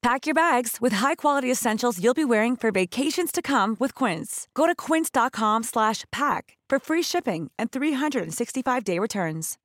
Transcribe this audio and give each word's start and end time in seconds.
Pack 0.00 0.26
your 0.26 0.34
bags 0.34 0.78
with 0.80 0.92
high-quality 0.92 1.50
essentials 1.50 2.02
you'll 2.02 2.14
be 2.14 2.24
wearing 2.24 2.56
for 2.56 2.70
vacations 2.70 3.32
to 3.32 3.42
come 3.42 3.76
with 3.80 3.94
Quince. 3.96 4.46
Go 4.54 4.66
to 4.66 4.74
quince.com 4.74 5.64
slash 5.64 6.04
pack 6.12 6.56
for 6.68 6.78
free 6.78 7.02
shipping 7.02 7.50
and 7.58 7.72
365-day 7.72 8.98
returns. 9.00 9.58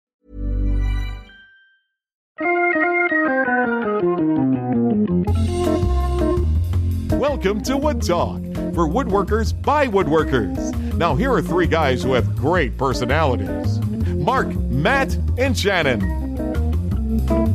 Welcome 7.12 7.62
to 7.64 7.78
Wood 7.78 8.02
Talk 8.02 8.42
for 8.74 8.88
woodworkers 8.88 9.62
by 9.62 9.86
woodworkers. 9.86 10.94
Now, 10.96 11.16
here 11.16 11.32
are 11.32 11.44
three 11.44 11.68
guys 11.68 12.02
who 12.02 12.14
have 12.14 12.36
great 12.36 12.76
personalities 12.76 13.80
Marc, 14.16 14.48
Matt, 14.48 15.16
and 15.38 15.56
Shannon. 15.56 16.02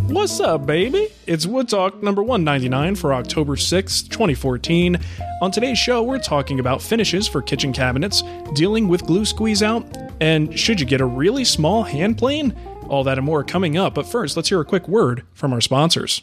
What's 0.09 0.39
up, 0.39 0.65
baby? 0.65 1.09
It's 1.29 1.45
Wood 1.45 1.69
Talk 1.69 2.03
number 2.03 2.23
199 2.23 2.95
for 2.95 3.13
October 3.13 3.55
6th, 3.55 4.09
2014. 4.09 4.99
On 5.43 5.51
today's 5.51 5.77
show, 5.77 6.03
we're 6.03 6.19
talking 6.19 6.59
about 6.59 6.81
finishes 6.81 7.29
for 7.29 7.43
kitchen 7.43 7.71
cabinets, 7.71 8.23
dealing 8.55 8.89
with 8.89 9.05
glue 9.05 9.27
squeeze 9.27 9.63
out, 9.63 9.87
and 10.23 10.59
should 10.59 10.81
you 10.81 10.87
get 10.87 11.03
a 11.03 11.05
really 11.05 11.45
small 11.45 11.83
hand 11.83 12.17
plane? 12.17 12.57
All 12.89 13.05
that 13.05 13.19
and 13.19 13.27
more 13.27 13.45
coming 13.45 13.77
up, 13.77 13.95
but 13.95 14.07
first, 14.07 14.39
let's 14.39 14.49
hear 14.49 14.63
a 14.63 14.65
quick 14.65 14.89
word 14.89 15.23
from 15.35 15.53
our 15.53 15.61
sponsors. 15.61 16.23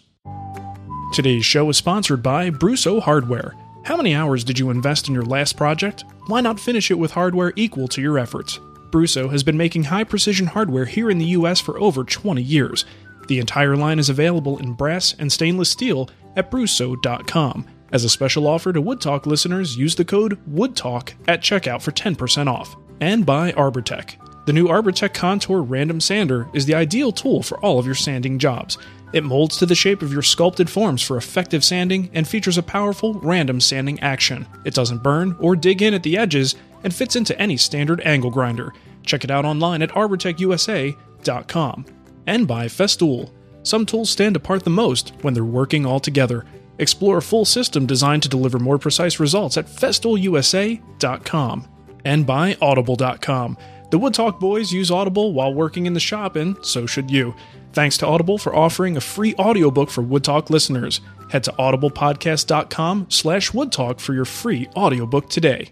Today's 1.14 1.46
show 1.46 1.70
is 1.70 1.78
sponsored 1.78 2.24
by 2.24 2.50
Brusso 2.50 3.00
Hardware. 3.00 3.54
How 3.84 3.98
many 3.98 4.16
hours 4.16 4.44
did 4.44 4.58
you 4.58 4.72
invest 4.72 5.08
in 5.08 5.14
your 5.14 5.24
last 5.24 5.56
project? 5.56 6.04
Why 6.26 6.42
not 6.42 6.60
finish 6.60 6.90
it 6.90 6.98
with 6.98 7.12
hardware 7.12 7.54
equal 7.56 7.88
to 7.90 8.02
your 8.02 8.18
efforts? 8.18 8.60
Brusso 8.90 9.30
has 9.30 9.44
been 9.44 9.58
making 9.58 9.84
high 9.84 10.04
precision 10.04 10.48
hardware 10.48 10.86
here 10.86 11.12
in 11.12 11.20
the 11.20 11.26
US 11.26 11.60
for 11.60 11.80
over 11.80 12.04
20 12.04 12.42
years. 12.42 12.86
The 13.28 13.40
entire 13.40 13.76
line 13.76 14.00
is 14.00 14.10
available 14.10 14.58
in 14.60 14.74
brass 14.74 15.16
and 15.18 15.32
stainless 15.32 15.70
steel 15.70 16.10
at 16.36 16.52
Brusso.com. 16.52 17.68
As 17.92 18.04
a 18.04 18.10
special 18.10 18.48
offer 18.48 18.74
to 18.74 18.82
Wood 18.82 19.00
Talk 19.00 19.26
listeners, 19.26 19.78
use 19.78 19.96
the 19.96 20.06
code 20.06 20.40
WOODTALK 20.50 21.14
at 21.28 21.42
checkout 21.42 21.82
for 21.82 21.92
10% 21.92 22.48
off. 22.48 22.76
And 23.00 23.26
by 23.26 23.52
Arbortech. 23.54 24.16
The 24.46 24.54
new 24.54 24.68
Arbortech 24.68 25.14
Contour 25.14 25.62
Random 25.62 26.00
Sander 26.00 26.48
is 26.54 26.66
the 26.66 26.76
ideal 26.76 27.12
tool 27.12 27.42
for 27.42 27.60
all 27.60 27.80
of 27.80 27.86
your 27.86 27.96
sanding 27.96 28.38
jobs. 28.38 28.78
It 29.14 29.24
molds 29.24 29.58
to 29.58 29.66
the 29.66 29.76
shape 29.76 30.02
of 30.02 30.12
your 30.12 30.22
sculpted 30.22 30.70
forms 30.70 31.02
for 31.02 31.18
effective 31.18 31.64
sanding 31.64 32.10
and 32.14 32.28
features 32.28 32.58
a 32.58 32.64
powerful 32.64 33.14
random 33.16 33.62
sanding 33.62 34.00
action. 34.02 34.46
It 34.66 34.74
doesn't 34.74 35.04
burn 35.04 35.36
or 35.40 35.56
dig 35.56 35.82
in 35.82 35.94
at 35.94 36.04
the 36.04 36.18
edges 36.18 36.56
and 36.84 36.94
fits 36.94 37.16
into 37.16 37.40
any 37.40 37.58
standard 37.58 38.02
angle 38.02 38.30
grinder. 38.30 38.74
Check 39.04 39.24
it 39.24 39.32
out 39.32 39.46
online 39.46 39.82
at 39.82 39.92
arbortechusa.com. 39.92 41.86
And 42.28 42.48
by 42.48 42.68
Festool. 42.68 43.32
Some 43.64 43.86
tools 43.86 44.10
stand 44.10 44.36
apart 44.36 44.64
the 44.64 44.70
most 44.70 45.14
when 45.22 45.34
they're 45.34 45.44
working 45.44 45.86
all 45.86 46.00
together. 46.00 46.46
Explore 46.78 47.18
a 47.18 47.22
full 47.22 47.46
system 47.46 47.86
designed 47.86 48.24
to 48.24 48.30
deliver 48.30 48.60
more 48.60 48.78
precise 48.78 49.20
results 49.20 49.58
at 49.58 49.68
festoolusa.com. 49.68 51.68
And 52.04 52.26
by 52.26 52.58
audible.com. 52.62 53.58
The 53.92 54.00
Wood 54.00 54.14
Talk 54.14 54.40
boys 54.40 54.74
use 54.74 54.92
Audible 54.92 55.34
while 55.34 55.54
working 55.54 55.86
in 55.86 55.94
the 55.94 56.00
shop, 56.00 56.36
and 56.36 56.58
so 56.66 56.86
should 56.86 57.10
you. 57.10 57.34
Thanks 57.74 57.98
to 58.00 58.08
Audible 58.08 58.38
for 58.38 58.56
offering 58.56 58.98
a 58.98 59.02
free 59.02 59.36
audiobook 59.36 59.90
for 59.90 60.02
Wood 60.02 60.24
Talk 60.24 60.50
listeners. 60.50 61.02
Head 61.30 61.44
to 61.46 61.52
audiblepodcast.com 61.54 63.08
slash 63.10 63.52
woodtalk 63.52 64.00
for 64.00 64.14
your 64.14 64.26
free 64.26 64.68
audiobook 64.76 65.30
today. 65.30 65.72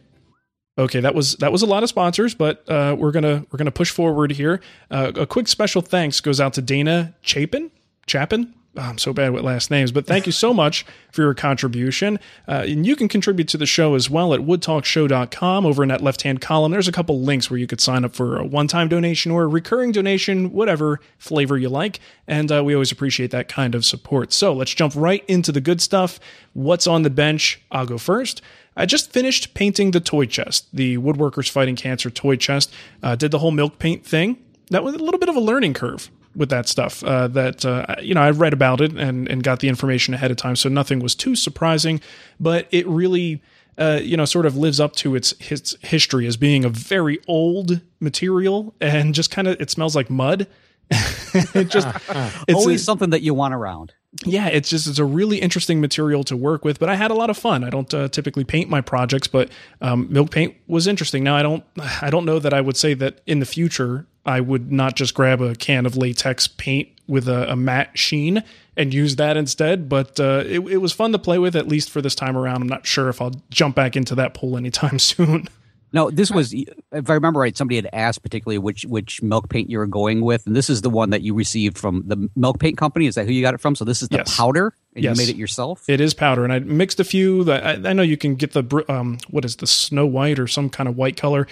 Okay, 0.78 1.02
that 1.02 1.14
was 1.14 1.36
that 1.36 1.52
was 1.52 1.62
a 1.62 1.68
lot 1.68 1.84
of 1.84 1.90
sponsors, 1.90 2.34
but 2.34 2.68
uh, 2.68 2.96
we're 2.98 3.12
gonna 3.12 3.46
we're 3.52 3.58
gonna 3.58 3.72
push 3.72 3.92
forward 3.92 4.32
here. 4.32 4.60
Uh, 4.90 5.12
a 5.16 5.26
quick 5.28 5.48
special 5.48 5.82
thanks 5.82 6.20
goes 6.20 6.42
out 6.42 6.54
to 6.54 6.62
Dana 6.62 7.14
Chapin. 7.22 7.70
Chapin. 8.08 8.54
Oh, 8.76 8.82
I'm 8.82 8.98
so 8.98 9.14
bad 9.14 9.34
with 9.34 9.44
last 9.44 9.70
names, 9.70 9.92
but 9.92 10.08
thank 10.08 10.26
you 10.26 10.32
so 10.32 10.52
much 10.64 10.84
for 11.12 11.22
your 11.22 11.36
contribution. 11.36 12.18
Uh, 12.48 12.66
and 12.68 12.88
you 12.88 12.96
can 12.96 13.08
contribute 13.08 13.48
to 13.50 13.58
the 13.58 13.68
show 13.68 13.94
as 13.94 14.10
well 14.10 14.34
at 14.34 14.40
woodtalkshow.com. 14.40 15.64
Over 15.64 15.84
in 15.84 15.90
that 15.90 16.02
left 16.02 16.24
hand 16.24 16.42
column, 16.42 16.72
there's 16.72 16.88
a 16.88 16.92
couple 16.92 17.22
links 17.22 17.52
where 17.52 17.60
you 17.60 17.68
could 17.68 17.80
sign 17.80 18.04
up 18.04 18.16
for 18.16 18.40
a 18.40 18.44
one 18.44 18.68
time 18.68 18.88
donation 18.88 19.32
or 19.32 19.44
a 19.44 19.48
recurring 19.48 19.92
donation, 19.92 20.52
whatever 20.52 21.00
flavor 21.20 21.56
you 21.56 21.70
like. 21.70 22.00
And 22.28 22.52
uh, 22.52 22.64
we 22.64 22.74
always 22.74 22.92
appreciate 22.92 23.30
that 23.30 23.48
kind 23.48 23.76
of 23.76 23.86
support. 23.86 24.34
So 24.34 24.54
let's 24.54 24.74
jump 24.74 24.94
right 24.96 25.24
into 25.28 25.52
the 25.52 25.62
good 25.62 25.80
stuff. 25.80 26.20
What's 26.54 26.88
on 26.88 27.04
the 27.04 27.12
bench? 27.12 27.62
I'll 27.72 27.86
go 27.86 28.00
first. 28.00 28.42
I 28.76 28.86
just 28.86 29.12
finished 29.12 29.54
painting 29.54 29.92
the 29.92 30.00
toy 30.00 30.26
chest, 30.26 30.68
the 30.74 30.98
Woodworkers 30.98 31.50
Fighting 31.50 31.76
Cancer 31.76 32.10
toy 32.10 32.36
chest. 32.36 32.74
Uh, 33.02 33.16
did 33.16 33.32
the 33.32 33.40
whole 33.40 33.52
milk 33.52 33.80
paint 33.80 34.06
thing. 34.06 34.38
That 34.70 34.84
was 34.84 34.96
a 34.96 34.98
little 34.98 35.20
bit 35.20 35.30
of 35.30 35.36
a 35.36 35.40
learning 35.40 35.74
curve 35.74 36.10
with 36.36 36.50
that 36.50 36.68
stuff. 36.68 37.04
Uh, 37.04 37.28
that 37.30 37.66
uh, 37.66 37.96
you 38.02 38.14
know, 38.14 38.22
I 38.22 38.32
read 38.32 38.54
about 38.54 38.82
it 38.82 38.94
and 38.94 39.28
and 39.28 39.44
got 39.44 39.60
the 39.60 39.68
information 39.68 40.14
ahead 40.14 40.32
of 40.32 40.38
time, 40.38 40.56
so 40.56 40.70
nothing 40.70 41.00
was 41.00 41.16
too 41.16 41.36
surprising. 41.36 42.02
But 42.40 42.68
it 42.72 42.88
really. 42.88 43.42
Uh, 43.76 44.00
you 44.04 44.16
know, 44.16 44.24
sort 44.24 44.46
of 44.46 44.56
lives 44.56 44.80
up 44.80 44.96
to 44.96 45.16
its 45.16 45.34
its 45.50 45.76
history 45.82 46.28
as 46.28 46.38
being 46.38 46.64
a 46.64 46.70
very 46.70 47.20
old 47.28 47.82
material, 48.00 48.76
and 48.80 49.16
just 49.16 49.32
kind 49.32 49.48
of 49.48 49.60
it 49.60 49.72
smells 49.72 49.96
like 49.96 50.12
mud. 50.12 50.46
it 50.92 51.72
just 51.72 51.88
it's 52.48 52.54
always 52.54 52.82
a, 52.82 52.84
something 52.84 53.10
that 53.10 53.24
you 53.24 53.34
want 53.34 53.56
around. 53.56 53.92
Yeah, 54.26 54.48
it's 54.48 54.70
just 54.70 54.88
it's 54.88 55.00
a 55.00 55.06
really 55.06 55.40
interesting 55.40 55.82
material 55.82 56.24
to 56.26 56.38
work 56.38 56.64
with, 56.64 56.80
but 56.80 56.88
I 56.88 56.96
had 56.96 57.12
a 57.12 57.16
lot 57.16 57.30
of 57.30 57.38
fun. 57.38 57.64
I 57.64 57.70
don't 57.70 57.92
uh, 57.94 58.08
typically 58.08 58.44
paint 58.44 58.70
my 58.70 58.80
projects, 58.80 59.28
but 59.28 59.50
um, 59.82 60.08
milk 60.12 60.30
paint 60.30 60.56
was 60.68 60.88
interesting. 60.88 61.24
Now 61.24 61.36
I 61.36 61.42
don't 61.42 61.64
I 62.02 62.10
don't 62.10 62.26
know 62.26 62.40
that 62.40 62.54
I 62.54 62.62
would 62.62 62.78
say 62.78 62.94
that 62.94 63.22
in 63.26 63.40
the 63.40 63.46
future 63.46 64.06
I 64.26 64.40
would 64.40 64.72
not 64.72 64.96
just 64.96 65.14
grab 65.14 65.42
a 65.42 65.56
can 65.56 65.86
of 65.86 65.98
latex 65.98 66.48
paint 66.48 66.90
with 67.08 67.28
a, 67.28 67.52
a 67.52 67.56
matte 67.56 67.98
sheen 67.98 68.44
and 68.78 68.94
use 68.94 69.16
that 69.18 69.38
instead. 69.38 69.90
But 69.90 70.20
uh, 70.20 70.44
it, 70.46 70.60
it 70.60 70.78
was 70.78 70.94
fun 70.94 71.12
to 71.12 71.20
play 71.20 71.40
with, 71.40 71.56
at 71.56 71.68
least 71.68 71.90
for 71.90 72.02
this 72.02 72.16
time 72.16 72.38
around. 72.38 72.62
I'm 72.62 72.70
not 72.70 72.86
sure 72.86 73.10
if 73.10 73.22
I'll 73.22 73.42
jump 73.50 73.76
back 73.76 73.96
into 73.96 74.16
that 74.16 74.34
pool 74.34 74.58
anytime 74.58 75.00
soon. 75.00 75.50
No, 75.94 76.10
this 76.10 76.32
was, 76.32 76.54
if 76.54 77.10
I 77.10 77.14
remember 77.14 77.40
right, 77.40 77.56
somebody 77.56 77.76
had 77.76 77.88
asked 77.94 78.24
particularly 78.24 78.58
which 78.58 78.84
which 78.86 79.22
milk 79.22 79.48
paint 79.50 79.70
you 79.70 79.78
were 79.78 79.86
going 79.88 80.22
with, 80.22 80.48
and 80.48 80.56
this 80.56 80.68
is 80.70 80.82
the 80.82 80.90
one 80.90 81.12
that 81.12 81.22
you 81.22 81.36
received 81.36 81.78
from 81.78 82.04
the 82.08 82.30
milk 82.36 82.60
paint 82.60 82.78
company. 82.80 83.06
Is 83.06 83.14
that 83.16 83.26
who 83.28 83.32
you 83.32 83.44
got 83.44 83.54
it 83.54 83.62
from? 83.62 83.76
So 83.76 83.86
this 83.86 84.02
is 84.02 84.10
the 84.10 84.18
Yes. 84.18 84.36
powder, 84.36 84.74
and 84.96 85.04
Yes. 85.04 85.16
you 85.18 85.24
made 85.26 85.30
it 85.34 85.38
yourself. 85.38 85.84
It 85.88 86.02
is 86.02 86.14
powder, 86.16 86.44
and 86.44 86.52
I 86.52 86.60
mixed 86.60 87.00
a 87.00 87.04
few. 87.04 87.44
That 87.44 87.64
I, 87.86 87.90
I 87.92 87.94
know 87.94 88.02
you 88.02 88.18
can 88.18 88.34
get 88.36 88.54
the 88.54 88.84
um, 88.90 89.20
what 89.30 89.46
is 89.46 89.58
the 89.58 89.68
snow 89.68 90.08
white 90.08 90.40
or 90.40 90.48
some 90.48 90.70
kind 90.70 90.90
of 90.90 90.98
white 90.98 91.16
color. 91.16 91.46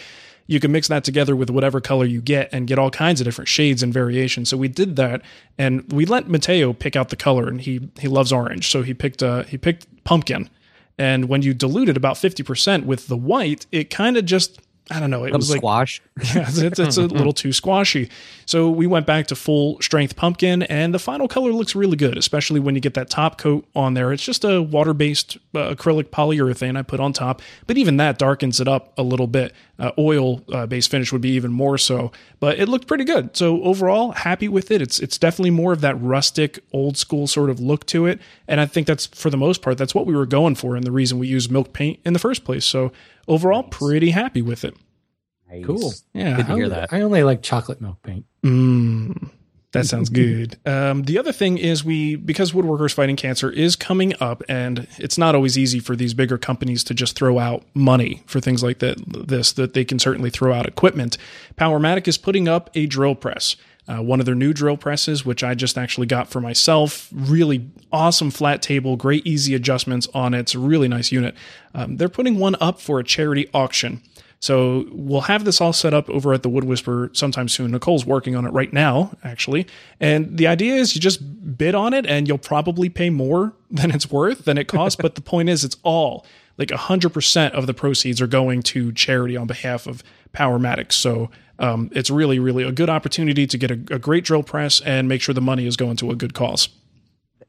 You 0.47 0.59
can 0.59 0.71
mix 0.71 0.87
that 0.89 1.03
together 1.03 1.35
with 1.35 1.49
whatever 1.51 1.79
color 1.79 2.03
you 2.05 2.19
get 2.19 2.49
and 2.51 2.67
get 2.67 2.79
all 2.79 2.89
kinds 2.89 3.21
of 3.21 3.25
different 3.25 3.47
shades 3.47 3.83
and 3.83 3.93
variations. 3.93 4.49
So 4.49 4.57
we 4.57 4.67
did 4.67 4.95
that, 4.97 5.21
and 5.57 5.89
we 5.93 6.05
let 6.05 6.27
Mateo 6.27 6.73
pick 6.73 6.95
out 6.95 7.09
the 7.09 7.15
color, 7.15 7.47
and 7.47 7.61
he 7.61 7.89
he 7.99 8.07
loves 8.07 8.33
orange, 8.33 8.69
so 8.71 8.81
he 8.81 8.95
picked 8.95 9.21
uh, 9.21 9.43
he 9.43 9.57
picked 9.59 9.85
pumpkin. 10.03 10.49
And 10.97 11.29
when 11.29 11.41
you 11.41 11.53
dilute 11.53 11.89
it 11.89 11.97
about 11.97 12.17
fifty 12.17 12.43
percent 12.43 12.85
with 12.85 13.07
the 13.07 13.17
white, 13.17 13.65
it 13.71 13.89
kind 13.89 14.17
of 14.17 14.25
just 14.25 14.59
I 14.91 14.99
don't 14.99 15.09
know. 15.09 15.23
It 15.23 15.31
Some 15.31 15.39
was 15.39 15.49
like 15.49 15.59
squash. 15.59 16.01
yeah, 16.35 16.45
it's, 16.49 16.79
it's 16.79 16.97
a 16.97 17.01
little 17.07 17.31
too 17.31 17.53
squashy. 17.53 18.09
So 18.45 18.69
we 18.69 18.87
went 18.87 19.05
back 19.05 19.27
to 19.27 19.35
full 19.35 19.79
strength 19.81 20.17
pumpkin, 20.17 20.63
and 20.63 20.93
the 20.93 20.99
final 20.99 21.29
color 21.29 21.53
looks 21.53 21.75
really 21.75 21.95
good, 21.95 22.17
especially 22.17 22.59
when 22.59 22.75
you 22.75 22.81
get 22.81 22.95
that 22.95 23.09
top 23.09 23.37
coat 23.37 23.65
on 23.73 23.93
there. 23.93 24.11
It's 24.11 24.23
just 24.23 24.43
a 24.43 24.61
water 24.61 24.93
based 24.93 25.37
uh, 25.55 25.73
acrylic 25.73 26.05
polyurethane 26.05 26.77
I 26.77 26.81
put 26.81 26.99
on 26.99 27.13
top, 27.13 27.41
but 27.67 27.77
even 27.77 27.97
that 27.97 28.17
darkens 28.17 28.59
it 28.59 28.67
up 28.67 28.93
a 28.97 29.03
little 29.03 29.27
bit. 29.27 29.53
Uh, 29.81 29.91
oil 29.97 30.43
uh, 30.53 30.67
based 30.67 30.91
finish 30.91 31.11
would 31.11 31.21
be 31.23 31.31
even 31.31 31.51
more 31.51 31.75
so, 31.75 32.11
but 32.39 32.59
it 32.59 32.69
looked 32.69 32.85
pretty 32.87 33.03
good. 33.03 33.35
So 33.35 33.63
overall, 33.63 34.11
happy 34.11 34.47
with 34.47 34.69
it. 34.69 34.79
It's 34.79 34.99
it's 34.99 35.17
definitely 35.17 35.49
more 35.49 35.73
of 35.73 35.81
that 35.81 35.99
rustic, 35.99 36.59
old 36.71 36.97
school 36.97 37.25
sort 37.25 37.49
of 37.49 37.59
look 37.59 37.87
to 37.87 38.05
it, 38.05 38.19
and 38.47 38.61
I 38.61 38.67
think 38.67 38.85
that's 38.85 39.07
for 39.07 39.31
the 39.31 39.37
most 39.37 39.63
part 39.63 39.79
that's 39.79 39.95
what 39.95 40.05
we 40.05 40.15
were 40.15 40.27
going 40.27 40.53
for, 40.53 40.75
and 40.75 40.83
the 40.85 40.91
reason 40.91 41.17
we 41.17 41.25
used 41.27 41.49
milk 41.51 41.73
paint 41.73 41.99
in 42.05 42.13
the 42.13 42.19
first 42.19 42.43
place. 42.45 42.63
So 42.63 42.91
overall, 43.27 43.63
pretty 43.63 44.11
happy 44.11 44.43
with 44.43 44.63
it. 44.63 44.75
Nice. 45.49 45.65
Cool. 45.65 45.93
Yeah, 46.13 46.35
Good 46.37 46.45
to 46.45 46.51
I 46.51 46.55
hear 46.55 46.63
only- 46.65 46.75
that. 46.75 46.93
I 46.93 47.01
only 47.01 47.23
like 47.23 47.41
chocolate 47.41 47.81
milk 47.81 48.03
paint. 48.03 48.25
Mm, 48.45 49.31
that 49.71 49.85
sounds 49.85 50.09
good. 50.21 50.57
Um, 50.65 51.03
the 51.03 51.17
other 51.17 51.31
thing 51.31 51.57
is 51.57 51.83
we 51.83 52.15
because 52.15 52.51
Woodworkers 52.51 52.93
Fighting 52.93 53.15
Cancer 53.15 53.49
is 53.49 53.75
coming 53.75 54.13
up, 54.19 54.43
and 54.49 54.87
it's 54.97 55.17
not 55.17 55.35
always 55.35 55.57
easy 55.57 55.79
for 55.79 55.95
these 55.95 56.13
bigger 56.13 56.37
companies 56.37 56.83
to 56.85 56.93
just 56.93 57.15
throw 57.15 57.39
out 57.39 57.63
money 57.73 58.23
for 58.25 58.39
things 58.39 58.63
like 58.63 58.79
that. 58.79 58.97
This 59.27 59.51
that 59.53 59.73
they 59.73 59.85
can 59.85 59.99
certainly 59.99 60.29
throw 60.29 60.53
out 60.53 60.67
equipment. 60.67 61.17
Powermatic 61.57 62.07
is 62.07 62.17
putting 62.17 62.47
up 62.47 62.69
a 62.75 62.85
drill 62.85 63.15
press. 63.15 63.55
Uh, 63.87 64.01
one 64.01 64.19
of 64.19 64.27
their 64.27 64.35
new 64.35 64.53
drill 64.53 64.77
presses, 64.77 65.25
which 65.25 65.43
I 65.43 65.55
just 65.55 65.77
actually 65.77 66.05
got 66.05 66.29
for 66.29 66.39
myself. 66.39 67.09
Really 67.11 67.67
awesome 67.91 68.29
flat 68.29 68.61
table, 68.61 68.95
great 68.95 69.25
easy 69.25 69.55
adjustments 69.55 70.07
on 70.13 70.33
it. 70.35 70.41
It's 70.41 70.55
a 70.55 70.59
really 70.59 70.87
nice 70.87 71.11
unit. 71.11 71.35
Um, 71.73 71.97
they're 71.97 72.07
putting 72.07 72.37
one 72.37 72.55
up 72.61 72.79
for 72.79 72.99
a 72.99 73.03
charity 73.03 73.49
auction. 73.53 74.01
So 74.41 74.87
we'll 74.91 75.21
have 75.21 75.45
this 75.45 75.61
all 75.61 75.71
set 75.71 75.93
up 75.93 76.09
over 76.09 76.33
at 76.33 76.41
the 76.41 76.49
Wood 76.49 76.63
Whisperer 76.63 77.11
sometime 77.13 77.47
soon. 77.47 77.71
Nicole's 77.71 78.07
working 78.07 78.35
on 78.35 78.43
it 78.43 78.49
right 78.49 78.73
now, 78.73 79.15
actually. 79.23 79.67
And 79.99 80.35
the 80.35 80.47
idea 80.47 80.75
is 80.75 80.95
you 80.95 81.01
just 81.01 81.57
bid 81.57 81.75
on 81.75 81.93
it 81.93 82.07
and 82.07 82.27
you'll 82.27 82.39
probably 82.39 82.89
pay 82.89 83.11
more 83.11 83.53
than 83.71 83.91
it's 83.91 84.09
worth, 84.09 84.45
than 84.45 84.57
it 84.57 84.67
costs. 84.67 84.99
but 84.99 85.13
the 85.13 85.21
point 85.21 85.47
is, 85.47 85.63
it's 85.63 85.77
all 85.83 86.25
like 86.57 86.69
100% 86.69 87.51
of 87.51 87.67
the 87.67 87.73
proceeds 87.73 88.19
are 88.19 88.27
going 88.27 88.63
to 88.63 88.91
charity 88.93 89.37
on 89.37 89.45
behalf 89.45 89.85
of 89.85 90.03
Powermatic. 90.33 90.91
So 90.91 91.29
um, 91.59 91.91
it's 91.93 92.09
really, 92.09 92.39
really 92.39 92.63
a 92.63 92.71
good 92.71 92.89
opportunity 92.89 93.45
to 93.45 93.57
get 93.57 93.69
a, 93.69 93.95
a 93.95 93.99
great 93.99 94.23
drill 94.23 94.43
press 94.43 94.81
and 94.81 95.07
make 95.07 95.21
sure 95.21 95.33
the 95.33 95.41
money 95.41 95.67
is 95.67 95.77
going 95.77 95.97
to 95.97 96.09
a 96.09 96.15
good 96.15 96.33
cause. 96.33 96.69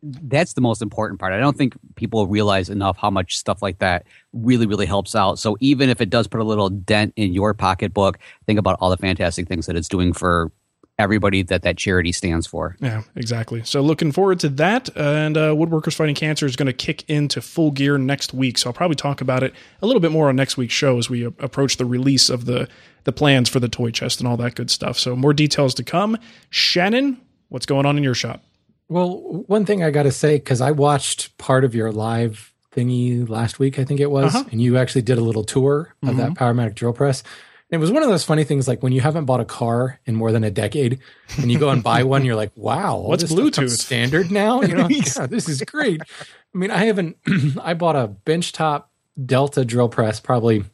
That's 0.03 0.55
the 0.55 0.61
most 0.61 0.83
important 0.83 1.21
part. 1.21 1.33
I 1.33 1.39
don't 1.39 1.57
think 1.57 1.75
people 1.95 2.27
realize 2.27 2.69
enough 2.69 2.97
how 2.97 3.11
much 3.11 3.39
stuff 3.39 3.63
like 3.63 3.79
that 3.79 4.07
really, 4.33 4.67
really 4.67 4.87
helps 4.87 5.15
out. 5.15 5.39
So 5.39 5.57
even 5.61 5.89
if 5.89 6.01
it 6.01 6.11
does 6.11 6.27
put 6.27 6.41
a 6.41 6.45
little 6.45 6.69
dent 6.71 7.13
in 7.17 7.33
your 7.33 7.55
pocketbook, 7.55 8.19
think 8.47 8.59
about 8.59 8.79
all 8.81 8.91
the 8.91 8.97
fantastic 8.97 9.47
things 9.47 9.67
that 9.67 9.77
it's 9.77 9.89
doing 9.89 10.13
for 10.13 10.51
everybody 10.99 11.43
that 11.43 11.63
that 11.63 11.77
charity 11.77 12.13
stands 12.13 12.47
for. 12.47 12.77
Yeah, 12.81 13.03
exactly. 13.17 13.63
So 13.65 13.81
looking 13.81 14.13
forward 14.13 14.41
to 14.41 14.49
that. 14.51 14.95
And 14.97 15.37
uh, 15.37 15.51
Woodworkers 15.51 15.95
Fighting 15.95 16.15
Cancer 16.15 16.47
is 16.47 16.57
going 16.57 16.67
to 16.67 16.73
kick 16.73 17.09
into 17.09 17.41
full 17.41 17.71
gear 17.71 17.97
next 17.97 18.35
week. 18.35 18.59
So 18.59 18.71
I'll 18.71 18.75
probably 18.75 18.97
talk 18.97 19.21
about 19.21 19.43
it 19.43 19.55
a 19.81 19.87
little 19.87 20.01
bit 20.01 20.13
more 20.13 20.29
on 20.29 20.37
next 20.37 20.57
week's 20.57 20.75
show 20.75 20.99
as 20.99 21.09
we 21.09 21.25
approach 21.25 21.77
the 21.77 21.87
release 21.87 22.29
of 22.29 22.45
the 22.45 22.69
the 23.05 23.13
plans 23.13 23.49
for 23.49 23.59
the 23.59 23.69
toy 23.69 23.91
chest 23.91 24.21
and 24.21 24.29
all 24.29 24.37
that 24.37 24.55
good 24.55 24.71
stuff. 24.71 24.97
So 24.97 25.17
more 25.17 25.35
details 25.35 25.75
to 25.75 25.83
come. 25.83 26.17
Shannon, 26.51 27.21
what's 27.49 27.67
going 27.67 27.85
on 27.85 27.97
in 27.97 28.05
your 28.05 28.15
shop? 28.15 28.45
Well, 28.93 29.45
one 29.47 29.65
thing 29.65 29.83
I 29.83 29.91
got 29.91 30.03
to 30.05 30.13
say, 30.13 30.37
because 30.37 30.61
I 30.61 30.71
watched 30.73 31.37
part 31.39 31.65
of 31.65 31.75
your 31.75 31.91
live 31.93 32.53
thingy 32.75 33.29
last 33.29 33.59
week, 33.59 33.79
I 33.79 33.85
think 33.85 34.01
it 34.01 34.11
was, 34.11 34.35
Uh-huh. 34.35 34.45
and 34.53 34.61
you 34.61 34.77
actually 34.77 35.03
did 35.03 35.19
a 35.19 35.23
little 35.23 35.45
tour 35.45 35.95
of 36.03 36.17
that 36.17 36.35
Powermatic 36.35 36.75
drill 36.75 36.93
press. 36.93 37.23
And 37.71 37.79
it 37.79 37.81
was 37.81 37.91
one 37.91 38.03
of 38.03 38.09
those 38.11 38.23
funny 38.25 38.45
things 38.45 38.69
like 38.69 38.83
when 38.83 38.93
you 38.93 39.01
haven't 39.01 39.25
bought 39.25 39.41
a 39.41 39.47
car 39.47 39.99
in 40.05 40.15
more 40.15 40.31
than 40.31 40.45
a 40.45 40.51
decade 40.51 40.99
and 41.39 41.51
you 41.51 41.59
go 41.59 41.71
and 41.71 41.83
buy 41.83 42.03
one, 42.03 42.23
you're 42.25 42.37
like, 42.37 42.53
wow, 42.55 42.99
What's 42.99 43.23
this 43.23 43.31
stuff 43.31 43.51
comes 43.53 43.73
Bluetooth? 43.73 43.79
standard 43.81 44.31
now? 44.31 44.61
You 44.61 44.75
know, 44.75 44.89
yeah, 44.91 45.27
this 45.27 45.49
is 45.49 45.63
great. 45.63 46.03
I 46.03 46.59
mean, 46.59 46.71
I 46.71 46.85
haven't, 46.85 47.17
I 47.63 47.73
bought 47.75 47.97
a 47.97 48.09
benchtop 48.27 48.85
Delta 49.25 49.65
drill 49.65 49.89
press 49.89 50.21
probably, 50.21 50.65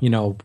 you 0.00 0.10
know, 0.10 0.36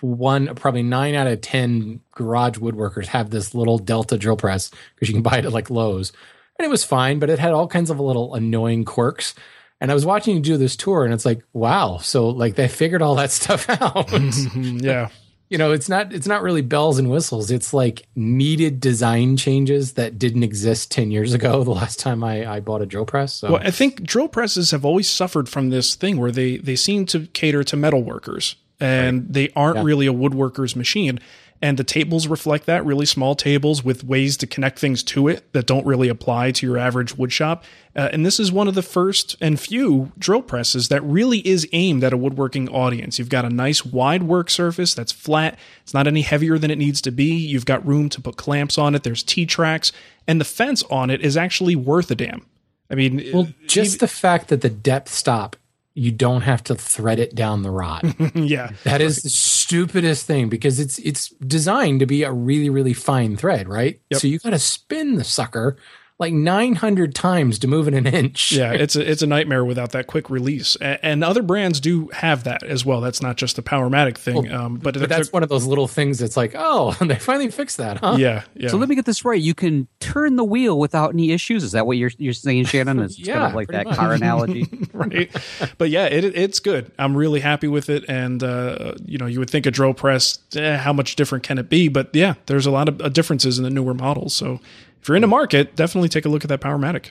one 0.00 0.54
probably 0.54 0.82
nine 0.82 1.14
out 1.14 1.26
of 1.26 1.42
ten 1.42 2.00
garage 2.12 2.56
woodworkers 2.56 3.06
have 3.06 3.28
this 3.28 3.54
little 3.54 3.76
delta 3.78 4.16
drill 4.16 4.36
press 4.36 4.70
because 4.94 5.08
you 5.08 5.14
can 5.14 5.22
buy 5.22 5.36
it 5.38 5.44
at 5.44 5.52
like 5.52 5.68
lowes 5.68 6.10
and 6.58 6.66
it 6.66 6.70
was 6.70 6.84
fine 6.84 7.18
but 7.18 7.30
it 7.30 7.38
had 7.38 7.52
all 7.52 7.66
kinds 7.68 7.90
of 7.90 8.00
little 8.00 8.34
annoying 8.34 8.84
quirks. 8.84 9.34
And 9.80 9.90
i 9.90 9.94
was 9.94 10.06
watching 10.06 10.36
you 10.36 10.42
do 10.42 10.56
this 10.56 10.76
tour 10.76 11.04
and 11.04 11.12
it's 11.12 11.26
like 11.26 11.42
wow. 11.52 11.98
So 11.98 12.28
like 12.30 12.54
they 12.54 12.68
figured 12.68 13.02
all 13.02 13.16
that 13.16 13.30
stuff 13.40 13.68
out. 13.68 14.08
Mhm, 14.08 14.82
yeah. 14.82 15.08
you 15.50 15.58
know 15.58 15.72
it's 15.72 15.88
not 15.90 16.12
it's 16.12 16.26
not 16.26 16.42
really 16.42 16.62
bells 16.62 16.98
and 16.98 17.10
whistles. 17.10 17.50
It's 17.50 17.74
like 17.74 18.06
needed 18.16 18.80
design 18.80 19.36
changes 19.36 19.92
that 19.94 20.18
didn't 20.18 20.42
exist 20.42 20.90
10 20.90 21.10
years 21.10 21.34
ago 21.34 21.62
the 21.70 21.70
last 21.70 21.98
time 22.00 22.24
i 22.24 22.46
i 22.50 22.60
bought 22.60 22.80
a 22.82 22.86
drill 22.86 23.04
press 23.04 23.34
so. 23.34 23.52
Well, 23.52 23.62
I 23.62 23.70
think 23.70 24.02
drill 24.04 24.28
presses 24.28 24.70
have 24.70 24.84
always 24.86 25.10
suffered 25.10 25.48
from 25.48 25.68
this 25.70 25.94
thing 25.96 26.16
where 26.16 26.30
they 26.32 26.56
they 26.56 26.76
seem 26.76 27.04
to 27.06 27.26
cater 27.34 27.62
to 27.64 27.76
metal 27.76 28.02
workers 28.02 28.56
and 28.80 29.26
they 29.32 29.50
aren't 29.54 29.76
Yeah. 29.76 29.82
really 29.84 30.06
a 30.06 30.12
woodworker's 30.12 30.74
machine. 30.76 31.20
And 31.62 31.78
the 31.78 31.84
tables 31.84 32.26
reflect 32.26 32.66
that 32.66 32.84
really 32.84 33.06
small 33.06 33.34
tables 33.34 33.82
with 33.82 34.04
ways 34.04 34.36
to 34.38 34.46
connect 34.46 34.78
things 34.78 35.02
to 35.04 35.28
it 35.28 35.50
that 35.52 35.66
don't 35.66 35.86
really 35.86 36.08
apply 36.08 36.50
to 36.52 36.66
your 36.66 36.76
average 36.76 37.16
wood 37.16 37.32
shop. 37.32 37.64
Uh, 37.96 38.08
and 38.12 38.26
this 38.26 38.38
is 38.38 38.52
one 38.52 38.68
of 38.68 38.74
the 38.74 38.82
first 38.82 39.36
and 39.40 39.58
few 39.58 40.12
drill 40.18 40.42
presses 40.42 40.88
that 40.88 41.02
really 41.02 41.38
is 41.46 41.66
aimed 41.72 42.04
at 42.04 42.12
a 42.12 42.16
woodworking 42.16 42.68
audience. 42.68 43.18
You've 43.18 43.28
got 43.28 43.44
a 43.44 43.50
nice 43.50 43.84
wide 43.84 44.24
work 44.24 44.50
surface 44.50 44.94
that's 44.94 45.12
flat. 45.12 45.58
It's 45.82 45.94
not 45.94 46.06
any 46.06 46.22
heavier 46.22 46.58
than 46.58 46.70
it 46.70 46.76
needs 46.76 47.00
to 47.02 47.10
be. 47.10 47.34
You've 47.34 47.66
got 47.66 47.86
room 47.86 48.08
to 48.10 48.20
put 48.20 48.36
clamps 48.36 48.76
on 48.76 48.94
it. 48.94 49.02
There's 49.02 49.22
T 49.22 49.46
tracks 49.46 49.92
and 50.26 50.40
the 50.40 50.44
fence 50.44 50.82
on 50.90 51.08
it 51.10 51.22
is 51.22 51.36
actually 51.36 51.76
worth 51.76 52.10
a 52.10 52.14
damn. 52.14 52.44
I 52.90 52.94
mean, 52.94 53.24
well 53.32 53.48
just 53.66 54.00
the 54.00 54.08
fact 54.08 54.48
that 54.48 54.60
the 54.60 54.70
depth 54.70 55.08
stop 55.08 55.56
you 55.94 56.10
don't 56.10 56.42
have 56.42 56.62
to 56.64 56.74
thread 56.74 57.18
it 57.18 57.34
down 57.34 57.62
the 57.62 57.70
rod 57.70 58.14
yeah. 58.34 58.70
That 58.82 59.00
is 59.00 59.22
the 59.22 59.30
stupidest 59.30 60.26
thing 60.26 60.48
because 60.48 60.80
it's 60.80 60.98
it's 60.98 61.28
designed 61.46 62.00
to 62.00 62.06
be 62.06 62.22
a 62.22 62.32
really 62.32 62.68
really 62.68 62.92
fine 62.92 63.36
thread, 63.36 63.68
right? 63.68 64.00
Yep. 64.10 64.20
So 64.20 64.28
you 64.28 64.38
got 64.38 64.50
to 64.50 64.58
spin 64.58 65.14
the 65.14 65.24
sucker 65.24 65.76
like 66.18 66.32
900 66.32 67.12
times 67.14 67.58
to 67.58 67.66
move 67.66 67.88
it 67.88 67.94
an 67.94 68.06
inch. 68.06 68.52
Yeah, 68.52 68.72
it's 68.74 68.94
a 68.94 69.10
it's 69.10 69.22
a 69.22 69.26
nightmare 69.26 69.64
without 69.64 69.90
that 69.92 70.06
quick 70.06 70.30
release, 70.30 70.76
A- 70.80 71.04
and 71.04 71.24
other 71.24 71.42
brands 71.42 71.80
do 71.80 72.08
have 72.12 72.44
that 72.44 72.62
as 72.62 72.84
well. 72.84 73.00
That's 73.00 73.20
not 73.20 73.36
just 73.36 73.56
the 73.56 73.62
Powermatic 73.62 74.16
thing, 74.16 74.50
um, 74.52 74.76
but, 74.76 74.98
But 74.98 75.08
that's 75.08 75.32
one 75.32 75.42
of 75.42 75.48
those 75.48 75.64
little 75.66 75.88
things 75.88 76.18
that's 76.20 76.36
like, 76.36 76.54
oh, 76.56 76.92
they 77.00 77.16
finally 77.16 77.50
fixed 77.50 77.78
that, 77.78 77.98
huh? 77.98 78.16
yeah, 78.18 78.44
yeah. 78.54 78.68
So 78.68 78.76
let 78.76 78.88
me 78.88 78.94
get 78.94 79.06
this 79.06 79.24
right. 79.24 79.40
You 79.40 79.54
can 79.54 79.88
turn 79.98 80.36
the 80.36 80.44
wheel 80.44 80.78
without 80.78 81.12
any 81.12 81.32
issues. 81.32 81.64
Is 81.64 81.72
that 81.72 81.84
what 81.86 81.96
you're 81.96 82.12
you're 82.18 82.32
saying, 82.32 82.66
Shannon? 82.66 83.00
It's 83.00 83.16
kind 83.16 83.26
Yeah, 83.26 83.48
of 83.48 83.54
like 83.54 83.68
pretty 83.68 83.84
that 83.90 83.96
car 83.96 84.12
analogy. 84.12 84.68
right? 84.92 85.30
But 85.78 85.90
yeah, 85.90 86.06
it, 86.06 86.24
it's 86.24 86.60
good. 86.60 86.92
I'm 86.96 87.16
really 87.16 87.40
happy 87.40 87.66
with 87.66 87.90
it, 87.90 88.04
and 88.08 88.40
uh, 88.42 88.94
you 89.04 89.18
know, 89.18 89.26
you 89.26 89.40
would 89.40 89.50
think 89.50 89.66
a 89.66 89.70
drill 89.72 89.94
press, 89.94 90.38
eh, 90.54 90.76
how 90.76 90.92
much 90.92 91.16
different 91.16 91.42
can 91.42 91.58
it 91.58 91.68
be? 91.68 91.88
But 91.88 92.10
yeah, 92.14 92.34
there's 92.46 92.66
a 92.66 92.70
lot 92.70 92.88
of 92.88 93.00
uh, 93.00 93.08
differences 93.08 93.58
in 93.58 93.64
the 93.64 93.70
newer 93.70 93.94
models. 93.94 94.36
So 94.36 94.60
if 95.04 95.08
you're 95.08 95.16
in 95.16 95.20
the 95.20 95.28
market, 95.28 95.76
definitely 95.76 96.08
take 96.08 96.24
a 96.24 96.30
look 96.30 96.44
at 96.44 96.48
that 96.48 96.62
Powermatic. 96.62 97.10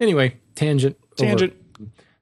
Anyway, 0.00 0.38
tangent. 0.56 0.96
over. 1.20 1.28
Tangent. 1.28 1.54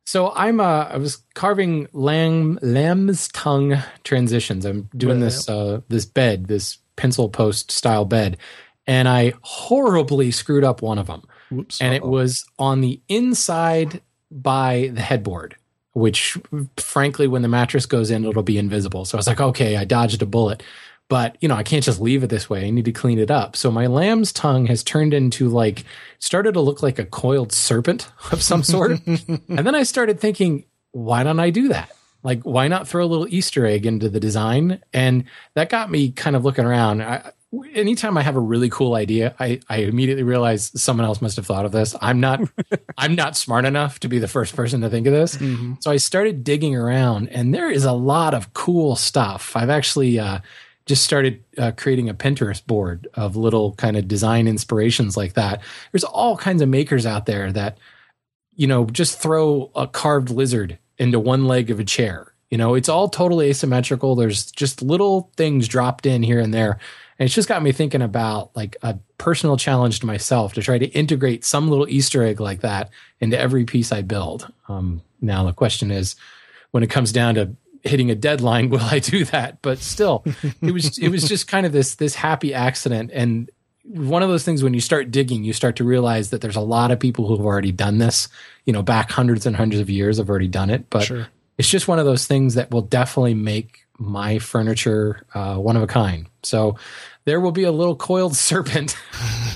So 0.04 0.30
I'm 0.32 0.60
uh 0.60 0.88
I 0.90 0.98
was 0.98 1.22
carving 1.34 1.88
lamb 1.94 2.58
lamb's 2.60 3.28
tongue 3.28 3.78
transitions. 4.04 4.66
I'm 4.66 4.90
doing 4.94 5.20
this 5.20 5.48
uh 5.48 5.80
this 5.88 6.04
bed, 6.04 6.48
this 6.48 6.76
pencil 6.96 7.30
post 7.30 7.70
style 7.70 8.04
bed, 8.04 8.36
and 8.86 9.08
I 9.08 9.32
horribly 9.40 10.30
screwed 10.32 10.64
up 10.64 10.82
one 10.82 10.98
of 10.98 11.06
them. 11.06 11.22
Whoops. 11.50 11.80
and 11.80 11.94
it 11.94 12.04
was 12.04 12.44
on 12.58 12.82
the 12.82 13.00
inside 13.08 14.02
by 14.30 14.90
the 14.92 15.00
headboard 15.00 15.56
which 15.92 16.38
frankly 16.76 17.26
when 17.26 17.42
the 17.42 17.48
mattress 17.48 17.86
goes 17.86 18.08
in 18.12 18.24
it'll 18.24 18.44
be 18.44 18.56
invisible 18.56 19.04
so 19.04 19.16
i 19.16 19.18
was 19.18 19.26
like 19.26 19.40
okay 19.40 19.76
i 19.76 19.84
dodged 19.84 20.22
a 20.22 20.26
bullet 20.26 20.62
but 21.10 21.36
you 21.40 21.48
know 21.48 21.56
i 21.56 21.62
can't 21.62 21.84
just 21.84 22.00
leave 22.00 22.22
it 22.22 22.28
this 22.28 22.48
way. 22.48 22.66
I 22.66 22.70
need 22.70 22.86
to 22.86 22.92
clean 22.92 23.18
it 23.18 23.30
up. 23.30 23.56
So 23.56 23.70
my 23.70 23.86
lamb's 23.86 24.32
tongue 24.32 24.64
has 24.66 24.82
turned 24.82 25.12
into 25.12 25.50
like 25.50 25.84
started 26.20 26.54
to 26.54 26.60
look 26.62 26.82
like 26.82 26.98
a 26.98 27.04
coiled 27.04 27.52
serpent 27.52 28.10
of 28.32 28.42
some 28.42 28.62
sort. 28.62 28.98
And 29.06 29.66
then 29.66 29.74
i 29.74 29.82
started 29.82 30.18
thinking 30.18 30.64
why 30.92 31.22
don't 31.22 31.40
i 31.40 31.50
do 31.50 31.68
that? 31.68 31.90
Like 32.22 32.42
why 32.44 32.68
not 32.68 32.88
throw 32.88 33.04
a 33.04 33.06
little 33.12 33.28
easter 33.28 33.66
egg 33.66 33.84
into 33.84 34.08
the 34.08 34.20
design? 34.20 34.80
And 34.94 35.24
that 35.54 35.68
got 35.68 35.90
me 35.90 36.12
kind 36.12 36.36
of 36.36 36.44
looking 36.44 36.64
around. 36.64 37.02
I, 37.02 37.32
anytime 37.74 38.16
i 38.16 38.22
have 38.22 38.36
a 38.36 38.40
really 38.40 38.70
cool 38.70 38.94
idea 38.94 39.34
i 39.40 39.58
i 39.68 39.78
immediately 39.78 40.22
realize 40.22 40.70
someone 40.80 41.04
else 41.04 41.20
must 41.20 41.34
have 41.34 41.46
thought 41.46 41.64
of 41.64 41.72
this. 41.72 41.96
I'm 42.00 42.20
not 42.20 42.40
i'm 42.98 43.16
not 43.16 43.36
smart 43.36 43.64
enough 43.64 43.98
to 44.00 44.08
be 44.08 44.20
the 44.20 44.28
first 44.28 44.54
person 44.54 44.82
to 44.82 44.88
think 44.88 45.08
of 45.08 45.12
this. 45.12 45.32
So 45.80 45.90
i 45.90 45.96
started 45.96 46.44
digging 46.44 46.76
around 46.76 47.28
and 47.30 47.52
there 47.52 47.68
is 47.68 47.84
a 47.84 47.92
lot 47.92 48.34
of 48.34 48.54
cool 48.54 48.94
stuff. 48.94 49.56
I've 49.56 49.70
actually 49.70 50.20
uh 50.20 50.38
just 50.86 51.04
started 51.04 51.44
uh, 51.58 51.72
creating 51.76 52.08
a 52.08 52.14
Pinterest 52.14 52.66
board 52.66 53.06
of 53.14 53.36
little 53.36 53.74
kind 53.74 53.96
of 53.96 54.08
design 54.08 54.48
inspirations 54.48 55.16
like 55.16 55.34
that. 55.34 55.60
There's 55.92 56.04
all 56.04 56.36
kinds 56.36 56.62
of 56.62 56.68
makers 56.68 57.06
out 57.06 57.26
there 57.26 57.52
that, 57.52 57.78
you 58.54 58.66
know, 58.66 58.86
just 58.86 59.20
throw 59.20 59.70
a 59.74 59.86
carved 59.86 60.30
lizard 60.30 60.78
into 60.98 61.20
one 61.20 61.46
leg 61.46 61.70
of 61.70 61.80
a 61.80 61.84
chair 61.84 62.30
You 62.50 62.58
know, 62.58 62.74
it's 62.74 62.88
all 62.88 63.08
totally 63.08 63.48
asymmetrical. 63.48 64.16
There's 64.16 64.50
just 64.50 64.82
little 64.82 65.30
things 65.36 65.68
dropped 65.68 66.04
in 66.04 66.22
here 66.22 66.40
and 66.40 66.52
there. 66.52 66.78
And 67.18 67.26
it's 67.26 67.34
just 67.34 67.48
got 67.48 67.62
me 67.62 67.70
thinking 67.70 68.02
about 68.02 68.54
like 68.56 68.76
a 68.82 68.98
personal 69.18 69.56
challenge 69.56 70.00
to 70.00 70.06
myself 70.06 70.54
to 70.54 70.62
try 70.62 70.78
to 70.78 70.86
integrate 70.86 71.44
some 71.44 71.68
little 71.68 71.88
Easter 71.88 72.24
egg 72.24 72.40
like 72.40 72.62
that 72.62 72.90
into 73.20 73.38
every 73.38 73.64
piece 73.64 73.92
I 73.92 74.02
build. 74.02 74.52
Um, 74.68 75.02
now, 75.20 75.44
the 75.44 75.52
question 75.52 75.92
is 75.92 76.16
when 76.72 76.82
it 76.82 76.90
comes 76.90 77.12
down 77.12 77.36
to 77.36 77.54
hitting 77.82 78.10
a 78.10 78.14
deadline, 78.14 78.70
will 78.70 78.80
I 78.80 78.98
do 78.98 79.24
that? 79.26 79.62
But 79.62 79.78
still, 79.78 80.24
it 80.62 80.72
was 80.72 80.98
it 80.98 81.08
was 81.08 81.28
just 81.28 81.48
kind 81.48 81.66
of 81.66 81.72
this 81.72 81.94
this 81.96 82.14
happy 82.14 82.52
accident. 82.54 83.10
And 83.12 83.50
one 83.84 84.22
of 84.22 84.28
those 84.28 84.44
things 84.44 84.62
when 84.62 84.74
you 84.74 84.80
start 84.80 85.10
digging, 85.10 85.42
you 85.44 85.52
start 85.52 85.76
to 85.76 85.84
realize 85.84 86.30
that 86.30 86.40
there's 86.40 86.56
a 86.56 86.60
lot 86.60 86.90
of 86.90 87.00
people 87.00 87.26
who 87.26 87.36
have 87.36 87.44
already 87.44 87.72
done 87.72 87.98
this. 87.98 88.28
You 88.64 88.72
know, 88.72 88.82
back 88.82 89.10
hundreds 89.10 89.46
and 89.46 89.56
hundreds 89.56 89.80
of 89.80 89.90
years 89.90 90.18
have 90.18 90.28
already 90.30 90.48
done 90.48 90.70
it. 90.70 90.88
But 90.90 91.04
Sure. 91.04 91.26
it's 91.58 91.68
just 91.68 91.88
one 91.88 91.98
of 91.98 92.04
those 92.04 92.26
things 92.26 92.54
that 92.54 92.70
will 92.70 92.82
definitely 92.82 93.34
make 93.34 93.80
my 93.98 94.38
furniture 94.38 95.26
uh, 95.34 95.56
one 95.56 95.76
of 95.76 95.82
a 95.82 95.86
kind. 95.86 96.26
So 96.42 96.76
there 97.24 97.40
will 97.40 97.52
be 97.52 97.64
a 97.64 97.72
little 97.72 97.96
coiled 97.96 98.36
serpent 98.36 98.96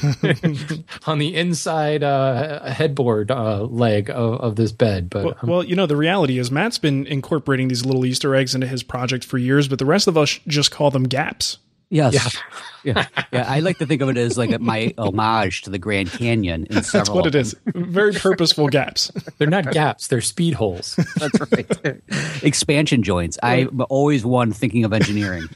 on 1.06 1.18
the 1.18 1.34
inside 1.34 2.02
uh, 2.02 2.64
headboard 2.70 3.30
uh, 3.30 3.62
leg 3.64 4.10
of, 4.10 4.40
of 4.40 4.56
this 4.56 4.72
bed. 4.72 5.10
But 5.10 5.24
Well, 5.24 5.34
um, 5.42 5.48
well, 5.48 5.64
you 5.64 5.76
know, 5.76 5.86
the 5.86 5.96
reality 5.96 6.38
is 6.38 6.50
Matt's 6.50 6.78
been 6.78 7.06
incorporating 7.06 7.68
these 7.68 7.84
little 7.84 8.04
Easter 8.04 8.34
eggs 8.34 8.54
into 8.54 8.66
his 8.66 8.82
project 8.82 9.24
for 9.24 9.38
years, 9.38 9.68
but 9.68 9.78
the 9.78 9.86
rest 9.86 10.06
of 10.08 10.16
us 10.18 10.38
just 10.46 10.70
call 10.70 10.90
them 10.90 11.04
gaps. 11.04 11.58
Yes. 11.94 12.36
Yeah. 12.84 13.06
yeah. 13.32 13.46
I 13.48 13.60
like 13.60 13.78
to 13.78 13.86
think 13.86 14.02
of 14.02 14.10
it 14.10 14.18
as 14.18 14.36
like 14.36 14.60
my 14.60 14.92
homage 14.98 15.62
to 15.62 15.70
the 15.70 15.78
Grand 15.78 16.10
Canyon 16.10 16.66
in 16.66 16.74
That's 16.74 17.08
what 17.08 17.24
it 17.24 17.34
is. 17.34 17.56
Very 17.64 18.12
purposeful 18.12 18.68
gaps. 18.68 19.10
they're 19.38 19.48
not 19.48 19.72
gaps; 19.72 20.08
they're 20.08 20.20
speed 20.20 20.52
holes. 20.52 20.94
That's 21.16 21.40
right. 21.40 22.02
Expansion 22.42 23.02
joints. 23.02 23.38
I'm 23.42 23.80
always 23.88 24.26
one 24.26 24.52
thinking 24.52 24.84
of 24.84 24.92
engineering. 24.92 25.48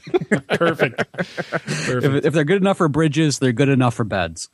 Perfect. 0.49 0.97
Perfect. 1.13 2.03
If, 2.03 2.25
if 2.25 2.33
they're 2.33 2.43
good 2.43 2.63
enough 2.63 2.77
for 2.77 2.87
bridges, 2.87 3.37
they're 3.37 3.53
good 3.53 3.69
enough 3.69 3.93
for 3.93 4.03
beds. 4.05 4.49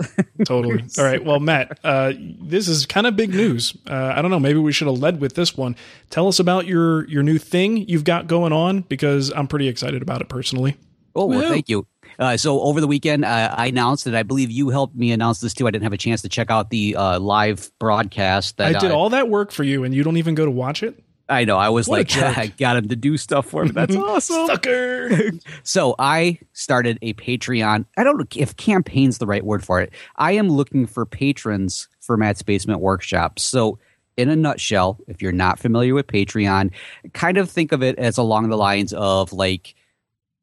Totally. 0.46 0.84
All 0.98 1.06
right. 1.06 1.24
Well, 1.24 1.40
Matt, 1.40 1.80
uh, 1.86 2.12
this 2.18 2.68
is 2.68 2.86
kind 2.86 3.08
of 3.08 3.16
big 3.16 3.30
news. 3.30 3.74
Uh, 3.90 4.12
I 4.18 4.22
don't 4.22 4.32
know. 4.32 4.40
Maybe 4.42 4.60
we 4.60 4.74
should 4.74 4.88
have 4.88 5.00
led 5.00 5.22
with 5.22 5.36
this 5.36 5.56
one. 5.56 5.78
Tell 6.10 6.28
us 6.28 6.40
about 6.40 6.66
your 6.66 7.08
your 7.08 7.24
new 7.24 7.38
thing 7.38 7.78
you've 7.88 8.04
got 8.04 8.28
going 8.28 8.52
on 8.52 8.82
because 8.82 9.32
I'm 9.32 9.48
pretty 9.48 9.70
excited 9.70 10.02
about 10.02 10.20
it 10.20 10.28
personally. 10.28 10.76
Oh, 11.16 11.26
well, 11.26 11.50
thank 11.50 11.70
you. 11.70 11.88
Uh, 12.18 12.38
so 12.38 12.62
over 12.62 12.80
the 12.82 12.88
weekend, 12.88 13.26
uh, 13.26 13.54
I 13.58 13.68
announced 13.68 14.08
it. 14.08 14.16
I 14.16 14.24
believe 14.24 14.50
you 14.52 14.70
helped 14.70 14.96
me 14.96 15.12
announce 15.12 15.42
this 15.42 15.54
too. 15.54 15.68
I 15.68 15.72
didn't 15.72 15.84
have 15.84 15.94
a 15.94 15.98
chance 15.98 16.22
to 16.24 16.30
check 16.30 16.50
out 16.50 16.70
the 16.70 16.96
uh, 16.96 17.20
live 17.20 17.72
broadcast. 17.80 18.58
That 18.58 18.76
I 18.76 18.80
did 18.80 18.92
all 18.92 19.10
that 19.10 19.30
work 19.30 19.52
for 19.52 19.64
you, 19.64 19.84
and 19.84 19.94
you 19.94 20.04
don't 20.04 20.18
even 20.18 20.36
go 20.36 20.46
to 20.46 20.52
watch 20.52 20.84
it. 20.84 21.02
I 21.28 21.46
know. 21.46 21.58
I 21.58 21.70
was 21.70 21.88
What 21.88 22.16
like. 22.16 22.18
I 22.38 22.48
got 22.48 22.78
him 22.78 22.88
to 22.90 22.96
do 22.96 23.18
stuff 23.18 23.48
for 23.48 23.66
me. 23.66 23.72
That's 23.72 23.96
awesome. 23.96 24.48
Sucker. 24.48 25.32
So 25.64 25.96
I 25.98 26.40
started 26.54 27.00
a 27.02 27.14
Patreon. 27.14 27.86
I 27.98 28.04
don't 28.04 28.18
know 28.18 28.26
if 28.36 28.56
campaign's 28.56 29.18
the 29.18 29.26
right 29.26 29.44
word 29.44 29.64
for 29.64 29.82
it. 29.82 29.92
I 30.16 30.34
am 30.34 30.50
looking 30.50 30.86
for 30.86 31.06
patrons 31.06 31.88
for 32.00 32.18
Matt's 32.18 32.44
Basement 32.44 32.82
Workshop. 32.82 33.40
So 33.40 33.80
in 34.16 34.30
a 34.30 34.36
nutshell, 34.36 35.00
if 35.08 35.22
you're 35.22 35.32
not 35.32 35.60
familiar 35.60 35.94
with 35.94 36.08
Patreon, 36.08 36.72
kind 37.14 37.38
of 37.38 37.50
think 37.50 37.72
of 37.72 37.82
it 37.82 37.98
as 37.98 38.18
along 38.18 38.50
the 38.50 38.58
lines 38.58 38.94
of 38.94 39.34
like 39.34 39.76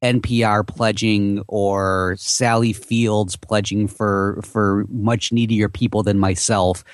NPR 0.03 0.67
pledging 0.67 1.43
or 1.49 2.17
Sally 2.19 2.73
Fields 2.73 3.37
pledging 3.37 3.87
for 3.87 4.41
for 4.45 4.85
much 4.89 5.33
needier 5.33 5.69
people 5.69 6.03
than 6.03 6.19
myself. 6.19 6.85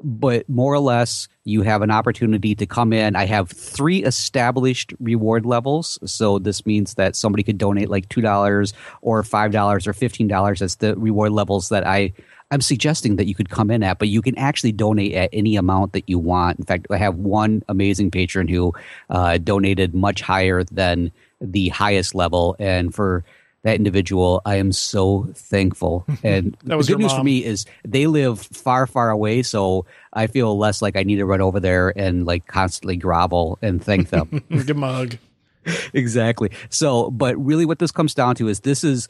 But 0.00 0.48
more 0.48 0.72
or 0.72 0.78
less, 0.78 1.26
you 1.44 1.62
have 1.62 1.82
an 1.82 1.90
opportunity 1.90 2.54
to 2.54 2.66
come 2.66 2.92
in. 2.92 3.16
I 3.16 3.26
have 3.26 3.50
three 3.50 4.04
established 4.04 4.92
reward 5.00 5.44
levels. 5.44 5.98
So 6.04 6.38
this 6.38 6.64
means 6.64 6.94
that 6.94 7.16
somebody 7.16 7.42
could 7.42 7.58
donate 7.58 7.88
like 7.88 8.08
two 8.08 8.20
dollars 8.20 8.74
or 9.02 9.22
five 9.24 9.50
dollars 9.50 9.86
or 9.86 9.92
fifteen 9.92 10.28
dollars 10.28 10.62
as 10.62 10.76
the 10.76 10.94
reward 10.96 11.32
levels 11.32 11.70
that 11.70 11.86
I 11.86 12.12
I'm 12.50 12.60
suggesting 12.60 13.16
that 13.16 13.26
you 13.26 13.34
could 13.34 13.50
come 13.50 13.70
in 13.70 13.82
at, 13.82 13.98
but 13.98 14.08
you 14.08 14.22
can 14.22 14.38
actually 14.38 14.72
donate 14.72 15.12
at 15.14 15.28
any 15.32 15.56
amount 15.56 15.92
that 15.92 16.08
you 16.08 16.18
want. 16.18 16.58
In 16.58 16.64
fact, 16.64 16.86
I 16.90 16.96
have 16.96 17.16
one 17.16 17.62
amazing 17.68 18.10
patron 18.10 18.48
who 18.48 18.72
uh, 19.10 19.36
donated 19.38 19.94
much 19.94 20.22
higher 20.22 20.64
than 20.64 21.12
the 21.40 21.68
highest 21.68 22.14
level, 22.14 22.56
and 22.58 22.94
for 22.94 23.24
that 23.62 23.76
individual, 23.76 24.40
I 24.44 24.56
am 24.56 24.72
so 24.72 25.28
thankful. 25.34 26.04
And 26.22 26.56
That 26.64 26.76
was 26.76 26.86
the 26.86 26.94
good 26.94 27.00
news 27.00 27.12
for 27.12 27.24
me 27.24 27.44
is 27.44 27.66
they 27.84 28.06
live 28.06 28.40
far, 28.40 28.86
far 28.86 29.10
away, 29.10 29.42
so 29.42 29.86
I 30.12 30.26
feel 30.26 30.56
less 30.56 30.80
like 30.80 30.96
I 30.96 31.02
need 31.02 31.16
to 31.16 31.26
run 31.26 31.40
over 31.40 31.60
there 31.60 31.92
and 31.96 32.26
like 32.26 32.46
constantly 32.46 32.96
grovel 32.96 33.58
and 33.62 33.82
thank 33.82 34.10
them. 34.10 34.42
Good 34.50 34.76
mug. 34.76 35.16
exactly. 35.92 36.50
So, 36.70 37.10
but 37.10 37.36
really, 37.36 37.66
what 37.66 37.78
this 37.78 37.90
comes 37.90 38.14
down 38.14 38.34
to 38.36 38.48
is 38.48 38.60
this 38.60 38.84
is 38.84 39.08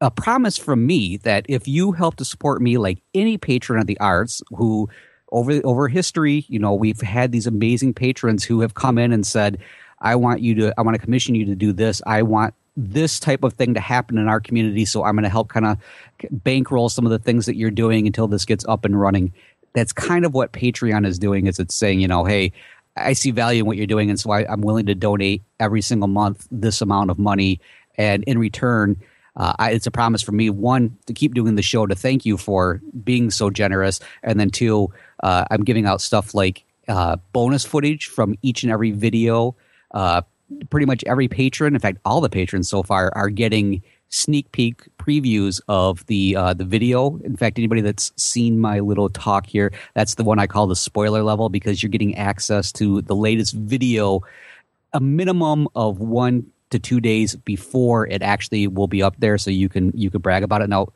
a 0.00 0.10
promise 0.10 0.58
from 0.58 0.86
me 0.86 1.18
that 1.18 1.46
if 1.48 1.68
you 1.68 1.92
help 1.92 2.16
to 2.16 2.24
support 2.24 2.60
me, 2.60 2.78
like 2.78 2.98
any 3.14 3.38
patron 3.38 3.80
of 3.80 3.86
the 3.86 3.98
arts 4.00 4.42
who 4.48 4.88
over 5.30 5.60
over 5.64 5.88
history, 5.88 6.44
you 6.48 6.58
know, 6.58 6.74
we've 6.74 7.00
had 7.00 7.32
these 7.32 7.46
amazing 7.46 7.94
patrons 7.94 8.44
who 8.44 8.60
have 8.60 8.74
come 8.74 8.98
in 8.98 9.12
and 9.12 9.26
said, 9.26 9.58
"I 10.02 10.16
want 10.16 10.42
you 10.42 10.54
to, 10.56 10.74
I 10.76 10.82
want 10.82 10.96
to 10.96 11.02
commission 11.02 11.34
you 11.34 11.46
to 11.46 11.54
do 11.54 11.72
this. 11.72 12.02
I 12.06 12.22
want." 12.22 12.54
This 12.74 13.20
type 13.20 13.44
of 13.44 13.52
thing 13.52 13.74
to 13.74 13.80
happen 13.80 14.16
in 14.16 14.28
our 14.28 14.40
community, 14.40 14.86
so 14.86 15.04
I'm 15.04 15.14
going 15.14 15.24
to 15.24 15.28
help 15.28 15.50
kind 15.50 15.66
of 15.66 15.76
bankroll 16.30 16.88
some 16.88 17.04
of 17.04 17.10
the 17.10 17.18
things 17.18 17.44
that 17.44 17.54
you're 17.54 17.70
doing 17.70 18.06
until 18.06 18.28
this 18.28 18.46
gets 18.46 18.64
up 18.66 18.86
and 18.86 18.98
running. 18.98 19.34
That's 19.74 19.92
kind 19.92 20.24
of 20.24 20.32
what 20.32 20.54
Patreon 20.54 21.06
is 21.06 21.18
doing. 21.18 21.48
Is 21.48 21.58
it's 21.58 21.74
saying, 21.74 22.00
you 22.00 22.08
know, 22.08 22.24
hey, 22.24 22.52
I 22.96 23.12
see 23.12 23.30
value 23.30 23.60
in 23.60 23.66
what 23.66 23.76
you're 23.76 23.86
doing, 23.86 24.08
and 24.08 24.18
so 24.18 24.30
I, 24.30 24.50
I'm 24.50 24.62
willing 24.62 24.86
to 24.86 24.94
donate 24.94 25.42
every 25.60 25.82
single 25.82 26.08
month 26.08 26.48
this 26.50 26.80
amount 26.80 27.10
of 27.10 27.18
money. 27.18 27.60
And 27.98 28.24
in 28.24 28.38
return, 28.38 28.96
uh, 29.36 29.52
I, 29.58 29.72
it's 29.72 29.86
a 29.86 29.90
promise 29.90 30.22
for 30.22 30.32
me 30.32 30.48
one 30.48 30.96
to 31.08 31.12
keep 31.12 31.34
doing 31.34 31.56
the 31.56 31.62
show 31.62 31.86
to 31.86 31.94
thank 31.94 32.24
you 32.24 32.38
for 32.38 32.80
being 33.04 33.30
so 33.30 33.50
generous, 33.50 34.00
and 34.22 34.40
then 34.40 34.48
two, 34.48 34.90
uh, 35.22 35.44
I'm 35.50 35.64
giving 35.64 35.84
out 35.84 36.00
stuff 36.00 36.32
like 36.32 36.64
uh, 36.88 37.16
bonus 37.34 37.66
footage 37.66 38.06
from 38.06 38.34
each 38.40 38.62
and 38.62 38.72
every 38.72 38.92
video. 38.92 39.56
Uh, 39.92 40.22
pretty 40.70 40.86
much 40.86 41.02
every 41.06 41.28
patron, 41.28 41.74
in 41.74 41.80
fact, 41.80 41.98
all 42.04 42.20
the 42.20 42.28
patrons 42.28 42.68
so 42.68 42.82
far, 42.82 43.12
are 43.14 43.30
getting 43.30 43.82
sneak 44.08 44.52
peek 44.52 44.82
previews 44.98 45.60
of 45.68 46.04
the 46.06 46.36
uh, 46.36 46.52
the 46.52 46.64
video. 46.64 47.18
In 47.24 47.36
fact, 47.36 47.58
anybody 47.58 47.80
that's 47.80 48.12
seen 48.16 48.60
my 48.60 48.80
little 48.80 49.08
talk 49.08 49.46
here, 49.46 49.72
that's 49.94 50.16
the 50.16 50.24
one 50.24 50.38
I 50.38 50.46
call 50.46 50.66
the 50.66 50.76
spoiler 50.76 51.22
level 51.22 51.48
because 51.48 51.82
you're 51.82 51.90
getting 51.90 52.14
access 52.16 52.72
to 52.72 53.02
the 53.02 53.16
latest 53.16 53.54
video, 53.54 54.20
a 54.92 55.00
minimum 55.00 55.66
of 55.74 56.00
one 56.00 56.46
to 56.70 56.78
two 56.78 57.00
days 57.00 57.36
before 57.36 58.06
it 58.06 58.22
actually 58.22 58.66
will 58.66 58.86
be 58.86 59.02
up 59.02 59.16
there, 59.18 59.38
so 59.38 59.50
you 59.50 59.68
can 59.68 59.92
you 59.94 60.10
can 60.10 60.20
brag 60.20 60.42
about 60.42 60.62
it. 60.62 60.68
Now, 60.68 60.88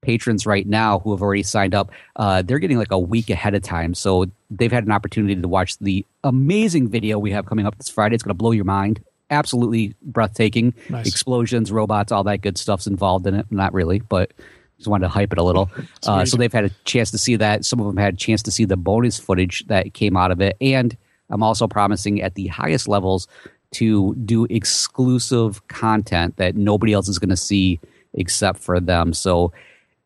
patrons 0.00 0.46
right 0.46 0.66
now 0.66 1.00
who 1.00 1.10
have 1.10 1.22
already 1.22 1.42
signed 1.42 1.74
up, 1.74 1.90
uh, 2.16 2.42
they're 2.42 2.60
getting 2.60 2.78
like 2.78 2.92
a 2.92 2.98
week 2.98 3.30
ahead 3.30 3.54
of 3.54 3.62
time, 3.62 3.94
so 3.94 4.26
they've 4.50 4.72
had 4.72 4.84
an 4.84 4.92
opportunity 4.92 5.34
to 5.34 5.48
watch 5.48 5.78
the 5.78 6.06
amazing 6.24 6.88
video 6.88 7.18
we 7.18 7.30
have 7.30 7.46
coming 7.46 7.66
up 7.66 7.76
this 7.76 7.88
Friday. 7.88 8.14
It's 8.14 8.24
going 8.24 8.30
to 8.30 8.34
blow 8.34 8.50
your 8.50 8.64
mind. 8.64 9.02
Absolutely 9.30 9.94
breathtaking. 10.02 10.74
Nice. 10.88 11.06
Explosions, 11.06 11.70
robots, 11.70 12.10
all 12.10 12.24
that 12.24 12.38
good 12.38 12.58
stuff's 12.58 12.86
involved 12.86 13.26
in 13.26 13.34
it. 13.34 13.46
Not 13.50 13.72
really, 13.72 14.00
but 14.00 14.32
just 14.76 14.88
wanted 14.88 15.04
to 15.04 15.08
hype 15.08 15.32
it 15.32 15.38
a 15.38 15.42
little. 15.42 15.70
uh, 16.06 16.24
so 16.24 16.36
they've 16.36 16.52
had 16.52 16.64
a 16.64 16.70
chance 16.84 17.10
to 17.12 17.18
see 17.18 17.36
that. 17.36 17.64
Some 17.64 17.80
of 17.80 17.86
them 17.86 17.96
had 17.96 18.14
a 18.14 18.16
chance 18.16 18.42
to 18.42 18.50
see 18.50 18.64
the 18.64 18.76
bonus 18.76 19.18
footage 19.18 19.64
that 19.66 19.94
came 19.94 20.16
out 20.16 20.30
of 20.30 20.40
it. 20.40 20.56
And 20.60 20.96
I'm 21.30 21.42
also 21.42 21.66
promising 21.66 22.20
at 22.22 22.34
the 22.34 22.48
highest 22.48 22.88
levels 22.88 23.28
to 23.72 24.14
do 24.24 24.46
exclusive 24.50 25.66
content 25.68 26.36
that 26.36 26.56
nobody 26.56 26.92
else 26.92 27.08
is 27.08 27.18
going 27.18 27.30
to 27.30 27.36
see 27.36 27.80
except 28.12 28.60
for 28.60 28.78
them. 28.78 29.12
So 29.12 29.52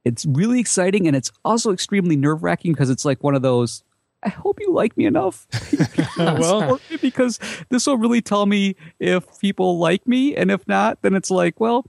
it's 0.05 0.25
really 0.27 0.59
exciting 0.59 1.07
and 1.07 1.15
it's 1.15 1.31
also 1.45 1.73
extremely 1.73 2.17
nerve 2.17 2.43
wracking 2.43 2.73
because 2.73 2.89
it's 2.89 3.05
like 3.05 3.23
one 3.23 3.35
of 3.35 3.43
those. 3.43 3.83
I 4.23 4.31
hope 4.31 4.59
you 4.61 4.73
like 4.73 4.97
me 4.97 5.07
enough 5.07 5.47
well, 6.19 6.81
because 7.01 7.39
this 7.69 7.87
will 7.87 7.97
really 7.99 8.21
tell 8.21 8.47
me 8.47 8.75
if 8.99 9.39
people 9.41 9.79
like 9.79 10.07
me, 10.07 10.35
and 10.37 10.51
if 10.51 10.67
not, 10.67 11.03
then 11.03 11.15
it's 11.15 11.31
like, 11.31 11.61
well, 11.61 11.87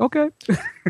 okay. 0.00 0.30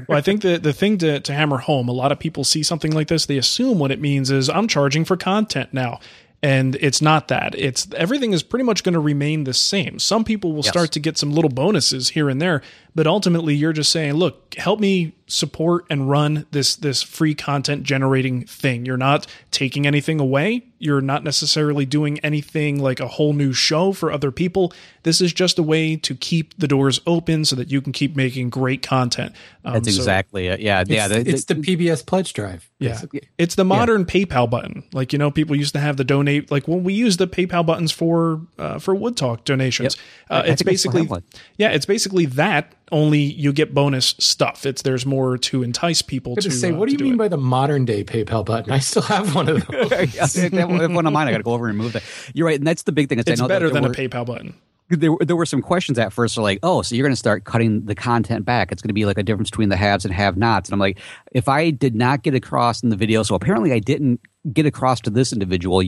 well, 0.09 0.19
I 0.19 0.21
think 0.21 0.43
the 0.43 0.59
the 0.59 0.73
thing 0.73 0.99
to, 0.99 1.21
to 1.21 1.33
hammer 1.33 1.59
home, 1.59 1.89
a 1.89 1.93
lot 1.93 2.13
of 2.13 2.19
people 2.19 2.45
see 2.45 2.63
something 2.63 2.93
like 2.93 3.09
this, 3.09 3.27
they 3.27 3.39
assume 3.39 3.79
what 3.79 3.91
it 3.91 4.01
means 4.01 4.31
is 4.31 4.49
I'm 4.49 4.69
charging 4.69 5.05
for 5.05 5.17
content 5.17 5.73
now. 5.73 5.99
And 6.43 6.77
it's 6.77 7.01
not 7.01 7.29
that. 7.29 7.55
It's 7.59 7.89
everything 7.97 8.33
is 8.33 8.43
pretty 8.43 8.63
much 8.65 8.85
going 8.85 8.93
to 8.93 9.01
remain 9.01 9.45
the 9.45 9.55
same. 9.55 9.99
Some 9.99 10.23
people 10.23 10.53
will 10.53 10.59
Yes. 10.63 10.69
start 10.69 10.93
to 10.93 11.01
get 11.01 11.17
some 11.17 11.33
little 11.33 11.49
bonuses 11.49 12.11
here 12.11 12.29
and 12.29 12.41
there, 12.41 12.61
but 12.97 13.07
ultimately 13.07 13.55
you're 13.55 13.75
just 13.75 13.93
saying, 13.93 14.15
look, 14.15 14.55
help 14.55 14.81
me 14.81 15.13
support 15.29 15.85
and 15.91 16.09
run 16.09 16.47
this 16.53 16.77
this 16.77 17.03
free 17.03 17.35
content 17.35 17.83
generating 17.83 18.47
thing. 18.47 18.87
You're 18.87 18.97
not 18.97 19.27
taking 19.51 19.87
anything 19.87 20.21
away. 20.21 20.63
You're 20.79 21.01
not 21.01 21.25
necessarily 21.25 21.85
doing 21.85 22.19
anything 22.21 22.81
like 22.81 23.01
a 23.01 23.09
whole 23.09 23.33
new 23.33 23.53
show 23.53 23.93
for 23.93 24.13
other 24.13 24.31
people. 24.31 24.73
This 25.03 25.21
is 25.21 25.33
just 25.33 25.59
a 25.59 25.63
way 25.63 25.97
to 25.97 26.15
keep 26.15 26.57
the 26.59 26.69
doors 26.69 27.01
open 27.07 27.45
so 27.45 27.57
that 27.57 27.71
you 27.71 27.81
can 27.81 27.93
keep 27.93 28.15
making 28.15 28.51
great 28.51 28.83
content. 28.83 29.33
Um, 29.65 29.75
That's 29.75 29.95
so 29.95 30.01
exactly 30.01 30.49
it. 30.49 30.61
Yeah, 30.61 30.83
it's, 30.83 30.91
yeah. 30.91 31.09
The, 31.09 31.21
it's 31.21 31.45
the, 31.47 31.55
the, 31.55 31.77
PBS 31.77 32.05
pledge 32.05 32.33
drive. 32.35 32.71
Yeah, 32.79 33.01
it's 33.39 33.55
the 33.55 33.65
modern 33.65 34.03
yeah. 34.03 34.07
PayPal 34.07 34.49
button. 34.49 34.85
Like 34.93 35.13
you 35.13 35.19
know, 35.19 35.31
people 35.31 35.57
used 35.57 35.73
to 35.75 35.81
have 35.81 35.97
the 35.97 36.05
donate. 36.05 36.51
Like 36.51 36.69
when 36.69 36.85
we 36.85 36.93
use 36.93 37.17
the 37.17 37.27
PayPal 37.27 37.65
buttons 37.65 37.91
for 37.91 38.43
uh, 38.59 38.79
for 38.79 38.95
Wood 38.95 39.17
Talk 39.17 39.45
donations, 39.45 39.97
yep. 40.31 40.47
uh, 40.47 40.47
it's 40.47 40.63
basically 40.63 41.09
yeah, 41.57 41.71
it's 41.71 41.87
basically 41.87 42.27
that. 42.27 42.75
Only 42.93 43.21
you 43.21 43.53
get 43.53 43.75
bonus 43.75 44.15
stuff. 44.19 44.65
It's 44.65 44.83
there's 44.83 45.05
more 45.05 45.39
to 45.39 45.63
entice 45.63 46.03
people 46.03 46.37
to 46.37 46.51
say. 46.51 46.71
Uh, 46.71 46.77
what 46.77 46.89
do 46.89 46.95
you 46.95 47.03
mean 47.03 47.15
it. 47.15 47.19
by 47.19 47.29
the 47.29 47.37
modern 47.37 47.85
day 47.85 48.05
PayPal 48.05 48.45
button? 48.45 48.73
I 48.73 48.79
still 48.79 49.03
have 49.03 49.35
one 49.35 49.49
of 49.49 49.67
those. 49.69 49.91
one 49.91 51.07
of 51.07 51.13
mine. 51.13 51.27
I 51.27 51.33
got 51.33 51.39
to 51.39 51.43
go 51.43 51.53
over 51.53 51.69
and 51.69 51.77
move 51.77 51.95
that. 51.95 52.05
You're 52.33 52.47
right, 52.47 52.59
and 52.59 52.67
that's 52.67 52.85
the 52.85 52.93
big 52.93 53.09
thing. 53.09 53.19
It's 53.19 53.41
better 53.43 53.71
than 53.71 53.83
were, 53.83 53.91
a 53.91 53.95
PayPal 53.95 54.25
button 54.25 54.55
there, 54.89 55.11
there 55.21 55.37
were 55.37 55.47
some 55.47 55.63
questions 55.63 55.99
at 55.99 56.13
first. 56.13 56.39
Are 56.39 56.43
like, 56.43 56.61
oh, 56.63 56.83
so 56.83 56.95
you're 56.95 57.05
going 57.05 57.13
to 57.13 57.17
start 57.19 57.45
cutting 57.45 57.85
the 57.87 57.95
content 57.95 58.45
back? 58.45 58.71
It's 58.71 58.83
going 58.83 58.89
to 58.89 58.95
be 58.95 59.05
like 59.05 59.19
a 59.19 59.23
difference 59.23 59.51
between 59.51 59.69
the 59.69 59.77
haves 59.77 60.05
and 60.05 60.15
have-nots. 60.15 60.69
And 60.69 60.75
I'm 60.75 60.81
like, 60.81 61.01
if 61.33 61.49
I 61.49 61.71
did 61.71 61.95
not 61.95 62.23
get 62.23 62.35
across 62.35 62.83
in 62.83 62.91
the 62.91 62.97
video, 62.97 63.23
so 63.23 63.35
apparently 63.35 63.73
I 63.73 63.79
didn't 63.79 64.21
get 64.53 64.67
across 64.67 65.01
to 65.03 65.11
this 65.11 65.33
individual. 65.33 65.83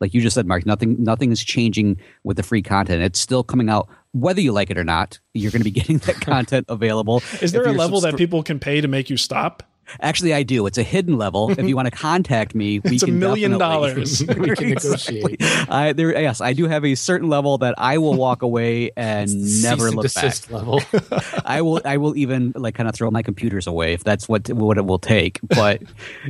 Like 0.00 0.14
you 0.14 0.20
just 0.20 0.34
said, 0.34 0.46
Marc, 0.46 0.66
nothing, 0.66 1.02
nothing 1.02 1.32
is 1.32 1.42
changing 1.42 2.00
with 2.22 2.36
the 2.36 2.42
free 2.42 2.62
content. 2.62 3.02
It's 3.02 3.18
still 3.18 3.42
coming 3.42 3.68
out, 3.68 3.88
whether 4.14 4.40
you 4.40 4.52
like 4.52 4.70
it 4.70 4.78
or 4.78 4.84
not. 4.84 5.18
You're 5.34 5.50
going 5.50 5.60
to 5.60 5.64
be 5.64 5.70
getting 5.70 5.98
that 5.98 6.14
content 6.20 6.66
available. 6.68 7.22
Is 7.42 7.52
there 7.52 7.64
a 7.64 7.72
level 7.72 8.00
subscri- 8.00 8.02
that 8.02 8.16
people 8.16 8.42
can 8.42 8.58
pay 8.58 8.80
to 8.80 8.88
make 8.88 9.10
you 9.10 9.16
stop? 9.16 9.62
Actually, 10.00 10.34
I 10.34 10.42
do. 10.42 10.66
It's 10.66 10.78
a 10.78 10.82
hidden 10.82 11.16
level. 11.18 11.50
if 11.50 11.66
you 11.66 11.76
want 11.76 11.86
to 11.86 11.90
contact 11.96 12.54
me, 12.54 12.80
we 12.80 12.94
it's 12.94 13.02
a 13.02 13.08
million 13.08 13.58
dollars. 13.58 14.22
we 14.28 14.54
can 14.54 14.70
negotiate. 14.70 15.42
I, 15.68 15.92
there, 15.92 16.20
yes, 16.20 16.40
I 16.40 16.52
do 16.52 16.66
have 16.66 16.84
a 16.84 16.94
certain 16.94 17.28
level 17.28 17.58
that 17.58 17.74
I 17.78 17.98
will 17.98 18.14
walk 18.14 18.42
away 18.42 18.90
and 18.96 19.62
never 19.62 19.90
look 19.90 20.12
back. 20.14 20.50
Level. 20.50 20.80
I 21.44 21.62
will. 21.62 21.80
I 21.84 21.96
will 21.96 22.16
even 22.16 22.52
like 22.54 22.74
kind 22.74 22.88
of 22.88 22.94
throw 22.94 23.10
my 23.10 23.22
computers 23.22 23.66
away 23.66 23.92
if 23.92 24.04
that's 24.04 24.28
what 24.28 24.48
what 24.50 24.78
it 24.78 24.86
will 24.86 24.98
take. 24.98 25.38
But 25.42 25.82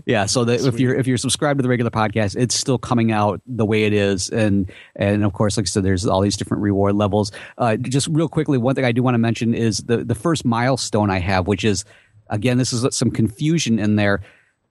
yeah, 0.07 0.27
so 0.27 0.45
that 0.45 0.65
if 0.65 0.81
you're 0.81 0.95
if 0.95 1.07
you're 1.07 1.19
subscribed 1.19 1.59
to 1.59 1.63
the 1.63 1.69
regular 1.69 1.91
podcast, 1.91 2.37
it's 2.37 2.55
still 2.55 2.79
coming 2.79 3.13
out 3.13 3.41
the 3.47 3.65
way 3.65 3.85
it 3.85 3.93
is, 3.93 4.29
and 4.29 4.71
and 4.97 5.25
of 5.25 5.33
course, 5.33 5.57
like 5.57 5.65
I 5.65 5.69
said, 5.69 5.85
there's 5.85 6.07
all 6.07 6.21
these 6.21 6.37
different 6.37 6.63
reward 6.63 6.95
levels. 6.97 7.33
Uh, 7.59 7.77
just 7.77 8.09
real 8.09 8.29
quickly, 8.29 8.59
one 8.59 8.75
thing 8.75 8.85
I 8.85 8.93
do 8.93 9.03
want 9.03 9.15
to 9.15 9.19
mention 9.19 9.55
is 9.55 9.79
the 9.79 9.99
the 9.99 10.15
first 10.15 10.45
milestone 10.45 11.11
I 11.11 11.19
have, 11.21 11.47
which 11.47 11.65
is 11.65 11.85
Again, 12.28 12.59
this 12.59 12.73
is 12.73 12.87
some 12.97 13.11
confusion 13.11 13.78
in 13.78 13.97
there. 13.97 14.21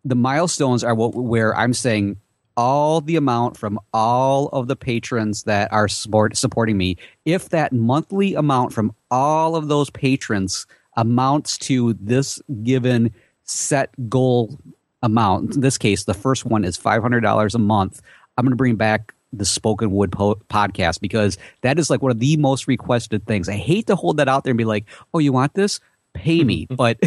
The 0.06 0.16
milestones 0.16 0.84
are 0.84 0.96
what, 0.96 1.16
where 1.16 1.56
I'm 1.56 1.74
saying 1.74 2.18
all 2.56 3.02
the 3.02 3.16
amount 3.16 3.58
from 3.58 3.80
all 3.94 4.48
of 4.50 4.68
the 4.68 4.76
patrons 4.76 5.44
that 5.44 5.72
are 5.72 5.88
support, 5.88 6.38
supporting 6.38 6.78
me. 6.78 6.98
If 7.26 7.50
that 7.50 7.74
monthly 7.74 8.36
amount 8.36 8.74
from 8.74 8.94
all 9.10 9.56
of 9.56 9.68
those 9.68 9.90
patrons 9.90 10.68
amounts 10.96 11.58
to 11.58 11.94
this 12.00 12.42
given 12.64 13.14
set 13.44 13.92
goal 14.10 14.60
amount, 15.02 15.56
in 15.56 15.62
this 15.62 15.78
case, 15.78 16.04
the 16.04 16.14
first 16.14 16.46
one 16.46 16.64
is 16.64 16.78
$500 16.78 17.56
a 17.56 17.60
month, 17.60 18.02
I'm 18.38 18.46
going 18.46 18.52
to 18.52 18.58
bring 18.58 18.76
back 18.76 19.14
the 19.32 19.46
Spoken 19.46 19.92
Wood 19.92 20.12
po- 20.12 20.40
podcast 20.50 21.02
because 21.02 21.38
that 21.62 21.80
is 21.80 21.90
like 21.90 22.02
one 22.02 22.12
of 22.12 22.20
the 22.20 22.38
most 22.38 22.68
requested 22.68 23.26
things. 23.26 23.50
I 23.50 23.54
hate 23.54 23.88
to 23.88 23.96
hold 23.96 24.18
that 24.18 24.30
out 24.30 24.44
there 24.44 24.52
and 24.52 24.58
be 24.58 24.66
like, 24.66 24.86
oh, 25.14 25.20
you 25.20 25.34
want 25.34 25.56
this? 25.56 25.80
Pay 26.14 26.44
me. 26.44 26.68
but 26.70 27.00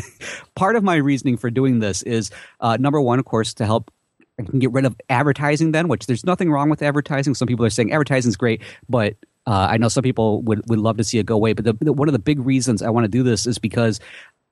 part 0.54 0.76
of 0.76 0.84
my 0.84 0.96
reasoning 0.96 1.36
for 1.36 1.50
doing 1.50 1.78
this 1.78 2.02
is 2.02 2.30
uh, 2.60 2.76
number 2.78 3.00
one, 3.00 3.18
of 3.18 3.24
course, 3.24 3.54
to 3.54 3.66
help 3.66 3.90
I 4.38 4.42
can 4.42 4.58
get 4.58 4.72
rid 4.72 4.84
of 4.84 4.96
advertising 5.08 5.72
then, 5.72 5.88
which 5.88 6.06
there's 6.06 6.24
nothing 6.24 6.50
wrong 6.50 6.68
with 6.68 6.82
advertising. 6.82 7.34
Some 7.34 7.48
people 7.48 7.64
are 7.64 7.70
saying 7.70 7.92
advertising 7.92 8.28
is 8.28 8.36
great, 8.36 8.62
but 8.88 9.14
uh, 9.46 9.68
I 9.70 9.78
know 9.78 9.88
some 9.88 10.02
people 10.02 10.42
would, 10.42 10.68
would 10.68 10.78
love 10.78 10.98
to 10.98 11.04
see 11.04 11.18
it 11.18 11.26
go 11.26 11.36
away. 11.36 11.52
But 11.52 11.64
the, 11.64 11.72
the, 11.80 11.92
one 11.92 12.08
of 12.08 12.12
the 12.12 12.18
big 12.18 12.40
reasons 12.40 12.82
I 12.82 12.90
want 12.90 13.04
to 13.04 13.08
do 13.08 13.22
this 13.22 13.46
is 13.46 13.58
because 13.58 14.00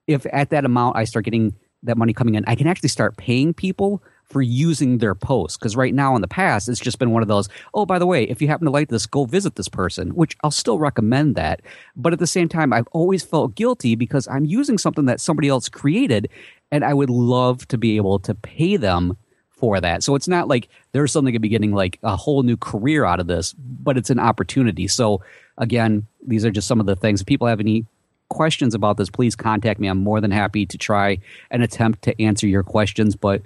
if 0.06 0.26
at 0.32 0.50
that 0.50 0.64
amount 0.64 0.96
I 0.96 1.04
start 1.04 1.24
getting 1.24 1.54
that 1.82 1.98
money 1.98 2.12
coming 2.12 2.34
in, 2.34 2.44
I 2.46 2.54
can 2.54 2.66
actually 2.66 2.88
start 2.88 3.16
paying 3.16 3.52
people 3.52 4.02
for 4.24 4.42
using 4.42 4.98
their 4.98 5.14
posts. 5.14 5.56
Because 5.56 5.76
right 5.76 5.94
now 5.94 6.14
in 6.16 6.22
the 6.22 6.28
past, 6.28 6.68
it's 6.68 6.80
just 6.80 6.98
been 6.98 7.10
one 7.10 7.22
of 7.22 7.28
those, 7.28 7.48
oh, 7.72 7.86
by 7.86 7.98
the 7.98 8.06
way, 8.06 8.24
if 8.24 8.42
you 8.42 8.48
happen 8.48 8.64
to 8.64 8.70
like 8.70 8.88
this, 8.88 9.06
go 9.06 9.24
visit 9.24 9.56
this 9.56 9.68
person, 9.68 10.10
which 10.10 10.36
I'll 10.42 10.50
still 10.50 10.78
recommend 10.78 11.36
that. 11.36 11.62
But 11.96 12.12
at 12.12 12.18
the 12.18 12.26
same 12.26 12.48
time, 12.48 12.72
I've 12.72 12.88
always 12.92 13.22
felt 13.22 13.54
guilty 13.54 13.94
because 13.94 14.26
I'm 14.28 14.44
using 14.44 14.78
something 14.78 15.04
that 15.06 15.20
somebody 15.20 15.48
else 15.48 15.68
created 15.68 16.28
and 16.72 16.84
I 16.84 16.94
would 16.94 17.10
love 17.10 17.68
to 17.68 17.78
be 17.78 17.96
able 17.96 18.18
to 18.20 18.34
pay 18.34 18.76
them 18.76 19.16
for 19.50 19.80
that. 19.80 20.02
So 20.02 20.14
it's 20.14 20.28
not 20.28 20.48
like 20.48 20.68
there's 20.92 21.12
something 21.12 21.32
to 21.32 21.38
be 21.38 21.48
getting 21.48 21.72
like 21.72 21.98
a 22.02 22.16
whole 22.16 22.42
new 22.42 22.56
career 22.56 23.04
out 23.04 23.20
of 23.20 23.28
this, 23.28 23.52
but 23.52 23.96
it's 23.96 24.10
an 24.10 24.18
opportunity. 24.18 24.88
So 24.88 25.22
again, 25.58 26.06
these 26.26 26.44
are 26.44 26.50
just 26.50 26.66
some 26.66 26.80
of 26.80 26.86
the 26.86 26.96
things. 26.96 27.20
If 27.20 27.26
people 27.26 27.46
have 27.46 27.60
any 27.60 27.86
questions 28.28 28.74
about 28.74 28.96
this, 28.96 29.10
please 29.10 29.36
contact 29.36 29.78
me. 29.78 29.88
I'm 29.88 30.02
more 30.02 30.20
than 30.20 30.30
happy 30.30 30.66
to 30.66 30.76
try 30.76 31.18
and 31.50 31.62
attempt 31.62 32.02
to 32.02 32.22
answer 32.22 32.46
your 32.46 32.62
questions. 32.62 33.14
But 33.14 33.42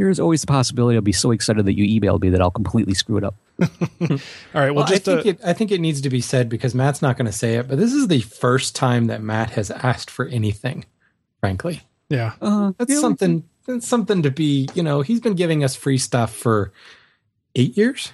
there 0.00 0.08
is 0.08 0.18
always 0.18 0.40
the 0.40 0.46
possibility 0.46 0.96
I'll 0.96 1.02
be 1.02 1.12
so 1.12 1.30
excited 1.30 1.66
that 1.66 1.76
you 1.76 2.00
emailed 2.00 2.22
me 2.22 2.30
that 2.30 2.40
I'll 2.40 2.50
completely 2.50 2.94
screw 2.94 3.18
it 3.18 3.24
up. 3.24 3.34
All 3.60 3.68
right. 4.54 4.70
Well, 4.70 4.76
well 4.76 4.86
just 4.86 5.06
I 5.06 5.16
think, 5.16 5.26
uh, 5.26 5.28
it, 5.28 5.40
I 5.44 5.52
think 5.52 5.70
it 5.70 5.78
needs 5.78 6.00
to 6.00 6.08
be 6.08 6.22
said 6.22 6.48
because 6.48 6.74
Matt's 6.74 7.02
not 7.02 7.18
going 7.18 7.26
to 7.26 7.32
say 7.32 7.56
it, 7.56 7.68
but 7.68 7.76
this 7.76 7.92
is 7.92 8.08
the 8.08 8.22
first 8.22 8.74
time 8.74 9.08
that 9.08 9.22
Matt 9.22 9.50
has 9.50 9.70
asked 9.70 10.08
for 10.08 10.26
anything. 10.26 10.86
Frankly, 11.40 11.82
yeah, 12.08 12.32
uh, 12.40 12.72
that's 12.78 12.94
yeah, 12.94 13.00
something. 13.00 13.44
That's 13.66 13.86
something 13.86 14.22
to 14.22 14.30
be. 14.30 14.70
You 14.74 14.82
know, 14.82 15.02
he's 15.02 15.20
been 15.20 15.34
giving 15.34 15.64
us 15.64 15.76
free 15.76 15.98
stuff 15.98 16.34
for 16.34 16.72
eight 17.54 17.76
years. 17.76 18.10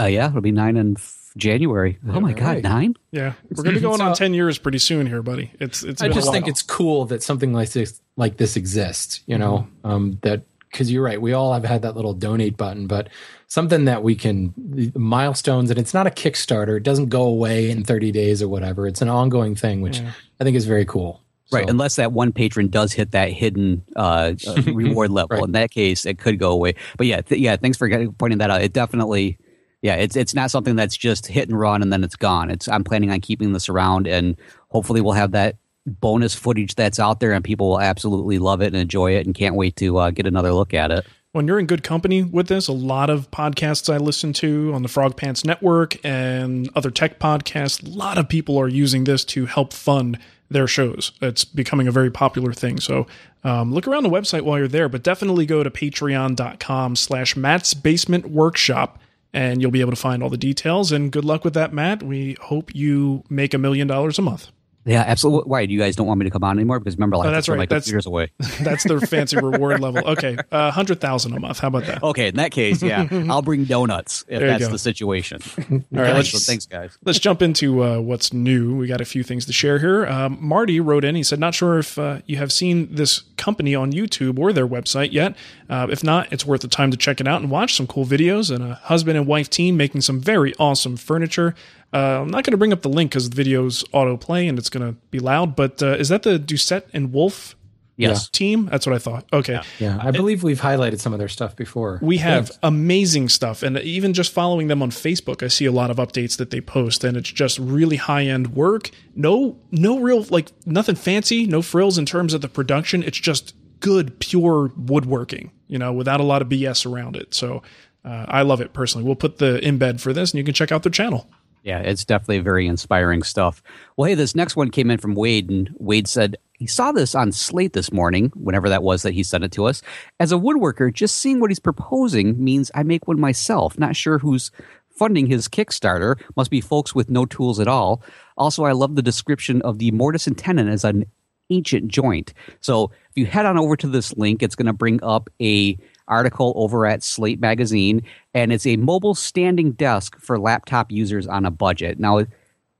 Uh, 0.00 0.06
yeah, 0.06 0.28
it'll 0.28 0.40
be 0.40 0.50
nine 0.50 0.76
in 0.76 0.96
January. 1.36 1.98
Oh 2.08 2.18
my 2.18 2.32
God, 2.32 2.64
nine? 2.64 2.96
Yeah, 3.12 3.34
we're 3.50 3.62
going 3.62 3.74
to 3.74 3.80
be 3.80 3.82
going 3.82 3.98
so, 3.98 4.06
on 4.06 4.14
ten 4.16 4.34
years 4.34 4.58
pretty 4.58 4.78
soon 4.78 5.06
here, 5.06 5.22
buddy. 5.22 5.52
It's 5.60 5.84
it's. 5.84 6.02
I 6.02 6.08
just 6.08 6.32
think 6.32 6.48
it's 6.48 6.62
cool 6.62 7.04
that 7.06 7.22
something 7.22 7.52
like 7.52 7.70
this 7.70 8.00
like 8.16 8.36
this 8.36 8.56
exists. 8.56 9.20
You 9.26 9.38
know, 9.38 9.68
mm-hmm. 9.84 9.90
um, 9.90 10.18
that 10.22 10.42
because 10.70 10.90
you're 10.90 11.02
right. 11.02 11.20
We 11.20 11.32
all 11.32 11.52
have 11.52 11.64
had 11.64 11.82
that 11.82 11.96
little 11.96 12.14
donate 12.14 12.56
button, 12.56 12.86
but 12.86 13.08
something 13.48 13.84
that 13.86 14.02
we 14.02 14.14
can 14.14 14.92
milestones, 14.94 15.70
and 15.70 15.78
it's 15.78 15.94
not 15.94 16.06
a 16.06 16.10
Kickstarter. 16.10 16.76
It 16.76 16.82
doesn't 16.82 17.08
go 17.08 17.22
away 17.22 17.70
in 17.70 17.84
30 17.84 18.12
days 18.12 18.42
or 18.42 18.48
whatever. 18.48 18.86
It's 18.86 19.02
an 19.02 19.08
ongoing 19.08 19.54
thing, 19.54 19.80
which 19.80 19.98
yeah. 20.00 20.12
I 20.40 20.44
think 20.44 20.56
is 20.56 20.66
very 20.66 20.84
cool. 20.84 21.22
Right, 21.52 21.68
unless 21.68 21.96
that 21.96 22.12
one 22.12 22.32
patron 22.32 22.68
does 22.68 22.92
hit 22.92 23.10
that 23.10 23.32
hidden 23.32 23.82
uh, 23.96 24.34
uh, 24.46 24.62
reward 24.72 25.10
level. 25.10 25.38
right. 25.38 25.44
In 25.44 25.52
that 25.52 25.72
case, 25.72 26.06
it 26.06 26.16
could 26.16 26.38
go 26.38 26.52
away. 26.52 26.76
But 26.96 27.08
yeah, 27.08 27.22
th- 27.22 27.40
yeah, 27.40 27.56
thanks 27.56 27.76
for 27.76 27.88
pointing 28.12 28.38
that 28.38 28.50
out. 28.50 28.62
It 28.62 28.72
definitely, 28.72 29.36
yeah, 29.82 29.96
it's 29.96 30.14
it's 30.14 30.32
not 30.32 30.52
something 30.52 30.76
that's 30.76 30.96
just 30.96 31.26
hit 31.26 31.48
and 31.48 31.58
run 31.58 31.82
and 31.82 31.92
then 31.92 32.04
it's 32.04 32.14
gone. 32.14 32.52
It's 32.52 32.68
I'm 32.68 32.84
planning 32.84 33.10
on 33.10 33.20
keeping 33.20 33.52
this 33.52 33.68
around, 33.68 34.06
and 34.06 34.36
hopefully 34.68 35.00
we'll 35.00 35.14
have 35.14 35.32
that 35.32 35.56
bonus 35.86 36.34
footage 36.34 36.74
that's 36.74 36.98
out 36.98 37.20
there, 37.20 37.32
and 37.32 37.44
people 37.44 37.70
will 37.70 37.80
absolutely 37.80 38.38
love 38.38 38.62
it 38.62 38.66
and 38.66 38.76
enjoy 38.76 39.16
it, 39.16 39.26
and 39.26 39.34
can't 39.34 39.54
wait 39.54 39.76
to 39.76 39.98
uh, 39.98 40.10
get 40.10 40.26
another 40.26 40.52
look 40.52 40.74
at 40.74 40.90
it. 40.90 41.06
When 41.32 41.46
you're 41.46 41.60
in 41.60 41.66
good 41.66 41.84
company 41.84 42.24
with 42.24 42.48
this, 42.48 42.66
a 42.66 42.72
lot 42.72 43.08
of 43.08 43.30
podcasts 43.30 43.92
I 43.92 43.98
listen 43.98 44.32
to 44.34 44.72
on 44.74 44.82
the 44.82 44.88
Frog 44.88 45.16
Pants 45.16 45.44
Network 45.44 45.96
and 46.04 46.68
other 46.74 46.90
tech 46.90 47.20
podcasts, 47.20 47.86
a 47.86 47.88
lot 47.88 48.18
of 48.18 48.28
people 48.28 48.58
are 48.58 48.66
using 48.66 49.04
this 49.04 49.24
to 49.26 49.46
help 49.46 49.72
fund 49.72 50.18
their 50.50 50.66
shows. 50.66 51.12
It's 51.22 51.44
becoming 51.44 51.86
a 51.86 51.92
very 51.92 52.10
popular 52.10 52.52
thing. 52.52 52.80
So 52.80 53.06
um, 53.44 53.72
look 53.72 53.86
around 53.86 54.02
the 54.02 54.10
website 54.10 54.42
while 54.42 54.58
you're 54.58 54.66
there, 54.66 54.88
but 54.88 55.04
definitely 55.04 55.46
go 55.46 55.62
to 55.62 55.70
patreon.com 55.70 56.96
slash 56.96 57.36
Matt's 57.36 57.74
Basement 57.74 58.30
Workshop 58.30 58.98
and 59.32 59.62
you'll 59.62 59.70
be 59.70 59.80
able 59.80 59.92
to 59.92 59.96
find 59.96 60.24
all 60.24 60.30
the 60.30 60.36
details. 60.36 60.90
And 60.90 61.12
good 61.12 61.24
luck 61.24 61.44
with 61.44 61.54
that, 61.54 61.72
Matt. 61.72 62.02
We 62.02 62.36
hope 62.40 62.74
you 62.74 63.22
make 63.30 63.54
a 63.54 63.58
million 63.58 63.86
dollars 63.86 64.18
a 64.18 64.22
month. 64.22 64.50
Yeah, 64.90 65.04
absolutely. 65.06 65.48
Why 65.48 65.66
do 65.66 65.72
you 65.72 65.78
guys 65.78 65.94
don't 65.94 66.08
want 66.08 66.18
me 66.18 66.24
to 66.24 66.30
come 66.30 66.42
on 66.42 66.58
anymore? 66.58 66.80
Because 66.80 66.96
remember, 66.96 67.16
like, 67.16 67.28
oh, 67.28 67.30
that's 67.30 67.48
right. 67.48 67.58
Like 67.58 67.68
that's 67.68 67.88
years 67.88 68.06
away. 68.06 68.32
that's 68.60 68.82
their 68.82 69.00
fancy 69.00 69.36
reward 69.36 69.78
level. 69.78 70.02
Okay, 70.04 70.36
uh, 70.50 70.72
hundred 70.72 71.00
thousand 71.00 71.32
a 71.34 71.38
month. 71.38 71.60
How 71.60 71.68
about 71.68 71.84
that? 71.86 72.02
Okay, 72.02 72.26
in 72.28 72.34
that 72.36 72.50
case, 72.50 72.82
yeah, 72.82 73.06
I'll 73.30 73.42
bring 73.42 73.64
donuts 73.64 74.24
if 74.26 74.40
that's 74.40 74.64
go. 74.64 74.72
the 74.72 74.78
situation. 74.78 75.40
All 75.70 76.02
right, 76.02 76.14
let's, 76.14 76.30
so 76.30 76.38
thanks, 76.38 76.66
guys. 76.66 76.98
Let's 77.04 77.20
jump 77.20 77.40
into 77.40 77.84
uh, 77.84 78.00
what's 78.00 78.32
new. 78.32 78.74
We 78.74 78.88
got 78.88 79.00
a 79.00 79.04
few 79.04 79.22
things 79.22 79.46
to 79.46 79.52
share 79.52 79.78
here. 79.78 80.06
Um, 80.06 80.38
Marty 80.40 80.80
wrote 80.80 81.04
in. 81.04 81.14
He 81.14 81.22
said, 81.22 81.38
"Not 81.38 81.54
sure 81.54 81.78
if 81.78 81.96
uh, 81.96 82.22
you 82.26 82.38
have 82.38 82.50
seen 82.50 82.92
this 82.92 83.22
company 83.40 83.74
on 83.74 83.92
YouTube 83.92 84.38
or 84.38 84.52
their 84.52 84.68
website 84.68 85.12
yet. 85.12 85.34
Uh, 85.70 85.86
if 85.88 86.02
not, 86.04 86.30
it's 86.32 86.44
worth 86.44 86.60
the 86.60 86.68
time 86.68 86.90
to 86.90 86.96
check 86.96 87.20
it 87.20 87.28
out 87.28 87.40
and 87.40 87.50
watch 87.50 87.76
some 87.76 87.86
cool 87.86 88.04
videos 88.04 88.54
and 88.54 88.62
a 88.62 88.74
husband 88.74 89.16
and 89.16 89.26
wife 89.26 89.48
team 89.48 89.76
making 89.76 90.00
some 90.02 90.20
very 90.20 90.52
awesome 90.58 90.96
furniture." 90.96 91.54
Uh, 91.92 92.20
I'm 92.22 92.28
not 92.28 92.44
going 92.44 92.52
to 92.52 92.56
bring 92.58 92.72
up 92.72 92.82
the 92.82 92.88
link 92.88 93.10
because 93.12 93.30
the 93.30 93.36
video's 93.36 93.82
autoplay 93.94 94.48
and 94.48 94.58
it's 94.58 94.68
going 94.70 94.86
to 94.86 94.98
be 95.10 95.18
loud. 95.20 95.56
But 95.56 95.82
uh, 95.82 95.96
is 95.98 96.08
that 96.10 96.22
the 96.24 96.38
Doucette 96.38 96.84
and 96.92 97.12
Wolf 97.12 97.56
Yes. 97.96 98.30
team. 98.30 98.66
That's 98.70 98.86
what 98.86 98.94
I 98.94 98.98
thought. 98.98 99.26
Okay. 99.30 99.60
Yeah, 99.78 99.98
I 100.00 100.10
believe 100.10 100.42
we've 100.42 100.62
highlighted 100.62 101.00
some 101.00 101.12
of 101.12 101.18
their 101.18 101.28
stuff 101.28 101.54
before. 101.54 101.98
We 102.00 102.16
have 102.16 102.46
Thanks. 102.46 102.58
amazing 102.62 103.28
stuff. 103.28 103.62
And 103.62 103.76
even 103.78 104.14
just 104.14 104.32
following 104.32 104.68
them 104.68 104.80
on 104.82 104.90
Facebook, 104.90 105.42
I 105.42 105.48
see 105.48 105.66
a 105.66 105.72
lot 105.72 105.90
of 105.90 105.98
updates 105.98 106.38
that 106.38 106.48
they 106.50 106.62
post 106.62 107.04
and 107.04 107.14
it's 107.14 107.30
just 107.30 107.58
really 107.58 107.96
high 107.96 108.24
end 108.24 108.54
work. 108.54 108.90
No, 109.14 109.58
no 109.70 109.98
real, 109.98 110.22
like 110.30 110.50
nothing 110.64 110.94
fancy, 110.94 111.44
no 111.46 111.60
frills 111.60 111.98
in 111.98 112.06
terms 112.06 112.32
of 112.32 112.40
the 112.40 112.48
production. 112.48 113.02
It's 113.02 113.18
just 113.18 113.54
good, 113.80 114.18
pure 114.18 114.70
woodworking, 114.76 115.50
you 115.68 115.78
know, 115.78 115.92
without 115.92 116.20
a 116.20 116.24
lot 116.24 116.42
of 116.42 116.48
BS 116.48 116.90
around 116.90 117.16
it. 117.16 117.34
So 117.34 117.62
uh, 118.04 118.26
I 118.28 118.42
love 118.42 118.60
it 118.60 118.72
personally. 118.72 119.04
We'll 119.04 119.16
put 119.16 119.38
the 119.38 119.60
embed 119.62 120.00
for 120.00 120.12
this 120.12 120.32
and 120.32 120.38
you 120.38 120.44
can 120.44 120.54
check 120.54 120.72
out 120.72 120.82
their 120.82 120.92
channel. 120.92 121.28
Yeah, 121.62 121.80
it's 121.80 122.04
definitely 122.04 122.38
very 122.38 122.66
inspiring 122.66 123.22
stuff. 123.22 123.62
Well, 123.96 124.08
hey, 124.08 124.14
this 124.14 124.34
next 124.34 124.56
one 124.56 124.70
came 124.70 124.90
in 124.90 124.98
from 124.98 125.14
Wade, 125.14 125.50
and 125.50 125.68
Wade 125.78 126.08
said 126.08 126.36
he 126.54 126.66
saw 126.66 126.90
this 126.90 127.14
on 127.14 127.32
Slate 127.32 127.74
this 127.74 127.92
morning, 127.92 128.32
whenever 128.34 128.70
that 128.70 128.82
was 128.82 129.02
that 129.02 129.12
he 129.12 129.22
sent 129.22 129.44
it 129.44 129.52
to 129.52 129.66
us. 129.66 129.82
As 130.18 130.32
a 130.32 130.36
woodworker, 130.36 130.92
just 130.92 131.18
seeing 131.18 131.38
what 131.38 131.50
he's 131.50 131.60
proposing 131.60 132.42
means 132.42 132.70
I 132.74 132.82
make 132.82 133.06
one 133.06 133.20
myself. 133.20 133.78
Not 133.78 133.94
sure 133.94 134.18
who's 134.18 134.50
funding 134.88 135.26
his 135.26 135.48
Kickstarter. 135.48 136.18
Must 136.34 136.50
be 136.50 136.62
folks 136.62 136.94
with 136.94 137.10
no 137.10 137.26
tools 137.26 137.60
at 137.60 137.68
all. 137.68 138.02
Also, 138.38 138.64
I 138.64 138.72
love 138.72 138.96
the 138.96 139.02
description 139.02 139.60
of 139.62 139.78
the 139.78 139.90
mortise 139.90 140.26
and 140.26 140.36
tenon 140.36 140.68
as 140.68 140.84
an 140.84 141.04
ancient 141.50 141.88
joint. 141.88 142.32
So 142.60 142.84
if 143.10 143.16
you 143.16 143.26
head 143.26 143.46
on 143.46 143.58
over 143.58 143.76
to 143.76 143.86
this 143.88 144.16
link, 144.16 144.42
it's 144.42 144.54
going 144.54 144.66
to 144.66 144.72
bring 144.72 145.02
up 145.02 145.28
a 145.40 145.76
article 146.08 146.52
over 146.56 146.86
at 146.86 147.02
Slate 147.02 147.40
Magazine, 147.40 148.02
and 148.34 148.52
it's 148.52 148.66
a 148.66 148.76
mobile 148.76 149.14
standing 149.14 149.72
desk 149.72 150.18
for 150.20 150.38
laptop 150.38 150.90
users 150.90 151.26
on 151.26 151.46
a 151.46 151.50
budget. 151.50 152.00
Now, 152.00 152.24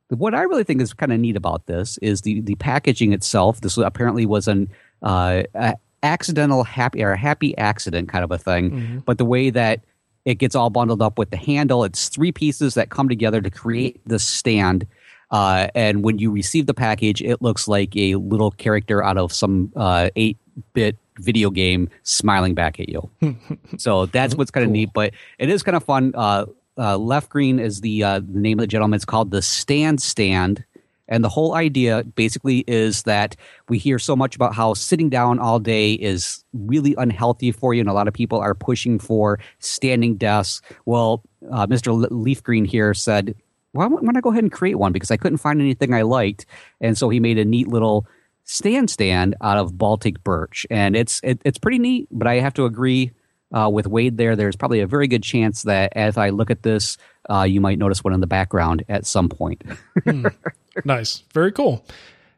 what 0.09 0.35
I 0.35 0.43
really 0.43 0.65
think 0.65 0.81
is 0.81 0.93
kind 0.93 1.13
of 1.13 1.21
neat 1.21 1.37
about 1.37 1.67
this 1.67 1.99
is 1.99 2.23
the 2.23 2.41
the 2.41 2.57
packaging 2.57 3.13
itself. 3.13 3.61
This 3.61 3.77
apparently 3.77 4.27
was 4.27 4.49
an 4.49 4.69
uh, 5.03 5.43
accidental 6.03 6.65
happy 6.65 7.03
or 7.03 7.13
a 7.13 7.19
happy 7.19 7.57
accident 7.57 8.09
kind 8.09 8.25
of 8.25 8.33
a 8.33 8.39
thing, 8.39 9.03
but 9.07 9.19
the 9.19 9.25
way 9.25 9.51
that 9.51 9.85
it 10.25 10.35
gets 10.35 10.55
all 10.55 10.69
bundled 10.69 11.01
up 11.01 11.19
with 11.19 11.31
the 11.31 11.37
handle, 11.37 11.85
it's 11.85 12.09
three 12.09 12.33
pieces 12.33 12.75
that 12.75 12.91
come 12.91 13.09
together 13.09 13.41
to 13.41 13.51
create 13.51 14.01
the 14.07 14.19
stand. 14.19 14.87
Uh, 15.31 15.69
and 15.75 16.03
when 16.03 16.19
you 16.19 16.31
receive 16.31 16.67
the 16.67 16.75
package, 16.75 17.23
it 17.23 17.41
looks 17.41 17.69
like 17.69 17.97
a 17.97 18.17
little 18.17 18.51
character 18.51 19.03
out 19.03 19.17
of 19.17 19.33
some 19.33 19.73
eight 20.17 20.37
bit 20.73 20.97
video 21.21 21.51
game 21.51 21.89
smiling 22.03 22.55
back 22.55 22.81
at 22.81 22.89
you. 22.89 23.09
so 23.79 24.07
that's 24.07 24.35
what's 24.35 24.51
kind 24.51 24.65
of 24.65 24.73
neat, 24.73 24.91
but 24.95 25.13
it 25.39 25.49
is 25.49 25.63
kind 25.63 25.77
of 25.77 25.85
fun. 25.85 26.13
Uh, 26.15 26.47
uh, 26.79 26.97
Left 26.97 27.29
Green 27.29 27.59
is 27.59 27.81
the 27.81 28.03
uh, 28.03 28.21
the 28.21 28.41
name 28.41 28.59
of 28.59 28.63
the 28.63 28.67
gentleman. 28.67 28.97
It's 28.97 29.05
called 29.05 29.31
the 29.31 29.43
Stand 29.43 30.01
Stand, 30.01 30.65
and 31.09 31.23
the 31.23 31.29
whole 31.29 31.55
idea 31.55 32.05
basically 32.05 32.61
is 32.67 33.03
that 33.03 33.37
we 33.69 33.79
hear 33.79 33.99
so 33.99 34.17
much 34.17 34.35
about 34.35 34.55
how 34.55 34.75
sitting 34.75 35.11
down 35.11 35.39
all 35.39 35.59
day 35.59 35.95
is 35.95 36.45
really 36.55 36.95
unhealthy 36.97 37.53
for 37.53 37.75
you, 37.75 37.81
and 37.81 37.91
a 37.91 37.93
lot 37.93 38.09
of 38.09 38.15
people 38.15 38.39
are 38.39 38.55
pushing 38.55 38.99
for 38.99 39.39
standing 39.59 40.17
desks. 40.17 40.63
Well, 40.87 41.23
uh, 41.51 41.67
Mr. 41.67 42.07
Leaf 42.11 42.43
Green 42.43 42.65
here 42.65 42.95
said, 42.95 43.27
"Well, 43.27 43.50
why 43.73 43.89
don't 43.89 44.17
I 44.17 44.21
go 44.21 44.31
ahead 44.31 44.45
and 44.45 44.53
create 44.53 44.77
one 44.77 44.93
because 44.93 45.11
I 45.11 45.17
couldn't 45.17 45.39
find 45.39 45.61
anything 45.61 45.95
I 45.95 46.03
liked," 46.03 46.47
and 46.81 46.97
so 46.97 47.09
he 47.09 47.21
made 47.21 47.39
a 47.39 47.45
neat 47.45 47.69
little 47.69 48.07
stand 48.45 48.91
stand 48.91 49.37
out 49.41 49.59
of 49.59 49.77
Baltic 49.79 50.23
birch, 50.25 50.67
and 50.71 50.97
it's 50.97 51.21
it, 51.23 51.41
it's 51.45 51.59
pretty 51.59 51.79
neat. 51.79 52.09
But 52.11 52.27
I 52.27 52.37
have 52.37 52.55
to 52.55 52.65
agree 52.65 53.13
uh, 53.53 53.71
with 53.73 53.87
Wade 53.87 54.17
there. 54.17 54.37
There's 54.37 54.57
probably 54.57 54.81
a 54.81 54.87
very 54.87 55.09
good 55.09 55.23
chance 55.23 55.63
that 55.63 55.93
as 55.97 56.17
I 56.17 56.31
look 56.31 56.51
at 56.51 56.63
this, 56.63 56.97
uh, 57.29 57.43
you 57.43 57.61
might 57.61 57.79
notice 57.79 58.03
one 58.05 58.15
in 58.15 58.21
the 58.21 58.27
background 58.27 58.85
at 58.89 59.07
some 59.07 59.29
point. 59.29 59.63
Nice. 60.85 61.25
Very 61.35 61.53
cool. 61.53 61.85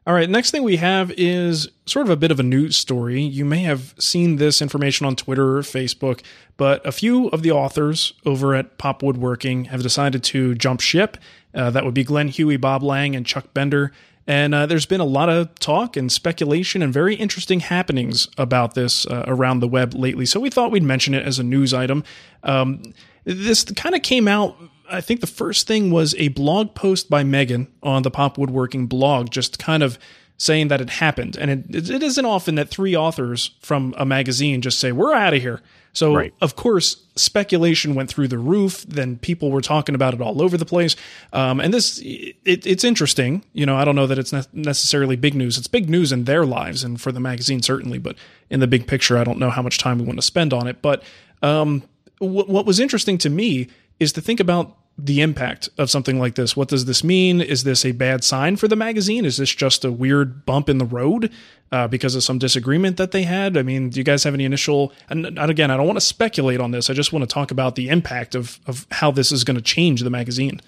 All 0.05 0.15
right. 0.15 0.29
Next 0.29 0.51
thing 0.51 0.65
we 0.65 0.77
have 0.77 1.13
is 1.17 1.69
sort 1.87 2.07
of 2.07 2.11
a 2.11 2.17
bit 2.17 2.33
of 2.33 2.41
a 2.41 2.43
news 2.43 2.77
story. 2.77 3.23
You 3.23 3.45
may 3.45 3.61
have 3.61 3.95
seen 3.99 4.35
this 4.35 4.61
information 4.61 5.07
on 5.07 5.15
Twitter 5.15 5.59
or 5.59 5.63
Facebook, 5.63 6.23
but 6.57 6.85
a 6.85 6.91
few 6.91 7.29
of 7.29 7.43
the 7.43 7.53
authors 7.53 8.13
over 8.27 8.53
at 8.53 8.79
Pop 8.79 9.05
Woodworking 9.05 9.67
have 9.67 9.81
decided 9.81 10.25
to 10.25 10.57
jump 10.57 10.81
ship. 10.81 11.19
Uh, 11.55 11.71
that 11.71 11.85
would 11.85 11.95
be 11.95 12.03
Glenn 12.03 12.27
Huey, 12.27 12.57
Bob 12.57 12.83
Lang, 12.83 13.15
and 13.15 13.25
Chuck 13.25 13.55
Bender. 13.55 13.93
And 14.27 14.53
uh, 14.55 14.67
there's 14.67 14.87
been 14.87 15.01
a 15.01 15.05
lot 15.05 15.29
of 15.29 15.55
talk 15.61 15.97
and 15.97 16.11
speculation 16.11 16.83
and 16.83 16.93
very 16.93 17.15
interesting 17.15 17.61
happenings 17.61 18.27
about 18.37 18.75
this 18.75 19.07
uh, 19.07 19.25
around 19.29 19.61
the 19.61 19.69
web 19.69 19.95
lately. 19.95 20.27
So 20.27 20.41
we 20.41 20.51
thought 20.51 20.73
we'd 20.73 20.83
mention 20.83 21.15
it 21.15 21.25
as 21.25 21.39
a 21.39 21.45
news 21.45 21.73
item. 21.73 22.03
Um, 22.43 22.93
this 23.25 23.63
kind 23.63 23.95
of 23.95 24.03
came 24.03 24.27
out 24.27 24.57
I 24.93 25.01
think 25.01 25.21
the 25.21 25.27
first 25.27 25.67
thing 25.67 25.91
was 25.91 26.15
a 26.19 26.29
blog 26.29 26.75
post 26.75 27.09
by 27.11 27.25
Megan 27.25 27.69
on 27.83 28.03
the 28.03 28.11
Pop 28.11 28.39
Woodworking 28.39 28.87
blog, 28.87 29.31
just 29.31 29.59
kind 29.59 29.83
of 29.83 29.99
saying 30.37 30.69
that 30.69 30.81
it 30.81 30.91
happened. 30.91 31.37
And 31.37 31.51
it, 31.75 31.89
it 31.91 32.03
isn't 32.03 32.25
often 32.25 32.57
that 32.57 32.69
three 32.69 32.97
authors 32.97 33.53
from 33.61 33.95
a 33.97 34.05
magazine 34.05 34.61
just 34.61 34.79
say, 34.79 34.93
We're 34.93 35.15
out 35.15 35.35
of 35.35 35.41
here. 35.41 35.61
So, 35.95 36.15
Right. 36.17 36.33
of 36.41 36.57
course, 36.57 37.05
speculation 37.17 37.95
went 37.95 38.09
through 38.09 38.29
the 38.29 38.39
roof. 38.39 38.83
Then 38.89 39.19
people 39.19 39.51
were 39.51 39.61
talking 39.61 39.95
about 39.95 40.15
it 40.15 40.23
all 40.23 40.41
over 40.43 40.57
the 40.57 40.65
place. 40.65 40.97
Um, 41.35 41.61
and 41.61 41.73
this, 41.73 41.99
it, 42.03 42.37
it's 42.67 42.83
interesting. 42.83 43.45
You 43.53 43.67
know, 43.67 43.77
I 43.77 43.85
don't 43.85 43.95
know 43.95 44.07
that 44.07 44.19
it's 44.19 44.33
ne- 44.33 44.43
necessarily 44.55 45.17
big 45.17 45.35
news. 45.35 45.59
It's 45.59 45.69
big 45.69 45.91
news 45.91 46.11
in 46.11 46.25
their 46.25 46.47
lives 46.47 46.83
and 46.83 46.99
for 47.01 47.13
the 47.13 47.21
magazine, 47.21 47.61
certainly. 47.63 47.99
But 47.99 48.17
in 48.49 48.61
the 48.61 48.67
big 48.67 48.87
picture, 48.87 49.19
I 49.19 49.25
don't 49.25 49.39
know 49.39 49.51
how 49.51 49.61
much 49.63 49.77
time 49.79 49.99
we 49.99 50.05
want 50.07 50.19
to 50.19 50.23
spend 50.23 50.55
on 50.55 50.67
it. 50.67 50.81
But 50.81 51.03
um, 51.43 51.83
what, 52.19 52.49
what 52.49 52.65
was 52.65 52.81
interesting 52.81 53.19
to 53.19 53.31
me 53.31 53.69
is 54.01 54.13
to 54.15 54.23
think 54.23 54.41
about 54.41 54.75
the 54.99 55.21
impact 55.21 55.69
of 55.79 55.91
something 55.91 56.19
like 56.19 56.35
this. 56.35 56.57
What 56.57 56.69
does 56.69 56.85
this 56.85 57.03
mean? 57.03 57.41
Is 57.41 57.65
this 57.65 57.85
a 57.85 57.93
bad 57.93 58.23
sign 58.23 58.57
for 58.57 58.69
the 58.69 58.77
magazine? 58.77 59.25
Is 59.25 59.39
this 59.39 59.55
just 59.55 59.85
a 59.85 59.91
weird 59.91 60.45
bump 60.45 60.69
in 60.69 60.79
the 60.79 60.85
road 60.85 61.31
uh, 61.71 61.89
because 61.89 62.15
of 62.15 62.23
some 62.23 62.39
disagreement 62.39 62.99
that 62.99 63.11
they 63.11 63.23
had? 63.23 63.57
I 63.57 63.63
mean, 63.63 63.89
do 63.89 63.99
you 63.99 64.05
guys 64.05 64.23
have 64.25 64.35
any 64.35 64.45
initial? 64.45 64.93
And, 65.09 65.39
again, 65.39 65.71
I 65.71 65.77
don't 65.77 65.87
want 65.87 65.97
to 65.97 66.05
speculate 66.05 66.61
on 66.61 66.71
this. 66.71 66.91
I 66.91 66.93
just 66.93 67.13
want 67.13 67.29
to 67.29 67.33
talk 67.33 67.51
about 67.51 67.75
the 67.75 67.89
impact 67.89 68.35
of 68.35 68.61
of 68.67 68.87
how 68.91 69.11
this 69.11 69.33
is 69.33 69.45
going 69.45 69.57
to 69.57 69.63
change 69.63 70.03
the 70.03 70.11
magazine. 70.11 70.61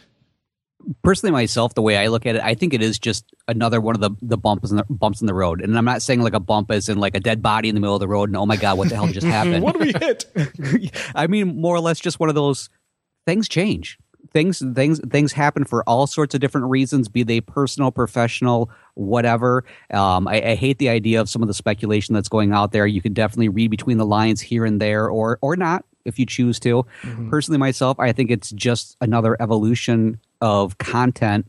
Personally, 1.03 1.33
myself, 1.33 1.75
the 1.75 1.83
way 1.83 1.97
I 1.97 2.09
look 2.09 2.27
at 2.27 2.37
it, 2.37 2.43
I 2.43 2.55
think 2.55 2.75
it 2.75 2.83
is 2.83 2.99
just 2.99 3.25
another 3.49 3.81
one 3.81 3.95
of 3.95 4.03
the, 4.03 4.11
the 4.21 4.37
bumps 4.37 4.71
in 4.71 4.79
the 4.79 4.85
bumps 4.91 5.21
in 5.21 5.27
the 5.27 5.35
road. 5.35 5.63
And 5.63 5.77
I'm 5.79 5.85
not 5.85 6.03
saying 6.03 6.21
like 6.21 6.35
a 6.35 6.41
bump 6.41 6.71
as 6.71 6.89
in 6.89 6.99
like 6.99 7.15
a 7.15 7.21
dead 7.21 7.43
body 7.43 7.69
in 7.69 7.75
the 7.75 7.81
middle 7.81 7.95
of 7.97 8.01
the 8.01 8.09
road 8.09 8.29
and 8.29 8.37
oh 8.37 8.47
my 8.47 8.57
god, 8.57 8.77
what 8.79 8.89
the 8.89 8.97
hell 8.97 9.07
just 9.07 9.27
happened? 9.39 9.63
what 9.63 9.75
do 9.75 9.81
we 9.81 9.93
hit? 9.93 10.25
I 11.15 11.27
mean, 11.27 11.61
more 11.61 11.75
or 11.75 11.81
less, 11.81 12.01
just 12.01 12.21
one 12.21 12.29
of 12.29 12.35
those 12.35 12.69
things 13.27 13.49
change. 13.49 13.99
Things, 14.33 14.63
things, 14.75 15.01
things 15.11 15.33
happen 15.33 15.65
for 15.65 15.89
all 15.89 16.07
sorts 16.07 16.35
of 16.35 16.41
different 16.41 16.67
reasons, 16.69 17.09
be 17.09 17.23
they 17.23 17.41
personal, 17.41 17.91
professional, 17.91 18.71
whatever. 18.95 19.65
Um, 19.93 20.27
I, 20.27 20.43
I 20.43 20.55
hate 20.55 20.79
the 20.79 20.89
idea 20.89 21.21
of 21.21 21.29
some 21.29 21.43
of 21.43 21.49
the 21.49 21.55
speculation 21.55 22.15
that's 22.15 22.29
going 22.29 22.53
out 22.53 22.73
there. 22.73 22.87
You 22.87 23.03
can 23.03 23.13
definitely 23.13 23.49
read 23.49 23.71
between 23.71 23.99
the 23.99 24.07
lines 24.07 24.41
here 24.41 24.65
and 24.65 24.81
there, 24.81 25.09
or 25.09 25.39
or 25.41 25.57
not 25.57 25.85
if 26.05 26.19
you 26.19 26.27
choose 26.27 26.59
to. 26.61 26.85
Personally, 27.31 27.59
myself, 27.59 27.99
I 28.01 28.13
think 28.13 28.31
it's 28.31 28.51
just 28.51 28.97
another 29.01 29.37
evolution 29.41 30.19
of 30.41 30.79
content 30.79 31.47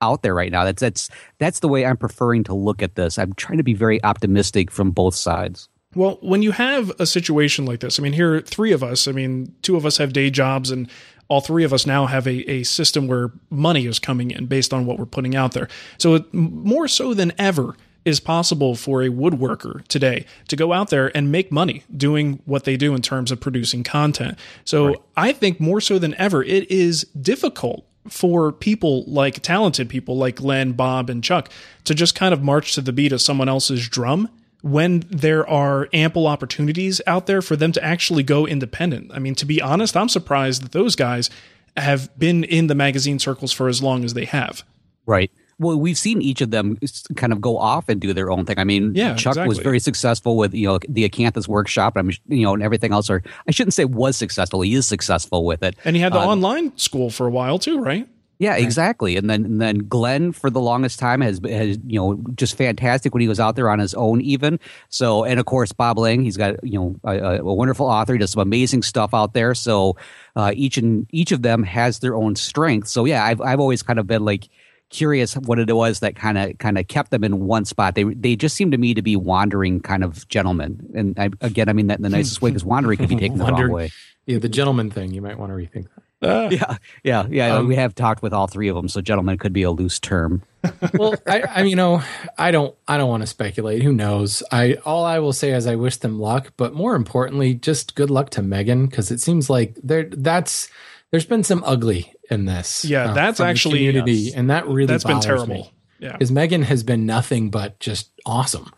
out 0.00 0.22
there 0.22 0.34
right 0.34 0.52
now. 0.52 0.64
That's 0.64 0.80
that's 0.80 1.10
that's 1.38 1.60
the 1.60 1.68
way 1.68 1.84
I'm 1.84 1.96
preferring 1.96 2.44
to 2.44 2.54
look 2.54 2.82
at 2.82 2.94
this. 2.94 3.18
I'm 3.18 3.32
trying 3.34 3.58
to 3.58 3.64
be 3.64 3.74
very 3.74 4.02
optimistic 4.04 4.70
from 4.70 4.90
both 4.90 5.14
sides. 5.14 5.68
Well, 5.94 6.18
when 6.20 6.42
you 6.42 6.52
have 6.52 6.92
a 7.00 7.06
situation 7.06 7.64
like 7.64 7.80
this, 7.80 7.98
I 7.98 8.02
mean, 8.02 8.12
here, 8.12 8.40
three 8.40 8.72
of 8.72 8.82
us, 8.82 9.08
I 9.08 9.12
mean, 9.12 9.54
two 9.62 9.74
of 9.74 9.86
us 9.86 9.96
have 9.96 10.12
day 10.12 10.28
jobs, 10.28 10.70
and 10.70 10.88
all 11.28 11.40
three 11.40 11.64
of 11.64 11.72
us 11.72 11.86
now 11.86 12.06
have 12.06 12.26
a, 12.26 12.50
a 12.50 12.62
system 12.62 13.06
where 13.06 13.30
money 13.50 13.86
is 13.86 13.98
coming 13.98 14.30
in 14.30 14.46
based 14.46 14.72
on 14.72 14.86
what 14.86 14.98
we're 14.98 15.06
putting 15.06 15.36
out 15.36 15.52
there. 15.52 15.68
So, 15.98 16.14
it, 16.16 16.34
more 16.34 16.88
so 16.88 17.14
than 17.14 17.32
ever, 17.38 17.76
is 18.04 18.20
possible 18.20 18.74
for 18.74 19.02
a 19.02 19.08
woodworker 19.08 19.86
today 19.88 20.24
to 20.48 20.56
go 20.56 20.72
out 20.72 20.88
there 20.88 21.14
and 21.14 21.30
make 21.30 21.52
money 21.52 21.84
doing 21.94 22.40
what 22.46 22.64
they 22.64 22.76
do 22.76 22.94
in 22.94 23.02
terms 23.02 23.30
of 23.30 23.40
producing 23.40 23.84
content. 23.84 24.38
So, 24.64 25.04
I 25.16 25.32
think 25.32 25.60
more 25.60 25.80
so 25.80 25.98
than 25.98 26.14
ever, 26.14 26.42
it 26.42 26.70
is 26.70 27.04
difficult 27.20 27.84
for 28.08 28.52
people 28.52 29.04
like 29.06 29.42
talented 29.42 29.88
people 29.88 30.16
like 30.16 30.36
Glenn, 30.36 30.72
Bob, 30.72 31.10
and 31.10 31.22
Chuck 31.22 31.50
to 31.84 31.94
just 31.94 32.14
kind 32.14 32.32
of 32.32 32.42
march 32.42 32.74
to 32.74 32.80
the 32.80 32.92
beat 32.92 33.12
of 33.12 33.20
someone 33.20 33.48
else's 33.48 33.86
drum 33.86 34.30
when 34.62 35.04
there 35.08 35.48
are 35.48 35.88
ample 35.92 36.26
opportunities 36.26 37.00
out 37.06 37.26
there 37.26 37.40
for 37.42 37.56
them 37.56 37.72
to 37.72 37.84
actually 37.84 38.22
go 38.22 38.46
independent. 38.46 39.10
I 39.14 39.18
mean, 39.18 39.34
to 39.36 39.46
be 39.46 39.62
honest, 39.62 39.96
I'm 39.96 40.08
surprised 40.08 40.62
that 40.62 40.72
those 40.72 40.96
guys 40.96 41.30
have 41.76 42.16
been 42.18 42.42
in 42.44 42.66
the 42.66 42.74
magazine 42.74 43.18
circles 43.18 43.52
for 43.52 43.68
as 43.68 43.82
long 43.82 44.04
as 44.04 44.14
they 44.14 44.24
have. 44.24 44.64
Right. 45.06 45.30
Well, 45.60 45.76
we've 45.76 45.98
seen 45.98 46.22
each 46.22 46.40
of 46.40 46.50
them 46.52 46.78
kind 47.16 47.32
of 47.32 47.40
go 47.40 47.58
off 47.58 47.88
and 47.88 48.00
do 48.00 48.12
their 48.12 48.30
own 48.30 48.44
thing. 48.44 48.58
I 48.58 48.64
mean, 48.64 48.94
Yeah, 48.94 49.14
Chuck 49.14 49.36
was 49.46 49.58
very 49.58 49.80
successful 49.80 50.36
with 50.36 50.54
you 50.54 50.68
know 50.68 50.78
the 50.88 51.08
Acanthus 51.08 51.48
workshop. 51.48 51.96
I'm 51.96 52.10
you 52.28 52.42
know 52.44 52.54
and 52.54 52.62
everything 52.62 52.92
else. 52.92 53.10
Or 53.10 53.22
I 53.46 53.50
shouldn't 53.50 53.74
say 53.74 53.84
was 53.84 54.16
successful. 54.16 54.60
He 54.60 54.74
is 54.74 54.86
successful 54.86 55.44
with 55.44 55.64
it. 55.64 55.76
And 55.84 55.96
he 55.96 56.02
had 56.02 56.12
the 56.12 56.20
Uh, 56.20 56.26
online 56.26 56.76
school 56.76 57.10
for 57.10 57.26
a 57.26 57.30
while 57.30 57.58
too, 57.58 57.80
right? 57.80 58.06
Yeah, 58.38 58.54
exactly. 58.54 59.16
And 59.16 59.28
then 59.28 59.44
and 59.44 59.60
then 59.60 59.78
Glenn 59.88 60.30
for 60.30 60.48
the 60.48 60.60
longest 60.60 61.00
time 61.00 61.20
has 61.22 61.40
has 61.44 61.78
you 61.84 61.98
know 61.98 62.22
just 62.36 62.56
fantastic 62.56 63.12
when 63.12 63.20
he 63.20 63.26
was 63.28 63.40
out 63.40 63.56
there 63.56 63.68
on 63.68 63.80
his 63.80 63.94
own 63.94 64.20
even. 64.20 64.60
So 64.88 65.24
and 65.24 65.40
of 65.40 65.46
course 65.46 65.72
Bob 65.72 65.98
Lang, 65.98 66.22
he's 66.22 66.36
got 66.36 66.62
you 66.62 66.78
know 66.78 67.00
a, 67.04 67.40
a 67.40 67.54
wonderful 67.54 67.86
author. 67.86 68.12
He 68.12 68.18
does 68.18 68.32
some 68.32 68.42
amazing 68.42 68.82
stuff 68.82 69.12
out 69.12 69.34
there. 69.34 69.54
So 69.54 69.96
uh, 70.36 70.52
each 70.54 70.78
and 70.78 71.06
each 71.10 71.32
of 71.32 71.42
them 71.42 71.64
has 71.64 71.98
their 71.98 72.14
own 72.14 72.36
strength. 72.36 72.88
So 72.88 73.04
yeah, 73.04 73.24
I've 73.24 73.40
I've 73.40 73.60
always 73.60 73.82
kind 73.82 73.98
of 73.98 74.06
been 74.06 74.24
like 74.24 74.48
curious 74.90 75.34
what 75.34 75.58
it 75.58 75.70
was 75.74 76.00
that 76.00 76.16
kind 76.16 76.38
of 76.38 76.56
kind 76.58 76.78
of 76.78 76.86
kept 76.86 77.10
them 77.10 77.24
in 77.24 77.40
one 77.40 77.64
spot. 77.64 77.96
They 77.96 78.04
they 78.04 78.36
just 78.36 78.54
seem 78.56 78.70
to 78.70 78.78
me 78.78 78.94
to 78.94 79.02
be 79.02 79.16
wandering 79.16 79.80
kind 79.80 80.04
of 80.04 80.28
gentlemen. 80.28 80.90
And 80.94 81.18
I, 81.18 81.30
again, 81.40 81.68
I 81.68 81.72
mean 81.72 81.88
that 81.88 81.98
in 81.98 82.02
the 82.02 82.08
nicest 82.08 82.40
way 82.40 82.50
because 82.50 82.64
wandering 82.64 82.98
could 82.98 83.08
be 83.08 83.16
taken 83.16 83.38
the 83.38 83.44
wrong 83.50 83.72
way. 83.72 83.90
Yeah, 84.26 84.38
the 84.38 84.48
gentleman 84.48 84.90
thing. 84.90 85.12
You 85.12 85.22
might 85.22 85.38
want 85.38 85.50
to 85.50 85.56
rethink 85.56 85.88
that. 85.94 86.04
Uh, 86.20 86.48
Yeah, 86.50 86.76
yeah, 87.04 87.26
yeah. 87.30 87.54
Um, 87.56 87.68
we 87.68 87.76
have 87.76 87.94
talked 87.94 88.22
with 88.22 88.32
all 88.32 88.46
three 88.46 88.68
of 88.68 88.74
them, 88.76 88.88
so 88.88 89.00
gentlemen 89.00 89.38
could 89.38 89.52
be 89.52 89.62
a 89.62 89.70
loose 89.70 89.98
term. 89.98 90.42
well, 90.94 91.14
I, 91.26 91.42
I, 91.42 91.62
you 91.62 91.76
know, 91.76 92.02
I 92.36 92.50
don't, 92.50 92.74
I 92.88 92.96
don't 92.96 93.08
want 93.08 93.22
to 93.22 93.26
speculate. 93.28 93.82
Who 93.82 93.92
knows? 93.92 94.42
I, 94.50 94.74
all 94.84 95.04
I 95.04 95.20
will 95.20 95.32
say 95.32 95.52
is 95.52 95.66
I 95.66 95.76
wish 95.76 95.98
them 95.98 96.18
luck, 96.18 96.52
but 96.56 96.74
more 96.74 96.96
importantly, 96.96 97.54
just 97.54 97.94
good 97.94 98.10
luck 98.10 98.30
to 98.30 98.42
Megan 98.42 98.86
because 98.86 99.10
it 99.10 99.20
seems 99.20 99.48
like 99.48 99.76
there, 99.82 100.04
that's, 100.10 100.68
there's 101.10 101.26
been 101.26 101.44
some 101.44 101.62
ugly 101.64 102.12
in 102.30 102.46
this. 102.46 102.84
Yeah, 102.84 103.12
that's 103.12 103.38
actually- 103.40 103.78
community, 103.86 104.32
and 104.34 104.50
that 104.50 104.66
really 104.66 104.86
that's 104.86 105.04
been 105.04 105.20
terrible. 105.20 105.46
me. 105.46 105.72
Yeah. 106.00 106.12
because 106.12 106.30
Megan 106.30 106.62
has 106.62 106.84
been 106.84 107.06
nothing 107.06 107.50
but 107.50 107.80
just 107.80 108.10
awesome. 108.24 108.70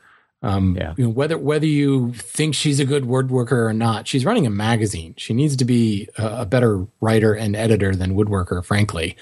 Um, 0.43 0.77
Yeah. 0.79 0.95
you 0.97 1.05
know, 1.05 1.11
whether 1.11 1.37
whether 1.37 1.67
you 1.67 2.13
think 2.15 2.55
she's 2.55 2.81
a 2.81 2.85
good 2.87 3.05
word 3.05 3.31
worker 3.31 3.67
or 3.67 3.73
not, 3.75 4.09
she's 4.09 4.25
running 4.25 4.47
a 4.47 4.51
magazine. 4.51 5.15
She 5.19 5.35
needs 5.35 5.55
to 5.57 5.65
be 5.65 6.09
a, 6.17 6.43
a 6.43 6.47
better 6.47 6.87
writer 7.01 7.35
and 7.35 7.55
editor 7.55 7.95
than 7.95 8.15
woodworker, 8.15 8.65
frankly. 8.65 9.17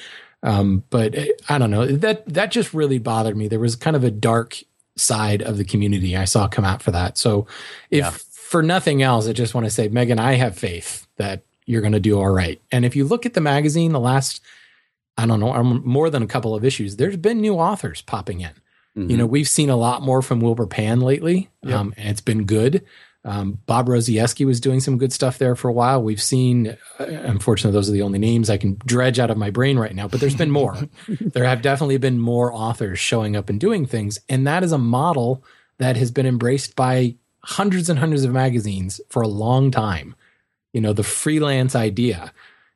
Um, 0.44 0.84
but 0.90 1.18
uh, 1.18 1.24
I 1.48 1.58
don't 1.58 1.72
know 1.72 1.86
that 1.86 2.24
that 2.32 2.52
just 2.52 2.72
really 2.72 2.98
bothered 2.98 3.36
me. 3.36 3.48
There 3.48 3.58
was 3.58 3.74
kind 3.74 3.96
of 3.96 4.04
a 4.04 4.10
dark 4.10 4.58
side 4.96 5.42
of 5.42 5.56
the 5.56 5.64
community 5.64 6.16
I 6.16 6.24
saw 6.24 6.46
come 6.48 6.64
out 6.64 6.82
for 6.82 6.92
that. 6.92 7.18
So, 7.18 7.46
if 7.90 7.98
Yeah. 8.04 8.10
for 8.30 8.62
nothing 8.62 9.02
else, 9.02 9.26
I 9.28 9.32
just 9.32 9.54
want 9.54 9.64
to 9.66 9.70
say, 9.70 9.88
Megan, 9.88 10.18
I 10.20 10.34
have 10.34 10.56
faith 10.56 11.06
that 11.16 11.42
you're 11.66 11.80
going 11.82 11.92
to 11.92 12.00
do 12.00 12.18
all 12.18 12.30
right. 12.30 12.60
And 12.72 12.84
if 12.84 12.94
you 12.96 13.04
look 13.04 13.26
at 13.26 13.34
the 13.34 13.40
magazine, 13.40 13.92
the 13.92 14.00
last 14.00 14.40
I 15.16 15.26
don't 15.26 15.40
know, 15.40 15.52
um, 15.52 15.82
more 15.84 16.10
than 16.10 16.22
a 16.22 16.28
couple 16.28 16.54
of 16.54 16.64
issues, 16.64 16.94
there's 16.94 17.16
been 17.16 17.40
new 17.40 17.56
authors 17.56 18.02
popping 18.02 18.40
in. 18.40 18.52
You 19.06 19.16
know, 19.16 19.26
we've 19.26 19.48
seen 19.48 19.70
a 19.70 19.76
lot 19.76 20.02
more 20.02 20.22
from 20.22 20.40
Wilbur 20.40 20.66
Pan 20.66 21.00
lately, 21.00 21.50
um, 21.64 21.94
and 21.96 22.08
it's 22.08 22.20
been 22.20 22.44
good. 22.44 22.84
Um, 23.24 23.58
Bob 23.66 23.88
Rozaieski 23.88 24.46
was 24.46 24.60
doing 24.60 24.80
some 24.80 24.96
good 24.96 25.12
stuff 25.12 25.38
there 25.38 25.54
for 25.54 25.68
a 25.68 25.72
while. 25.72 26.02
We've 26.02 26.22
seen, 26.22 26.78
uh, 26.98 27.04
unfortunately, 27.04 27.76
those 27.76 27.88
are 27.88 27.92
the 27.92 28.02
only 28.02 28.18
names 28.18 28.48
I 28.48 28.56
can 28.56 28.80
dredge 28.86 29.18
out 29.18 29.30
of 29.30 29.36
my 29.36 29.50
brain 29.50 29.78
right 29.78 29.94
now, 29.94 30.08
but 30.08 30.20
there's 30.20 30.34
been 30.34 30.50
more. 30.50 30.76
there 31.20 31.44
have 31.44 31.60
definitely 31.60 31.98
been 31.98 32.18
more 32.18 32.52
authors 32.54 32.98
showing 32.98 33.36
up 33.36 33.50
and 33.50 33.60
doing 33.60 33.86
things. 33.86 34.18
And 34.28 34.46
that 34.46 34.62
is 34.62 34.72
a 34.72 34.78
model 34.78 35.44
that 35.78 35.96
has 35.96 36.10
been 36.10 36.26
embraced 36.26 36.74
by 36.74 37.16
hundreds 37.42 37.90
and 37.90 37.98
hundreds 37.98 38.24
of 38.24 38.32
magazines 38.32 39.00
for 39.10 39.22
a 39.22 39.28
long 39.28 39.70
time. 39.70 40.14
You 40.72 40.80
know, 40.80 40.92
the 40.92 41.02
freelance 41.02 41.74
idea. 41.74 42.32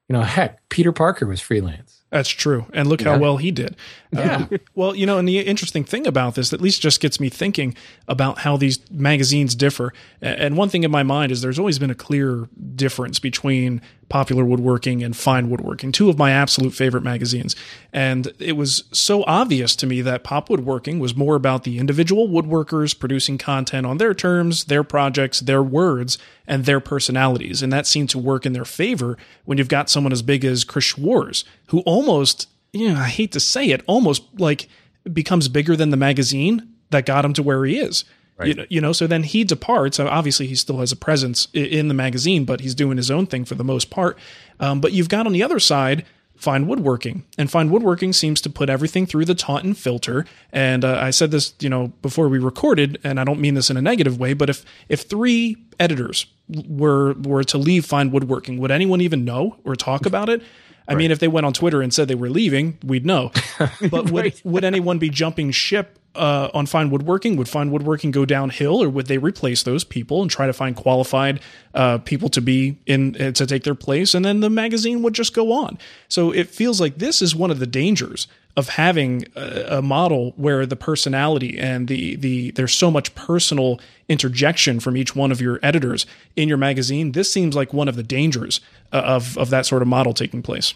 You 0.09 0.15
know, 0.15 0.23
heck, 0.23 0.69
Peter 0.69 0.93
Parker 0.93 1.27
was 1.27 1.41
freelance. 1.41 2.02
That's 2.13 2.29
true. 2.29 2.67
And 2.75 2.89
look 2.89 3.01
how 3.01 3.17
well 3.17 3.39
he 3.39 3.51
did. 3.51 3.75
Yeah. 4.15 4.47
Uh, 4.53 4.59
well, 4.75 4.95
you 4.95 5.07
know, 5.07 5.17
and 5.17 5.27
the 5.27 5.39
interesting 5.39 5.85
thing 5.85 6.07
about 6.07 6.35
this, 6.35 6.53
at 6.53 6.61
least 6.61 6.83
just 6.83 7.01
gets 7.01 7.19
me 7.19 7.31
thinking 7.31 7.75
about 8.07 8.41
how 8.41 8.59
these 8.59 8.79
magazines 8.91 9.55
differ. 9.55 9.95
And 10.21 10.55
one 10.55 10.69
thing 10.69 10.85
in 10.85 10.91
my 10.91 11.03
mind 11.03 11.33
is 11.33 11.41
there's 11.41 11.59
always 11.59 11.79
been 11.79 11.89
a 11.89 11.95
clear 11.95 12.47
difference 12.75 13.19
between 13.19 13.81
popular 14.13 14.45
woodworking 14.45 15.03
and 15.03 15.17
fine 15.17 15.49
woodworking, 15.49 15.91
two 15.91 16.11
of 16.11 16.19
my 16.19 16.33
absolute 16.33 16.75
favorite 16.75 17.03
magazines. 17.03 17.57
And 17.95 18.31
it 18.39 18.59
was 18.59 18.85
so 18.93 19.25
obvious 19.25 19.75
to 19.77 19.87
me 19.87 20.03
that 20.03 20.23
pop 20.23 20.51
woodworking 20.51 20.99
was 20.99 21.17
more 21.17 21.35
about 21.35 21.65
the 21.65 21.79
individual 21.79 22.29
woodworkers 22.29 22.97
producing 22.97 23.39
content 23.39 23.87
on 23.87 23.97
their 23.97 24.13
terms, 24.13 24.65
their 24.65 24.85
projects, 24.85 25.41
their 25.41 25.63
words, 25.63 26.19
and 26.47 26.67
their 26.67 26.79
personalities. 26.79 27.63
And 27.63 27.73
that 27.73 27.87
seemed 27.87 28.11
to 28.11 28.19
work 28.19 28.45
in 28.45 28.53
their 28.53 28.67
favor 28.67 29.17
when 29.47 29.57
you've 29.57 29.69
got 29.69 29.89
someone 29.89 30.13
as 30.13 30.21
big 30.21 30.45
as 30.45 30.63
Chris 30.63 30.85
Schwarz, 30.85 31.45
who 31.69 31.81
almost, 31.81 32.51
you 32.75 32.93
know, 32.93 33.01
I 33.01 33.09
hate 33.09 33.33
to 33.33 33.41
say 33.41 33.71
it, 33.71 33.83
almost 33.87 34.25
like 34.39 34.69
becomes 35.11 35.49
bigger 35.49 35.75
than 35.75 35.89
the 35.89 35.97
magazine 35.97 36.69
that 36.91 37.07
got 37.07 37.25
him 37.25 37.33
to 37.33 37.43
where 37.43 37.65
he 37.65 37.79
is. 37.79 38.05
You, 38.43 38.55
know, 38.55 38.67
you 38.69 38.81
know, 38.81 38.93
so 38.93 39.07
then 39.07 39.23
he 39.23 39.45
departs. 39.45 40.01
Obviously, 40.01 40.47
he 40.47 40.55
still 40.55 40.79
has 40.79 40.91
a 40.91 40.97
presence 40.97 41.49
in 41.53 41.89
the 41.89 41.95
magazine, 41.95 42.45
but 42.45 42.61
he's 42.61 42.75
doing 42.75 42.97
his 42.97 43.11
own 43.11 43.27
thing 43.27 43.45
for 43.45 43.55
the 43.55 43.65
most 43.65 43.91
part. 43.91 44.19
Um, 44.59 44.81
but 44.81 44.93
you've 44.93 45.09
got 45.09 45.27
on 45.27 45.33
the 45.33 45.43
other 45.43 45.61
side 45.61 46.05
fine 46.43 46.67
woodworking, 46.67 47.25
and 47.39 47.49
fine 47.49 47.71
woodworking 47.71 48.13
seems 48.13 48.41
to 48.41 48.51
put 48.51 48.69
everything 48.69 49.07
through 49.07 49.25
the 49.25 49.35
Taunton 49.35 49.75
filter. 49.75 50.27
And 50.53 50.85
uh, 50.85 50.99
I 51.01 51.11
said 51.11 51.31
this, 51.31 51.55
you 51.61 51.69
know, 51.69 51.93
before 52.03 52.29
we 52.29 52.41
recorded, 52.41 52.99
and 53.05 53.21
I 53.21 53.25
don't 53.25 53.39
mean 53.39 53.55
this 53.55 53.71
in 53.71 53.77
a 53.77 53.83
negative 53.83 54.19
way, 54.19 54.33
but 54.33 54.51
if 54.51 54.65
if 54.89 55.03
three 55.03 55.57
editors 55.79 56.27
were 56.49 57.15
were 57.15 57.45
to 57.45 57.59
leave 57.59 57.85
fine 57.85 58.11
woodworking, 58.11 58.59
would 58.59 58.73
anyone 58.73 59.01
even 59.01 59.25
know 59.25 59.57
or 59.65 59.77
talk 59.77 60.05
about 60.05 60.29
it? 60.29 60.43
I 60.89 60.97
mean, 60.97 61.13
if 61.13 61.21
they 61.21 61.29
went 61.29 61.47
on 61.47 61.53
Twitter 61.53 61.81
and 61.81 61.95
said 61.95 62.09
they 62.09 62.17
were 62.17 62.29
leaving, 62.29 62.77
we'd 62.85 63.07
know. 63.07 63.31
But 63.91 64.11
would 64.11 64.35
would 64.45 64.65
anyone 64.65 64.99
be 64.99 65.11
jumping 65.11 65.53
ship 65.53 65.99
uh, 66.15 66.49
on 66.53 66.67
fine 66.67 66.91
woodworking? 66.91 67.37
Would 67.37 67.49
fine 67.49 67.71
woodworking 67.71 68.11
go 68.11 68.25
downhill, 68.25 68.83
or 68.83 68.89
would 68.89 69.07
they 69.07 69.19
replace 69.19 69.63
those 69.63 69.85
people 69.85 70.23
and 70.23 70.31
try 70.31 70.47
to 70.47 70.53
find 70.53 70.77
qualified 70.77 71.41
uh, 71.75 71.99
people 71.99 72.29
to 72.31 72.41
be 72.41 72.79
in 72.87 73.17
uh, 73.21 73.33
to 73.33 73.47
take 73.47 73.65
their 73.65 73.75
place? 73.75 74.15
And 74.15 74.25
then 74.25 74.41
the 74.41 74.51
magazine 74.51 75.03
would 75.03 75.15
just 75.15 75.35
go 75.35 75.53
on. 75.53 75.79
So 76.09 76.31
it 76.31 76.49
feels 76.49 76.81
like 76.81 76.99
this 76.99 77.23
is 77.23 77.35
one 77.35 77.51
of 77.51 77.59
the 77.59 77.67
dangers 77.67 78.27
of 78.55 78.69
having 78.69 79.25
a, 79.35 79.79
a 79.79 79.83
model 79.83 80.35
where 80.37 80.67
the 80.67 80.77
personality 80.77 81.59
and 81.59 81.89
the 81.89 82.17
the 82.17 82.51
there's 82.51 82.75
so 82.75 82.91
much 82.91 83.15
personal 83.15 83.81
interjection 84.11 84.79
from 84.81 84.95
each 84.97 85.17
one 85.17 85.33
of 85.33 85.41
your 85.41 85.59
editors 85.63 86.05
in 86.37 86.49
your 86.49 86.59
magazine. 86.59 87.13
This 87.13 87.33
seems 87.33 87.55
like 87.57 87.73
one 87.73 87.89
of 87.89 87.97
the 87.97 88.03
dangers 88.03 88.61
uh, 88.93 88.99
of 88.99 89.39
of 89.39 89.49
that 89.51 89.65
sort 89.65 89.81
of 89.81 89.89
model 89.89 90.13
taking 90.13 90.43
place. 90.43 90.75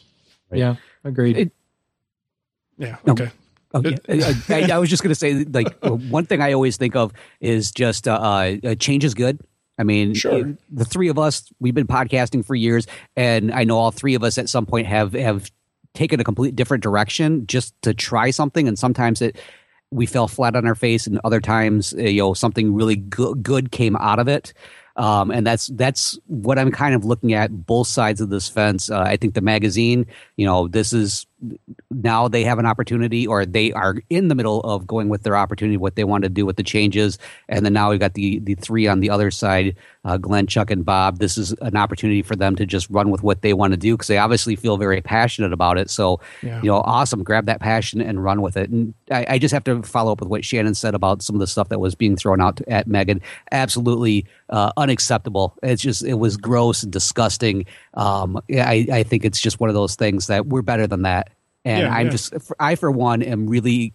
Yeah, 0.51 0.77
agreed. 1.05 1.37
It- 1.37 1.53
Yeah. 2.79 2.97
Okay. 3.07 3.31
Oh, 3.75 3.83
yeah. 4.09 4.33
I, 4.49 4.69
I- 4.73 4.79
was 4.79 4.89
just 4.91 5.03
going 5.03 5.11
to 5.11 5.15
say, 5.15 5.45
like, 5.45 5.77
one 5.83 6.27
thing 6.27 6.41
I 6.41 6.53
always 6.53 6.77
think 6.77 6.97
of 6.97 7.13
is 7.41 7.73
just 7.73 8.07
uh, 8.09 8.57
uh, 8.63 8.75
change 8.77 9.05
is 9.05 9.15
good. 9.15 9.41
I 9.79 9.83
mean, 9.83 10.15
Sure. 10.15 10.49
it- 10.49 10.57
the 10.71 10.85
three 10.85 11.09
of 11.09 11.19
us, 11.19 11.51
we've 11.61 11.75
been 11.75 11.87
podcasting 11.87 12.45
for 12.45 12.55
years, 12.55 12.87
and 13.17 13.53
I 13.53 13.65
know 13.65 13.77
all 13.79 13.91
three 13.91 14.15
of 14.15 14.23
us 14.25 14.39
at 14.39 14.49
some 14.49 14.67
point 14.67 14.87
have 14.87 15.13
have 15.13 15.51
taken 15.95 16.21
a 16.21 16.25
complete 16.25 16.55
different 16.57 16.83
direction 16.83 17.47
just 17.47 17.75
to 17.83 17.93
try 17.95 18.31
something, 18.31 18.69
and 18.69 18.79
sometimes 18.79 19.21
it 19.23 19.37
we 19.93 20.05
fell 20.07 20.27
flat 20.29 20.57
on 20.57 20.67
our 20.67 20.75
face, 20.75 21.07
and 21.07 21.21
other 21.25 21.41
times, 21.41 21.95
uh, 21.95 22.03
you 22.03 22.21
know, 22.21 22.35
something 22.35 22.75
really 22.75 22.97
go- 22.97 23.35
good 23.35 23.71
came 23.71 23.97
out 23.97 24.19
of 24.19 24.29
it. 24.29 24.53
Um, 24.97 25.31
and 25.31 25.47
that's 25.47 25.67
that's 25.69 26.19
what 26.27 26.59
I'm 26.59 26.71
kind 26.73 26.95
of 26.95 27.05
looking 27.05 27.35
at 27.35 27.51
both 27.67 27.87
sides 27.87 28.21
of 28.23 28.31
this 28.31 28.49
fence. 28.49 28.91
Uh, 28.91 29.01
I 29.01 29.17
think 29.17 29.35
the 29.35 29.43
magazine, 29.43 30.07
you 30.39 30.47
know, 30.47 30.69
this 30.69 30.93
is 30.95 31.27
now 31.91 32.29
they 32.29 32.45
have 32.45 32.59
an 32.59 32.67
opportunity, 32.67 33.27
or 33.27 33.45
they 33.47 33.73
are 33.73 33.97
in 34.11 34.29
the 34.29 34.35
middle 34.35 34.61
of 34.61 34.87
going 34.87 35.09
with 35.09 35.23
their 35.23 35.37
opportunity, 35.37 35.77
what 35.77 35.97
they 35.97 36.05
want 36.05 36.25
to 36.25 36.29
do 36.31 36.45
with 36.47 36.57
the 36.57 36.63
changes, 36.63 37.19
and 37.49 37.65
then 37.65 37.73
now 37.73 37.91
we've 37.91 38.01
got 38.01 38.15
the 38.15 38.39
the 38.41 38.55
three 38.55 38.87
on 38.87 39.01
the 39.01 39.11
other 39.11 39.31
side, 39.31 39.77
uh, 40.05 40.17
Glenn, 40.17 40.47
Chuck, 40.47 40.71
and 40.71 40.85
Bob. 40.85 41.19
This 41.19 41.37
is 41.39 41.53
an 41.63 41.77
opportunity 41.77 42.23
for 42.23 42.37
them 42.37 42.57
to 42.57 42.67
just 42.67 42.89
run 42.91 43.11
with 43.11 43.23
what 43.23 43.43
they 43.43 43.53
want 43.53 43.73
to 43.73 43.77
do 43.77 43.95
because 43.95 44.07
they 44.09 44.19
obviously 44.19 44.57
feel 44.57 44.77
very 44.77 45.01
passionate 45.01 45.53
about 45.53 45.79
it. 45.79 45.91
So, 45.91 46.21
Yeah. 46.43 46.61
you 46.63 46.69
know, 46.71 46.81
awesome, 46.85 47.23
grab 47.23 47.47
that 47.47 47.61
passion 47.61 48.01
and 48.01 48.23
run 48.23 48.43
with 48.43 48.57
it. 48.57 48.71
And 48.71 48.95
I, 49.11 49.27
I 49.31 49.39
just 49.39 49.53
have 49.55 49.65
to 49.65 49.83
follow 49.83 50.13
up 50.13 50.21
with 50.21 50.29
what 50.29 50.45
Shannon 50.45 50.75
said 50.75 50.95
about 50.95 51.23
some 51.23 51.37
of 51.37 51.41
the 51.41 51.47
stuff 51.47 51.69
that 51.71 51.79
was 51.81 51.95
being 51.95 52.17
thrown 52.17 52.41
out 52.41 52.61
at 52.69 52.87
Megan. 52.87 53.21
Absolutely 53.53 54.27
uh, 54.51 54.73
unacceptable. 54.77 55.57
It's 55.63 55.83
just 55.83 56.05
it 56.05 56.15
was 56.15 56.37
gross 56.37 56.83
and 56.83 56.93
disgusting. 56.93 57.67
Um, 57.95 58.41
I, 58.51 58.87
I 58.93 59.03
think 59.03 59.25
it's 59.25 59.41
just 59.41 59.61
one 59.61 59.69
of 59.71 59.75
those 59.75 59.97
things 59.97 60.27
that 60.29 60.47
we're 60.47 60.63
better 60.63 60.87
than 60.87 61.03
that. 61.03 61.31
And 61.67 61.83
Yeah, 61.83 61.95
I'm 61.95 62.07
yeah. 62.07 62.13
just 62.13 62.35
I 62.59 62.77
for 62.77 62.91
one 62.91 63.23
am 63.23 63.49
really 63.49 63.93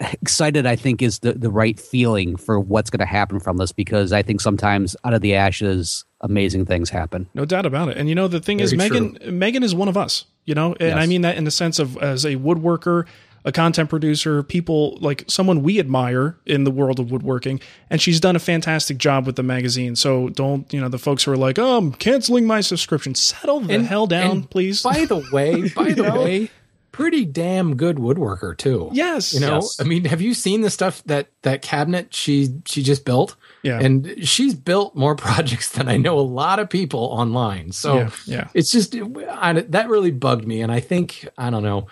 excited. 0.00 0.66
I 0.66 0.76
think 0.76 1.00
is 1.00 1.20
the 1.20 1.32
the 1.32 1.50
right 1.50 1.78
feeling 1.78 2.36
for 2.36 2.58
what's 2.58 2.90
going 2.90 2.98
to 3.00 3.06
happen 3.06 3.40
from 3.40 3.56
this 3.56 3.72
because 3.72 4.12
I 4.12 4.22
think 4.22 4.40
sometimes 4.40 4.96
out 5.04 5.14
of 5.14 5.20
the 5.22 5.34
ashes, 5.34 6.04
amazing 6.20 6.66
things 6.66 6.90
happen. 6.90 7.28
No 7.34 7.44
doubt 7.44 7.66
about 7.66 7.88
it. 7.88 7.96
And 7.96 8.08
you 8.08 8.14
know, 8.14 8.28
the 8.28 8.40
thing 8.40 8.60
is, 8.60 8.72
Very 8.72 8.90
Megan, 8.90 9.38
Megan 9.38 9.62
is 9.62 9.74
one 9.74 9.88
of 9.88 9.96
us, 9.96 10.24
you 10.44 10.54
know, 10.54 10.74
and 10.80 10.98
I 10.98 11.06
mean 11.06 11.22
that 11.22 11.36
in 11.36 11.44
the 11.44 11.50
sense 11.50 11.78
of 11.78 11.96
as 11.98 12.24
a 12.24 12.34
woodworker, 12.36 13.06
a 13.44 13.52
content 13.52 13.90
producer, 13.90 14.42
people 14.42 14.98
like 15.00 15.24
someone 15.26 15.62
we 15.62 15.80
admire 15.80 16.36
in 16.46 16.64
the 16.64 16.70
world 16.70 17.00
of 17.00 17.10
woodworking. 17.10 17.60
And 17.90 18.00
she's 18.00 18.20
done 18.20 18.36
a 18.36 18.40
fantastic 18.40 18.98
job 18.98 19.26
with 19.26 19.36
the 19.36 19.42
magazine. 19.42 19.96
So 19.96 20.28
don't, 20.28 20.72
you 20.72 20.80
know, 20.80 20.88
the 20.88 20.98
folks 20.98 21.24
who 21.24 21.32
are 21.32 21.36
like, 21.36 21.58
oh, 21.58 21.76
I'm 21.76 21.92
canceling 21.92 22.46
my 22.46 22.60
subscription, 22.60 23.14
settle 23.14 23.60
the 23.60 23.82
hell 23.82 24.06
down, 24.06 24.44
please. 24.44 24.82
By 24.82 25.04
the 25.04 25.28
way, 25.32 25.68
by 25.76 25.92
the 25.92 26.04
way, 26.04 26.50
pretty 26.92 27.24
damn 27.24 27.76
good 27.76 27.96
woodworker 27.96 28.56
too. 28.56 28.90
yes. 28.92 29.32
You 29.34 29.40
know, 29.40 29.56
Yes. 29.56 29.80
I 29.80 29.84
mean, 29.84 30.04
have 30.04 30.20
you 30.20 30.34
seen 30.34 30.60
the 30.60 30.70
stuff 30.70 31.02
that 31.06 31.28
that 31.42 31.62
cabinet 31.62 32.14
she 32.14 32.54
she 32.66 32.82
just 32.82 33.04
built? 33.04 33.34
Yeah. 33.62 33.80
and 33.80 34.14
she's 34.26 34.54
built 34.54 34.94
more 34.96 35.14
projects 35.26 35.70
than 35.70 35.88
I 35.88 35.96
know 35.96 36.18
a 36.18 36.20
lot 36.20 36.58
of 36.58 36.68
people 36.68 37.00
online. 37.04 37.72
So 37.72 37.96
Yeah, 37.96 38.10
yeah. 38.26 38.48
it's 38.54 38.70
just 38.70 38.94
I, 38.94 39.52
that 39.52 39.88
really 39.88 40.10
bugged 40.10 40.46
me, 40.46 40.60
and 40.60 40.70
I 40.70 40.80
think 40.80 41.26
I 41.38 41.50
don't 41.50 41.62
know. 41.62 41.86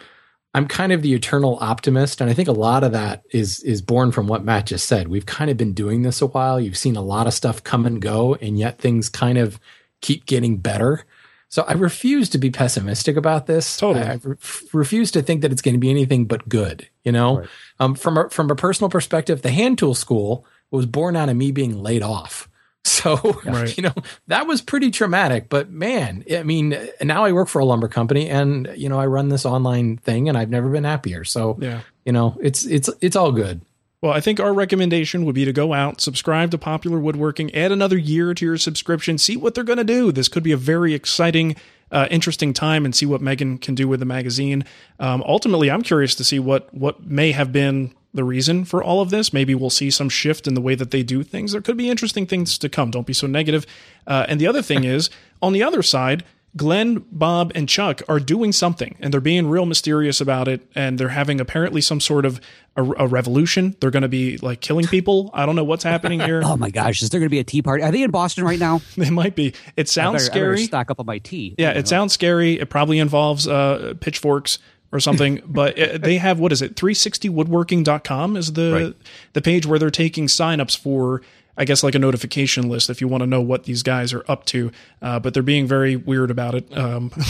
I'm 0.53 0.67
kind 0.67 0.91
of 0.91 1.01
the 1.03 1.15
eternal 1.15 1.59
optimist, 1.61 2.21
and 2.21 2.29
I 2.29 2.33
think 2.35 2.49
a 2.49 2.53
lot 2.53 2.83
of 2.83 2.91
that 2.93 3.23
is 3.31 3.61
is 3.61 3.81
born 3.81 4.11
from 4.11 4.27
what 4.27 4.45
Matt 4.45 4.67
just 4.67 4.87
said. 4.87 5.07
We've 5.07 5.25
kind 5.27 5.49
of 5.49 5.57
been 5.57 5.73
doing 5.75 6.03
this 6.03 6.21
a 6.21 6.27
while. 6.27 6.61
You've 6.61 6.77
seen 6.77 6.97
a 6.97 7.03
lot 7.03 7.29
of 7.29 7.35
stuff 7.35 7.63
come 7.63 7.87
and 7.87 8.03
go, 8.03 8.35
and 8.35 8.59
yet 8.59 8.79
things 8.79 9.09
kind 9.09 9.39
of 9.39 9.61
keep 10.01 10.27
getting 10.27 10.57
better. 10.59 11.05
So 11.51 11.65
I 11.69 11.73
refuse 11.73 12.29
to 12.31 12.39
be 12.39 12.51
pessimistic 12.51 13.17
about 13.17 13.47
this. 13.47 13.77
Totally. 13.77 14.05
I, 14.07 14.13
I 14.13 14.21
re- 14.23 14.37
refuse 14.73 15.11
to 15.11 15.21
think 15.23 15.43
that 15.43 15.53
it's 15.53 15.61
going 15.63 15.75
to 15.75 15.79
be 15.81 15.91
anything 15.91 16.25
but 16.25 16.49
good. 16.49 16.89
You 17.05 17.13
know, 17.13 17.41
Right. 17.41 17.49
um, 17.81 17.95
from 17.97 18.17
a, 18.17 18.31
from 18.31 18.51
a 18.51 18.55
personal 18.57 18.89
perspective, 18.89 19.43
the 19.43 19.51
hand 19.51 19.77
tool 19.79 19.95
school 19.95 20.47
was 20.71 20.87
born 20.87 21.17
out 21.17 21.29
of 21.29 21.37
me 21.37 21.51
being 21.53 21.83
laid 21.83 22.03
off. 22.03 22.49
So, 22.83 23.17
Right. 23.45 23.77
you 23.77 23.83
know, 23.83 23.95
that 24.29 24.47
was 24.47 24.63
pretty 24.63 24.91
traumatic, 24.91 25.49
but 25.51 25.71
man, 25.71 26.25
I 26.33 26.43
mean, 26.45 26.77
now 27.03 27.25
I 27.25 27.33
work 27.33 27.49
for 27.49 27.59
a 27.59 27.65
lumber 27.65 27.89
company 27.89 28.29
and, 28.31 28.71
you 28.75 28.89
know, 28.89 28.99
I 28.99 29.05
run 29.07 29.29
this 29.29 29.45
online 29.45 29.99
thing 29.99 30.29
and 30.31 30.37
I've 30.39 30.49
never 30.51 30.69
been 30.71 30.85
happier. 30.85 31.25
So, 31.25 31.59
Yeah. 31.61 31.81
you 32.07 32.13
know, 32.13 32.37
it's, 32.41 32.65
it's, 32.65 32.89
it's 33.03 33.17
all 33.17 33.33
good. 33.33 33.61
Well, 34.03 34.13
I 34.15 34.21
think 34.21 34.41
our 34.41 34.55
recommendation 34.55 35.27
would 35.27 35.35
be 35.35 35.45
to 35.45 35.53
go 35.53 35.75
out, 35.75 36.01
subscribe 36.01 36.51
to 36.53 36.59
Popular 36.59 36.99
Woodworking, 36.99 37.55
add 37.55 37.71
another 37.71 37.99
year 37.99 38.33
to 38.33 38.45
your 38.47 38.57
subscription, 38.57 39.19
see 39.19 39.37
what 39.37 39.55
they're 39.55 39.63
going 39.63 39.77
to 39.77 39.85
do. 39.85 40.11
This 40.11 40.27
could 40.27 40.43
be 40.43 40.53
a 40.53 40.57
very 40.57 40.95
exciting, 40.95 41.55
uh, 41.93 42.09
interesting 42.11 42.55
time, 42.55 42.87
and 42.87 42.95
see 42.95 43.05
what 43.05 43.21
Megan 43.21 43.59
can 43.59 43.75
do 43.75 43.87
with 43.87 44.01
the 44.01 44.07
magazine. 44.07 44.65
Um, 44.99 45.23
ultimately, 45.27 45.71
I'm 45.71 45.83
curious 45.83 46.15
to 46.15 46.25
see 46.25 46.39
what 46.39 46.73
what 46.73 47.05
may 47.05 47.33
have 47.33 47.53
been 47.53 47.93
the 48.15 48.25
reason 48.25 48.65
for 48.65 48.83
all 48.83 49.03
of 49.03 49.11
this. 49.11 49.35
Maybe 49.35 49.55
we'll 49.55 49.69
see 49.69 49.91
some 49.91 50.09
shift 50.09 50.47
in 50.47 50.55
the 50.55 50.63
way 50.63 50.75
that 50.77 50.93
they 50.93 51.03
do 51.03 51.23
things. 51.23 51.53
There 51.53 51.61
could 51.61 51.77
be 51.77 51.91
interesting 51.91 52.27
things 52.27 52.57
to 52.57 52.71
come. 52.71 52.91
Don't 52.91 53.07
be 53.07 53.13
so 53.13 53.27
negative. 53.27 53.67
Uh, 54.07 54.25
and 54.29 54.41
the 54.41 54.47
other 54.47 54.63
thing 54.63 54.85
is, 54.85 55.11
on 55.43 55.53
the 55.53 55.63
other 55.63 55.83
side. 55.83 56.25
Glenn, 56.57 57.05
Bob, 57.13 57.53
and 57.55 57.69
Chuck 57.69 58.03
are 58.09 58.19
doing 58.19 58.51
something, 58.51 58.97
and 59.01 59.13
they're 59.15 59.21
being 59.21 59.47
real 59.49 59.67
mysterious 59.67 60.21
about 60.21 60.49
it. 60.49 60.67
And 60.75 60.99
they're 60.99 61.11
having 61.11 61.41
apparently 61.41 61.81
some 61.81 62.01
sort 62.01 62.25
of 62.25 62.41
a, 62.77 62.83
a 62.83 63.07
revolution. 63.07 63.77
They're 63.81 63.93
going 63.93 64.03
to 64.03 64.09
be 64.09 64.37
like 64.39 64.61
killing 64.61 64.87
people. 64.87 65.31
I 65.33 65.47
don't 65.47 65.55
know 65.55 65.63
what's 65.65 65.85
happening 65.85 66.19
here. 66.21 66.43
Oh 66.51 66.57
my 66.57 66.71
gosh, 66.71 67.03
is 67.03 67.11
there 67.11 67.21
going 67.21 67.29
to 67.29 67.31
be 67.31 67.39
a 67.39 67.45
tea 67.45 67.63
party? 67.63 67.85
Are 67.85 67.93
they 67.93 68.03
in 68.03 68.11
Boston 68.11 68.43
right 68.45 68.59
now? 68.59 68.81
They 68.97 69.11
might 69.11 69.37
be. 69.37 69.55
It 69.77 69.89
sounds 69.89 70.23
better- 70.29 70.33
scary. 70.57 70.65
stock 70.65 70.91
up 70.91 70.99
on 70.99 71.07
my 71.07 71.19
tea. 71.19 71.55
Yeah, 71.57 71.71
it 71.71 71.87
sounds 71.87 72.13
scary. 72.13 72.59
It 72.59 72.69
probably 72.69 72.99
involves 72.99 73.47
uh, 73.47 73.95
pitchforks 74.01 74.59
or 74.91 74.99
something. 74.99 75.41
but 75.47 75.79
it, 75.79 76.03
they 76.03 76.19
have 76.19 76.41
what 76.41 76.51
is 76.51 76.63
it? 76.63 76.75
360woodworking.com 76.75 78.37
is 78.37 78.53
the 78.55 78.73
Right. 78.73 78.97
the 79.35 79.43
page 79.43 79.67
where 79.67 79.79
they're 79.79 79.91
taking 79.91 80.27
signups 80.27 80.77
for. 80.77 81.23
I 81.57 81.65
guess 81.65 81.83
like 81.83 81.95
a 81.95 81.99
notification 81.99 82.69
list 82.69 82.89
if 82.91 83.01
you 83.01 83.09
want 83.09 83.23
to 83.23 83.27
know 83.27 83.41
what 83.41 83.65
these 83.65 83.83
guys 83.83 84.13
are 84.13 84.25
up 84.29 84.45
to, 84.47 84.71
uh, 85.03 85.19
but 85.21 85.35
they're 85.35 85.43
being 85.43 85.67
very 85.67 85.97
weird 85.97 86.31
about 86.31 86.55
it. 86.55 86.77
Um, 86.77 87.11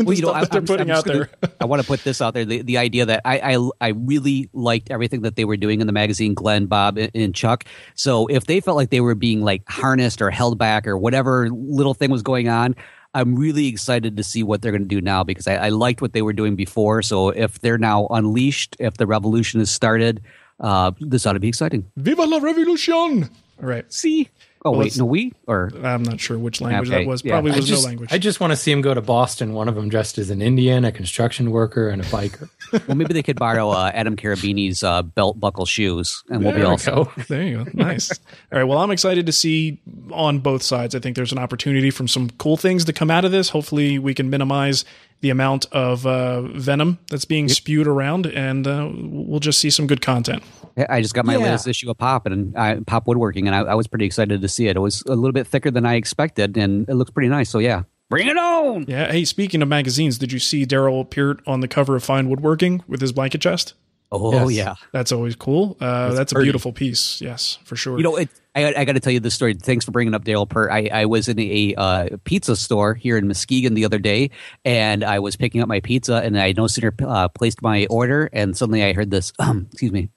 Well, 0.00 0.14
you 0.16 0.22
know, 0.22 0.32
I, 0.32 0.44
they're 0.46 0.60
I'm- 0.60 0.66
putting 0.66 0.90
I'm 0.90 0.96
out 0.98 1.04
gonna- 1.04 1.28
there. 1.40 1.50
I 1.60 1.64
want 1.64 1.80
to 1.80 1.86
put 1.86 2.02
this 2.02 2.20
out 2.20 2.34
there: 2.34 2.44
the, 2.44 2.62
the 2.62 2.78
idea 2.78 3.06
that 3.06 3.20
I, 3.24 3.54
I 3.56 3.70
I 3.80 3.88
really 3.90 4.50
liked 4.52 4.90
everything 4.90 5.22
that 5.22 5.36
they 5.36 5.44
were 5.44 5.56
doing 5.56 5.80
in 5.80 5.86
the 5.86 5.92
magazine, 5.92 6.34
Glen, 6.34 6.66
Bob, 6.66 6.98
and, 6.98 7.10
and 7.14 7.34
Chuck. 7.34 7.64
So 7.94 8.26
if 8.26 8.46
they 8.46 8.60
felt 8.60 8.76
like 8.76 8.90
they 8.90 9.00
were 9.00 9.14
being 9.14 9.42
like 9.42 9.62
harnessed 9.68 10.20
or 10.20 10.30
held 10.30 10.58
back 10.58 10.86
or 10.88 10.98
whatever 10.98 11.48
little 11.50 11.94
thing 11.94 12.10
was 12.10 12.22
going 12.22 12.48
on. 12.48 12.74
I'm 13.14 13.36
really 13.36 13.66
excited 13.66 14.16
to 14.16 14.22
see 14.22 14.42
what 14.42 14.62
they're 14.62 14.72
going 14.72 14.84
to 14.84 14.88
do 14.88 15.02
now 15.02 15.22
because 15.22 15.46
I, 15.46 15.56
I 15.56 15.68
liked 15.68 16.00
what 16.00 16.14
they 16.14 16.22
were 16.22 16.32
doing 16.32 16.56
before. 16.56 17.02
So 17.02 17.28
if 17.28 17.60
they're 17.60 17.76
now 17.76 18.06
unleashed, 18.06 18.74
if 18.78 18.94
the 18.96 19.06
revolution 19.06 19.60
has 19.60 19.70
started, 19.70 20.22
uh, 20.60 20.92
this 20.98 21.26
ought 21.26 21.34
to 21.34 21.38
be 21.38 21.48
exciting. 21.48 21.84
Viva 21.98 22.22
la 22.24 22.38
revolution! 22.38 23.28
All 23.62 23.68
right, 23.68 23.90
See? 23.92 24.28
Oh 24.64 24.70
Well, 24.70 24.80
wait, 24.80 24.96
no, 24.96 25.04
we 25.04 25.32
or 25.48 25.72
I'm 25.82 26.04
not 26.04 26.20
sure 26.20 26.38
which 26.38 26.60
language 26.60 26.88
Okay, 26.88 27.02
that 27.02 27.08
was. 27.08 27.22
Probably 27.22 27.50
I 27.50 27.56
was 27.56 27.66
just, 27.66 27.82
no 27.82 27.88
language. 27.88 28.12
I 28.12 28.18
just 28.18 28.38
want 28.38 28.52
to 28.52 28.56
see 28.56 28.70
him 28.70 28.80
go 28.80 28.94
to 28.94 29.00
Boston. 29.00 29.54
One 29.54 29.68
of 29.68 29.74
them 29.74 29.88
dressed 29.88 30.18
as 30.18 30.30
an 30.30 30.40
Indian, 30.40 30.84
a 30.84 30.92
construction 30.92 31.50
worker, 31.50 31.88
and 31.88 32.00
a 32.00 32.04
biker. 32.04 32.48
well, 32.86 32.96
maybe 32.96 33.12
they 33.12 33.24
could 33.24 33.38
borrow 33.38 33.70
uh, 33.70 33.90
Adam 33.92 34.14
Cherubini's 34.14 34.84
uh, 34.84 35.02
belt 35.02 35.40
buckle 35.40 35.66
shoes, 35.66 36.22
and 36.30 36.44
we'll 36.44 36.52
be 36.52 36.60
There 36.60 36.68
all 36.68 36.78
set. 36.78 36.94
go. 36.94 37.12
There 37.28 37.42
you 37.42 37.64
go. 37.64 37.70
Nice. 37.74 38.12
All 38.52 38.58
right. 38.58 38.64
Well, 38.64 38.78
I'm 38.78 38.92
excited 38.92 39.26
to 39.26 39.32
see 39.32 39.80
on 40.12 40.38
both 40.38 40.62
sides. 40.62 40.94
I 40.94 41.00
think 41.00 41.16
there's 41.16 41.32
an 41.32 41.38
opportunity 41.38 41.90
from 41.90 42.06
some 42.06 42.30
cool 42.30 42.56
things 42.56 42.84
to 42.84 42.92
come 42.92 43.10
out 43.10 43.24
of 43.24 43.32
this. 43.32 43.48
Hopefully, 43.48 43.98
we 43.98 44.14
can 44.14 44.30
minimize 44.30 44.84
the 45.22 45.30
amount 45.30 45.66
of 45.72 46.06
uh, 46.06 46.42
venom 46.42 46.98
that's 47.10 47.24
being 47.24 47.48
spewed 47.48 47.88
around, 47.88 48.26
and 48.26 48.66
uh, 48.68 48.88
we'll 48.92 49.40
just 49.40 49.58
see 49.58 49.70
some 49.70 49.88
good 49.88 50.02
content. 50.02 50.42
I 50.88 51.00
just 51.02 51.14
got 51.14 51.24
my 51.24 51.34
Yeah. 51.34 51.44
latest 51.44 51.66
issue 51.68 51.90
of 51.90 51.98
Pop 51.98 52.26
and 52.26 52.56
uh, 52.56 52.76
Pop 52.86 53.06
Woodworking, 53.06 53.46
and 53.46 53.54
I, 53.54 53.60
I 53.60 53.74
was 53.74 53.86
pretty 53.86 54.04
excited 54.06 54.40
to 54.40 54.48
see 54.48 54.68
it. 54.68 54.76
It 54.76 54.80
was 54.80 55.02
a 55.06 55.14
little 55.14 55.32
bit 55.32 55.46
thicker 55.46 55.70
than 55.70 55.84
I 55.86 55.94
expected, 55.94 56.56
and 56.56 56.88
it 56.88 56.94
looks 56.94 57.10
pretty 57.10 57.28
nice. 57.28 57.50
So 57.50 57.58
yeah, 57.58 57.82
bring 58.08 58.26
it 58.28 58.36
on! 58.36 58.86
Yeah. 58.88 59.10
Hey, 59.10 59.24
speaking 59.24 59.62
of 59.62 59.68
magazines, 59.68 60.18
did 60.18 60.32
you 60.32 60.38
see 60.38 60.64
Darrell 60.64 61.04
Peart 61.04 61.40
on 61.46 61.60
the 61.60 61.68
cover 61.68 61.96
of 61.96 62.04
Fine 62.04 62.28
Woodworking 62.28 62.82
with 62.88 63.00
his 63.00 63.12
blanket 63.12 63.40
chest? 63.40 63.74
Oh 64.14 64.50
Yes. 64.50 64.56
yeah, 64.58 64.74
That's 64.92 65.10
always 65.10 65.34
cool. 65.36 65.78
Uh, 65.80 66.12
that's 66.12 66.32
a 66.32 66.38
beautiful 66.38 66.70
piece. 66.70 67.18
Yes, 67.22 67.58
for 67.64 67.76
sure. 67.76 67.96
you 67.96 68.02
know 68.04 68.16
it. 68.16 68.28
I, 68.54 68.74
I 68.74 68.84
got 68.84 68.92
to 68.92 69.00
tell 69.00 69.10
you 69.14 69.20
this 69.20 69.32
story. 69.32 69.54
Thanks 69.54 69.86
for 69.86 69.90
bringing 69.92 70.12
up 70.12 70.24
Darrell 70.24 70.44
Peart. 70.44 70.70
I, 70.70 70.90
I 70.92 71.04
was 71.06 71.26
in 71.28 71.40
a 71.40 71.74
uh, 71.78 72.08
pizza 72.24 72.54
store 72.54 72.92
here 72.92 73.16
in 73.16 73.26
Muskegon 73.26 73.72
the 73.72 73.86
other 73.86 73.98
day, 73.98 74.28
and 74.66 75.02
I 75.02 75.20
was 75.20 75.36
picking 75.36 75.62
up 75.62 75.68
my 75.68 75.80
pizza, 75.80 76.16
and 76.16 76.38
I 76.38 76.52
no 76.54 76.66
sooner 76.66 76.92
uh, 77.00 77.28
placed 77.28 77.62
my 77.62 77.86
order, 77.88 78.28
and 78.34 78.54
suddenly 78.54 78.84
I 78.84 78.92
heard 78.92 79.10
this. 79.10 79.32
Um, 79.38 79.68
excuse 79.72 79.92
me, 79.92 80.10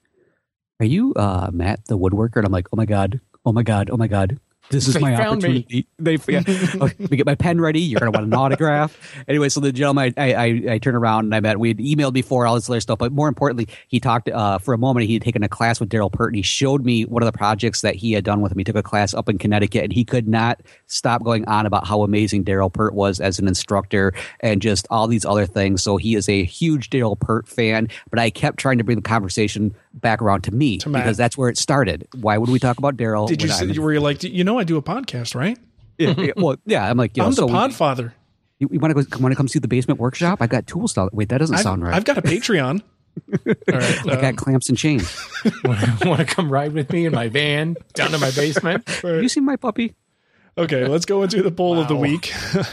are 0.80 0.86
you 0.86 1.14
uh, 1.14 1.50
Matt 1.52 1.84
the 1.86 1.98
woodworker? 1.98 2.36
And 2.36 2.46
I'm 2.46 2.52
like, 2.52 2.68
oh 2.72 2.76
my 2.76 2.86
god, 2.86 3.20
oh 3.44 3.52
my 3.52 3.62
god, 3.62 3.90
oh 3.90 3.96
my 3.96 4.08
god. 4.08 4.38
This 4.70 4.88
is 4.88 4.94
They 4.94 5.00
my 5.00 5.10
me. 5.10 5.16
opportunity. 5.16 5.86
They, 5.98 6.18
yeah. 6.28 6.40
okay, 6.46 6.78
let 6.78 7.10
me 7.10 7.16
get 7.16 7.26
my 7.26 7.34
pen 7.34 7.60
ready. 7.60 7.80
You're 7.80 8.00
gonna 8.00 8.10
want 8.10 8.26
an 8.26 8.34
autograph. 8.34 8.96
Anyway, 9.28 9.48
so 9.48 9.60
the 9.60 9.72
gentleman, 9.72 10.14
I, 10.16 10.32
I, 10.32 10.62
I 10.72 10.78
turned 10.78 10.96
around 10.96 11.26
and 11.26 11.34
I 11.34 11.40
met. 11.40 11.58
We 11.60 11.68
had 11.68 11.78
emailed 11.78 12.12
before 12.12 12.46
all 12.46 12.54
this 12.54 12.68
other 12.68 12.80
stuff, 12.80 12.98
but 12.98 13.12
more 13.12 13.28
importantly, 13.28 13.68
he 13.88 14.00
talked 14.00 14.28
uh, 14.28 14.58
for 14.58 14.74
a 14.74 14.78
moment. 14.78 15.06
He 15.06 15.14
had 15.14 15.22
taken 15.22 15.42
a 15.42 15.48
class 15.48 15.78
with 15.78 15.88
Darrell 15.88 16.10
Peart, 16.10 16.30
and 16.30 16.36
he 16.36 16.42
showed 16.42 16.84
me 16.84 17.04
one 17.04 17.22
of 17.22 17.26
the 17.30 17.36
projects 17.36 17.82
that 17.82 17.94
he 17.94 18.12
had 18.12 18.24
done 18.24 18.40
with 18.40 18.52
him. 18.52 18.58
He 18.58 18.64
took 18.64 18.76
a 18.76 18.82
class 18.82 19.14
up 19.14 19.28
in 19.28 19.38
Connecticut, 19.38 19.84
and 19.84 19.92
he 19.92 20.04
could 20.04 20.26
not 20.26 20.60
stop 20.86 21.22
going 21.22 21.46
on 21.46 21.66
about 21.66 21.86
how 21.86 22.02
amazing 22.02 22.42
Darrell 22.42 22.70
Peart 22.70 22.94
was 22.94 23.20
as 23.20 23.38
an 23.38 23.46
instructor 23.46 24.12
and 24.40 24.60
just 24.60 24.86
all 24.90 25.06
these 25.06 25.24
other 25.24 25.46
things. 25.46 25.82
So 25.82 25.96
he 25.96 26.14
is 26.14 26.28
a 26.28 26.44
huge 26.44 26.90
Darrell 26.90 27.16
Peart 27.16 27.46
fan. 27.48 27.88
But 28.10 28.18
I 28.18 28.30
kept 28.30 28.58
trying 28.58 28.78
to 28.78 28.84
bring 28.84 28.96
the 28.96 29.02
conversation 29.02 29.74
back 29.94 30.20
around 30.20 30.42
to 30.42 30.52
me 30.52 30.78
To 30.78 30.90
because 30.90 31.16
that's 31.16 31.38
where 31.38 31.48
it 31.48 31.56
started. 31.56 32.06
Why 32.14 32.38
would 32.38 32.50
we 32.50 32.58
talk 32.58 32.78
about 32.78 32.96
Darrell? 32.96 33.26
did 33.26 33.42
you? 33.42 33.50
I'm 33.52 33.82
were 33.82 33.92
you 33.92 34.00
like, 34.00 34.22
you 34.22 34.44
know, 34.44 34.55
I 34.58 34.64
do 34.64 34.76
a 34.76 34.82
podcast, 34.82 35.34
right? 35.34 35.58
yeah, 35.98 36.14
yeah, 36.18 36.32
well, 36.36 36.56
yeah, 36.66 36.88
I'm 36.88 36.96
like, 36.96 37.16
you 37.16 37.22
know, 37.22 37.26
I'm 37.26 37.32
the 37.32 37.36
so 37.36 37.48
Podfather. 37.48 38.12
you, 38.58 38.68
you 38.70 38.78
want 38.78 38.96
to 38.96 39.02
go? 39.02 39.18
Want 39.20 39.32
to 39.32 39.36
come 39.36 39.48
see 39.48 39.58
the 39.58 39.68
basement 39.68 40.00
workshop? 40.00 40.38
I've 40.40 40.50
got 40.50 40.66
tools. 40.66 40.94
Down. 40.94 41.08
Wait, 41.12 41.28
that 41.30 41.38
doesn't 41.38 41.56
I've, 41.56 41.62
sound 41.62 41.82
right. 41.82 41.94
I've 41.94 42.04
got 42.04 42.18
a 42.18 42.22
Patreon. 42.22 42.82
All 43.46 43.54
right. 43.66 44.08
I 44.08 44.12
um, 44.12 44.20
got 44.20 44.36
clamps 44.36 44.68
and 44.68 44.76
chains. 44.76 45.16
Want 45.64 46.18
to 46.18 46.26
come 46.26 46.50
ride 46.50 46.72
with 46.72 46.92
me 46.92 47.06
in 47.06 47.12
my 47.12 47.28
van 47.28 47.76
down 47.94 48.10
to 48.10 48.18
my 48.18 48.30
basement? 48.30 48.86
Have 48.88 49.22
you 49.22 49.28
seen 49.28 49.44
my 49.44 49.56
puppy? 49.56 49.94
Okay, 50.58 50.86
let's 50.86 51.04
go 51.04 51.22
into 51.22 51.42
the 51.42 51.50
poll 51.50 51.78
of 51.78 51.86
the 51.86 51.96
week. 51.96 52.32
oh, 52.54 52.64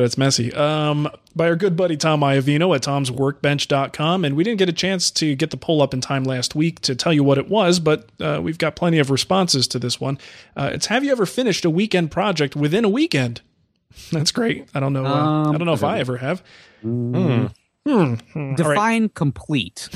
that's 0.00 0.16
messy. 0.16 0.50
Um, 0.54 1.10
by 1.36 1.48
our 1.48 1.56
good 1.56 1.76
buddy 1.76 1.94
Tom 1.98 2.20
Iovino 2.20 2.74
at 2.74 2.82
tomsworkbench.com. 2.82 4.24
And 4.24 4.34
we 4.34 4.44
didn't 4.44 4.58
get 4.58 4.70
a 4.70 4.72
chance 4.72 5.10
to 5.10 5.34
get 5.34 5.50
the 5.50 5.58
poll 5.58 5.82
up 5.82 5.92
in 5.92 6.00
time 6.00 6.24
last 6.24 6.54
week 6.54 6.80
to 6.80 6.94
tell 6.94 7.12
you 7.12 7.22
what 7.22 7.36
it 7.36 7.48
was, 7.48 7.80
but 7.80 8.08
uh, 8.18 8.40
we've 8.42 8.56
got 8.56 8.76
plenty 8.76 8.98
of 8.98 9.10
responses 9.10 9.68
to 9.68 9.78
this 9.78 10.00
one. 10.00 10.16
Uh, 10.56 10.70
it's 10.72 10.86
Have 10.86 11.04
you 11.04 11.12
ever 11.12 11.26
finished 11.26 11.66
a 11.66 11.70
weekend 11.70 12.10
project 12.10 12.56
within 12.56 12.84
a 12.84 12.88
weekend? 12.88 13.42
That's 14.10 14.32
great. 14.32 14.66
I 14.74 14.80
don't 14.80 14.94
know. 14.94 15.04
Uh, 15.04 15.14
Um, 15.14 15.54
I 15.54 15.58
don't 15.58 15.66
know 15.66 15.74
if 15.74 15.84
I 15.84 15.98
ever 15.98 16.16
have. 16.16 16.42
Define 18.56 19.08
complete. 19.10 19.88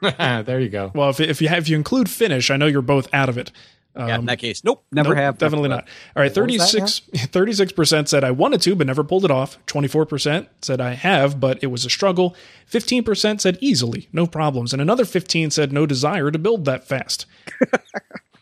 there 0.18 0.60
you 0.60 0.68
go. 0.68 0.90
Well, 0.94 1.10
if, 1.10 1.20
if 1.20 1.40
you 1.42 1.48
have, 1.48 1.58
if 1.58 1.68
you 1.68 1.76
include 1.76 2.08
finish, 2.08 2.50
I 2.50 2.56
know 2.56 2.66
you're 2.66 2.82
both 2.82 3.08
out 3.12 3.28
of 3.28 3.38
it. 3.38 3.50
Yeah, 3.96 4.06
in 4.06 4.10
um, 4.20 4.26
that 4.26 4.38
case, 4.38 4.64
nope, 4.64 4.84
never 4.90 5.10
Nope, 5.10 5.18
have. 5.18 5.38
Definitely 5.38 5.68
not. 5.68 5.86
All 6.16 6.22
right, 6.22 6.36
What 6.36 6.50
was 6.50 6.72
that 6.72 7.28
36 7.32 7.72
percent 7.72 8.08
said 8.08 8.24
I 8.24 8.30
wanted 8.32 8.60
to 8.62 8.74
but 8.74 8.86
never 8.86 9.04
pulled 9.04 9.24
it 9.24 9.30
off. 9.30 9.58
Twenty 9.66 9.88
four 9.88 10.04
percent 10.04 10.48
said 10.62 10.80
I 10.80 10.94
have, 10.94 11.38
but 11.38 11.62
it 11.62 11.68
was 11.68 11.84
a 11.84 11.90
struggle. 11.90 12.34
Fifteen 12.66 13.04
percent 13.04 13.40
said 13.40 13.58
easily, 13.60 14.08
no 14.12 14.26
problems, 14.26 14.72
and 14.72 14.82
another 14.82 15.04
fifteen 15.04 15.50
said 15.50 15.72
no 15.72 15.86
desire 15.86 16.30
to 16.30 16.38
build 16.38 16.64
that 16.64 16.86
fast. 16.86 17.26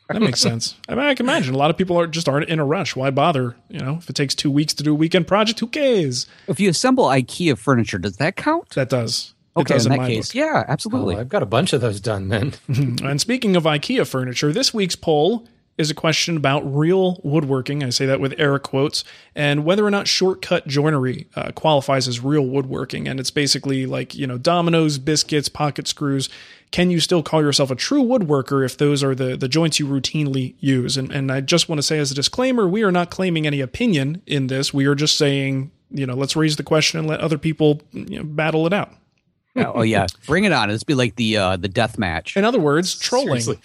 that 0.08 0.22
makes 0.22 0.40
sense. 0.40 0.76
I 0.88 0.94
mean, 0.94 1.04
I 1.04 1.14
can 1.14 1.26
imagine 1.26 1.54
a 1.54 1.58
lot 1.58 1.70
of 1.70 1.76
people 1.76 1.98
are 1.98 2.06
just 2.06 2.28
aren't 2.28 2.48
in 2.48 2.58
a 2.58 2.64
rush. 2.64 2.96
Why 2.96 3.10
bother? 3.10 3.56
You 3.68 3.80
know, 3.80 3.96
if 3.96 4.08
it 4.08 4.16
takes 4.16 4.34
two 4.34 4.50
weeks 4.50 4.74
to 4.74 4.82
do 4.82 4.92
a 4.92 4.96
weekend 4.96 5.26
project, 5.26 5.60
who 5.60 5.66
cares? 5.66 6.26
If 6.48 6.60
you 6.60 6.70
assemble 6.70 7.04
IKEA 7.06 7.58
furniture, 7.58 7.98
does 7.98 8.16
that 8.16 8.36
count? 8.36 8.70
That 8.70 8.88
does. 8.88 9.31
It 9.56 9.60
Okay, 9.60 9.74
does 9.74 9.86
in 9.86 9.92
in 9.92 9.98
that 10.00 10.06
case, 10.08 10.28
book. 10.28 10.34
yeah, 10.34 10.64
Oh, 10.66 10.72
absolutely. 10.72 11.16
I've 11.16 11.28
got 11.28 11.42
a 11.42 11.46
bunch 11.46 11.72
of 11.72 11.80
those 11.80 12.00
done 12.00 12.28
then. 12.28 12.54
And 13.02 13.20
speaking 13.20 13.54
of 13.56 13.64
IKEA 13.64 14.06
furniture, 14.06 14.52
this 14.52 14.72
week's 14.72 14.96
poll 14.96 15.46
is 15.78 15.90
a 15.90 15.94
question 15.94 16.36
about 16.36 16.60
real 16.60 17.18
woodworking. 17.24 17.82
I 17.82 17.88
say 17.90 18.04
that 18.06 18.20
with 18.20 18.34
air 18.38 18.58
quotes, 18.58 19.04
and 19.34 19.64
whether 19.64 19.84
or 19.84 19.90
not 19.90 20.06
shortcut 20.06 20.66
joinery 20.66 21.26
uh, 21.34 21.50
qualifies 21.52 22.06
as 22.08 22.20
real 22.20 22.46
woodworking. 22.46 23.08
And 23.08 23.18
it's 23.18 23.30
basically 23.30 23.86
like, 23.86 24.14
you 24.14 24.26
know, 24.26 24.36
dominoes, 24.38 24.98
biscuits, 24.98 25.48
pocket 25.48 25.88
screws. 25.88 26.28
Can 26.72 26.90
you 26.90 27.00
still 27.00 27.22
call 27.22 27.40
yourself 27.42 27.70
a 27.70 27.74
true 27.74 28.02
woodworker 28.02 28.64
if 28.64 28.76
those 28.78 29.02
are 29.02 29.14
the, 29.14 29.36
the 29.36 29.48
joints 29.48 29.78
you 29.80 29.86
routinely 29.86 30.54
use? 30.60 30.96
And, 30.98 31.10
and 31.10 31.32
I 31.32 31.40
just 31.40 31.68
want 31.70 31.78
to 31.78 31.82
say 31.82 31.98
as 31.98 32.10
a 32.10 32.14
disclaimer, 32.14 32.68
we 32.68 32.82
are 32.82 32.92
not 32.92 33.10
claiming 33.10 33.46
any 33.46 33.60
opinion 33.60 34.20
in 34.26 34.46
this. 34.48 34.72
We 34.74 34.84
are 34.86 34.94
just 34.94 35.16
saying, 35.18 35.70
you 35.90 36.06
know, 36.06 36.14
let's 36.14 36.36
raise 36.36 36.56
the 36.56 36.62
question 36.62 36.98
and 37.00 37.08
let 37.08 37.20
other 37.20 37.38
people 37.38 37.80
you 37.92 38.18
know, 38.18 38.24
battle 38.24 38.66
it 38.66 38.72
out. 38.74 38.92
Oh 39.56 39.82
yeah, 39.82 40.06
bring 40.26 40.44
it 40.44 40.52
on. 40.52 40.70
It's 40.70 40.84
be 40.84 40.94
like 40.94 41.16
the 41.16 41.36
uh, 41.36 41.56
the 41.56 41.68
death 41.68 41.98
match. 41.98 42.36
In 42.36 42.44
other 42.44 42.58
words, 42.60 42.98
trolling. 42.98 43.40
Seriously. 43.40 43.58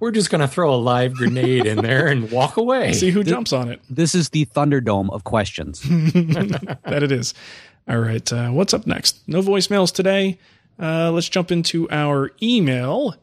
We're 0.00 0.10
just 0.10 0.30
going 0.30 0.40
to 0.40 0.48
throw 0.48 0.74
a 0.74 0.76
live 0.76 1.14
grenade 1.14 1.66
in 1.66 1.78
there 1.78 2.06
and 2.08 2.30
walk 2.30 2.56
away. 2.56 2.92
See 2.92 3.10
who 3.10 3.22
jumps 3.24 3.52
on 3.52 3.70
it. 3.70 3.80
This 3.88 4.14
is 4.14 4.30
the 4.30 4.46
Thunderdome 4.46 5.10
of 5.12 5.24
questions. 5.24 5.80
that 5.82 7.02
it 7.02 7.12
is. 7.12 7.32
All 7.88 7.98
right. 7.98 8.30
Uh, 8.32 8.50
what's 8.50 8.74
up 8.74 8.86
next? 8.86 9.18
No 9.28 9.40
voicemails 9.42 9.92
today. 9.94 10.38
Uh, 10.80 11.10
let's 11.12 11.28
jump 11.28 11.52
into 11.52 11.88
our 11.90 12.32
email. 12.42 13.14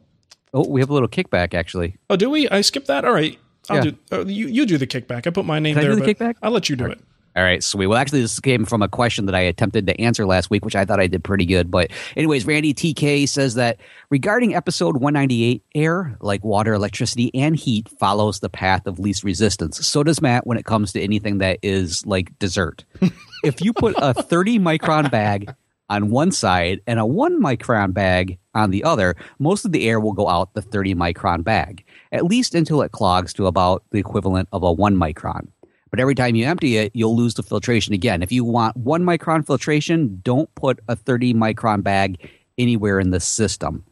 oh, 0.53 0.67
we 0.67 0.79
have 0.79 0.89
a 0.89 0.93
little 0.93 1.09
kickback 1.09 1.53
actually. 1.53 1.97
Oh, 2.09 2.15
do 2.15 2.29
we? 2.29 2.47
I 2.49 2.61
skipped 2.61 2.87
that. 2.87 3.03
All 3.05 3.13
right. 3.13 3.37
I'll 3.69 3.77
Yeah. 3.85 3.91
do. 3.91 3.97
Uh, 4.11 4.25
you 4.25 4.47
you 4.47 4.65
do 4.65 4.77
the 4.77 4.87
kickback. 4.87 5.27
I 5.27 5.29
put 5.31 5.45
my 5.45 5.59
name 5.59 5.75
Can 5.75 5.83
I 5.83 5.87
there. 5.87 5.95
do 5.95 6.01
the 6.01 6.13
but 6.13 6.17
kickback? 6.17 6.35
I'll 6.41 6.51
let 6.51 6.69
you 6.69 6.75
do 6.75 6.85
it. 6.85 6.99
All 7.33 7.43
right, 7.43 7.63
sweet. 7.63 7.87
Well, 7.87 7.97
actually, 7.97 8.21
this 8.21 8.39
came 8.41 8.65
from 8.65 8.81
a 8.81 8.89
question 8.89 9.25
that 9.27 9.35
I 9.35 9.39
attempted 9.39 9.87
to 9.87 9.99
answer 10.01 10.25
last 10.25 10.49
week, 10.49 10.65
which 10.65 10.75
I 10.75 10.83
thought 10.83 10.99
I 10.99 11.07
did 11.07 11.23
pretty 11.23 11.45
good. 11.45 11.71
But, 11.71 11.91
anyways, 12.17 12.45
Randy 12.45 12.73
TK 12.73 13.27
says 13.29 13.55
that 13.55 13.79
regarding 14.09 14.53
episode 14.53 14.97
198, 14.97 15.63
air, 15.73 16.17
like 16.19 16.43
water, 16.43 16.73
electricity, 16.73 17.33
and 17.33 17.55
heat, 17.55 17.87
follows 17.99 18.41
the 18.41 18.49
path 18.49 18.85
of 18.85 18.99
least 18.99 19.23
resistance. 19.23 19.85
So 19.87 20.03
does 20.03 20.21
Matt 20.21 20.45
when 20.45 20.57
it 20.57 20.65
comes 20.65 20.91
to 20.91 21.01
anything 21.01 21.37
that 21.37 21.59
is 21.61 22.05
like 22.05 22.37
dessert. 22.37 22.83
if 23.45 23.61
you 23.61 23.71
put 23.71 23.95
a 23.97 24.13
30 24.13 24.59
micron 24.59 25.09
bag 25.09 25.55
on 25.89 26.09
one 26.09 26.31
side 26.31 26.81
and 26.85 26.99
a 26.99 27.05
one 27.05 27.41
micron 27.41 27.93
bag 27.93 28.39
on 28.53 28.71
the 28.71 28.83
other, 28.83 29.15
most 29.39 29.63
of 29.63 29.71
the 29.71 29.87
air 29.87 30.01
will 30.01 30.11
go 30.11 30.27
out 30.27 30.53
the 30.53 30.61
30 30.61 30.95
micron 30.95 31.45
bag, 31.45 31.85
at 32.11 32.25
least 32.25 32.55
until 32.55 32.81
it 32.81 32.91
clogs 32.91 33.33
to 33.33 33.47
about 33.47 33.83
the 33.91 33.99
equivalent 33.99 34.49
of 34.51 34.63
a 34.63 34.71
one 34.71 34.97
micron. 34.97 35.47
But 35.91 35.99
every 35.99 36.15
time 36.15 36.35
you 36.35 36.45
empty 36.45 36.77
it, 36.77 36.91
you'll 36.95 37.15
lose 37.15 37.35
the 37.35 37.43
filtration 37.43 37.93
again. 37.93 38.23
If 38.23 38.31
you 38.31 38.43
want 38.45 38.77
one 38.77 39.03
micron 39.03 39.45
filtration, 39.45 40.21
don't 40.23 40.53
put 40.55 40.79
a 40.87 40.95
30 40.95 41.33
micron 41.33 41.83
bag 41.83 42.29
anywhere 42.57 42.99
in 42.99 43.11
the 43.11 43.19
system. 43.19 43.83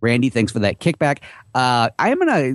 Randy, 0.00 0.30
thanks 0.30 0.52
for 0.52 0.60
that 0.60 0.80
kickback. 0.80 1.18
Uh, 1.54 1.90
I 1.98 2.10
am 2.10 2.18
gonna 2.20 2.54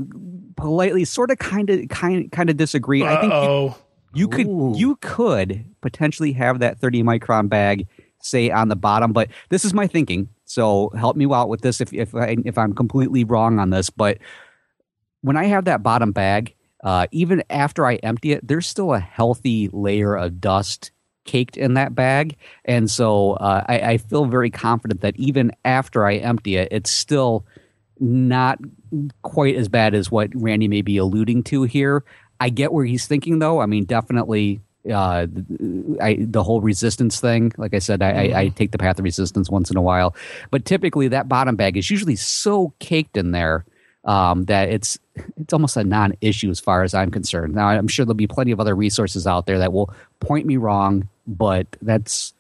politely, 0.56 1.06
sort 1.06 1.30
of, 1.30 1.38
kind 1.38 1.70
of, 1.70 1.88
kind, 1.90 2.32
kind 2.32 2.50
of 2.50 2.58
disagree. 2.58 3.04
I 3.04 3.20
think 3.20 3.34
you, 3.34 3.76
you 4.14 4.28
could, 4.30 4.80
you 4.80 4.96
could 5.02 5.66
potentially 5.82 6.32
have 6.32 6.60
that 6.60 6.80
30 6.80 7.04
micron 7.04 7.50
bag 7.50 7.88
say 8.22 8.50
on 8.50 8.70
the 8.70 8.76
bottom, 8.76 9.14
but 9.14 9.30
this 9.50 9.66
is 9.66 9.74
my 9.74 9.88
thinking. 9.88 10.30
So 10.46 10.90
help 10.98 11.16
me 11.16 11.26
out 11.32 11.50
with 11.50 11.62
this 11.62 11.82
if 11.82 11.94
if 11.94 12.16
I, 12.16 12.38
if 12.46 12.58
I'm 12.58 12.74
completely 12.74 13.24
wrong 13.24 13.60
on 13.60 13.72
this. 13.72 13.90
But 13.90 14.20
when 15.22 15.38
I 15.38 15.46
have 15.46 15.66
that 15.66 15.84
bottom 15.84 16.12
bag, 16.12 16.56
uh, 16.86 17.08
even 17.12 17.44
after 17.50 17.86
I 17.86 17.96
empty 17.96 18.32
it, 18.32 18.48
there's 18.48 18.68
still 18.68 18.94
a 18.94 19.00
healthy 19.00 19.70
layer 19.74 20.16
of 20.16 20.40
dust 20.40 20.92
caked 21.26 21.58
in 21.58 21.74
that 21.74 21.96
bag, 21.96 22.38
and 22.64 22.90
so 22.90 23.34
uh, 23.34 23.66
I, 23.68 23.80
I 23.80 23.98
feel 23.98 24.26
very 24.26 24.52
confident 24.52 25.02
that 25.02 25.18
even 25.18 25.52
after 25.66 26.06
I 26.06 26.18
empty 26.18 26.56
it, 26.56 26.70
it's 26.72 26.92
still 26.92 27.46
not 28.00 28.60
quite 29.24 29.56
as 29.56 29.68
bad 29.68 29.96
as 29.96 30.12
what 30.12 30.30
Randy 30.36 30.68
may 30.68 30.84
be 30.84 30.98
alluding 30.98 31.44
to 31.46 31.64
here. 31.64 32.04
I 32.40 32.50
get 32.50 32.72
where 32.72 32.86
he's 32.86 33.08
thinking, 33.08 33.40
though. 33.40 33.60
I 33.60 33.66
mean, 33.66 33.86
definitely. 33.86 34.62
Uh, 34.88 35.26
I, 36.00 36.18
the 36.20 36.44
whole 36.44 36.62
resistance 36.62 37.20
thing, 37.20 37.52
like 37.58 37.74
I 37.74 37.80
said, 37.80 38.04
I, 38.04 38.10
I, 38.12 38.40
I 38.42 38.48
take 38.50 38.72
the 38.72 38.78
path 38.78 39.00
of 39.00 39.04
resistance 39.04 39.50
once 39.50 39.72
in 39.72 39.78
a 39.78 39.82
while, 39.82 40.16
but 40.52 40.64
typically 40.64 41.08
that 41.08 41.28
bottom 41.28 41.56
bag 41.56 41.76
is 41.76 41.90
usually 41.90 42.16
so 42.16 42.72
caked 42.78 43.18
in 43.18 43.32
there 43.32 43.66
um, 44.06 44.46
that 44.46 44.70
it's 44.70 44.98
it's 45.38 45.54
almost 45.54 45.78
a 45.78 45.84
non-issue 45.84 46.50
as 46.50 46.60
far 46.60 46.84
as 46.84 46.94
I'm 46.94 47.12
concerned. 47.12 47.56
Now, 47.56 47.70
I'm 47.70 47.88
sure 47.88 48.06
there'll 48.06 48.16
be 48.16 48.28
plenty 48.28 48.52
of 48.52 48.60
other 48.60 48.76
resources 48.76 49.28
out 49.28 49.46
there 49.46 49.60
that 49.60 49.74
will 49.74 49.94
point 50.20 50.46
me 50.46 50.58
wrong, 50.58 51.10
but 51.28 51.68
that's 51.82 52.34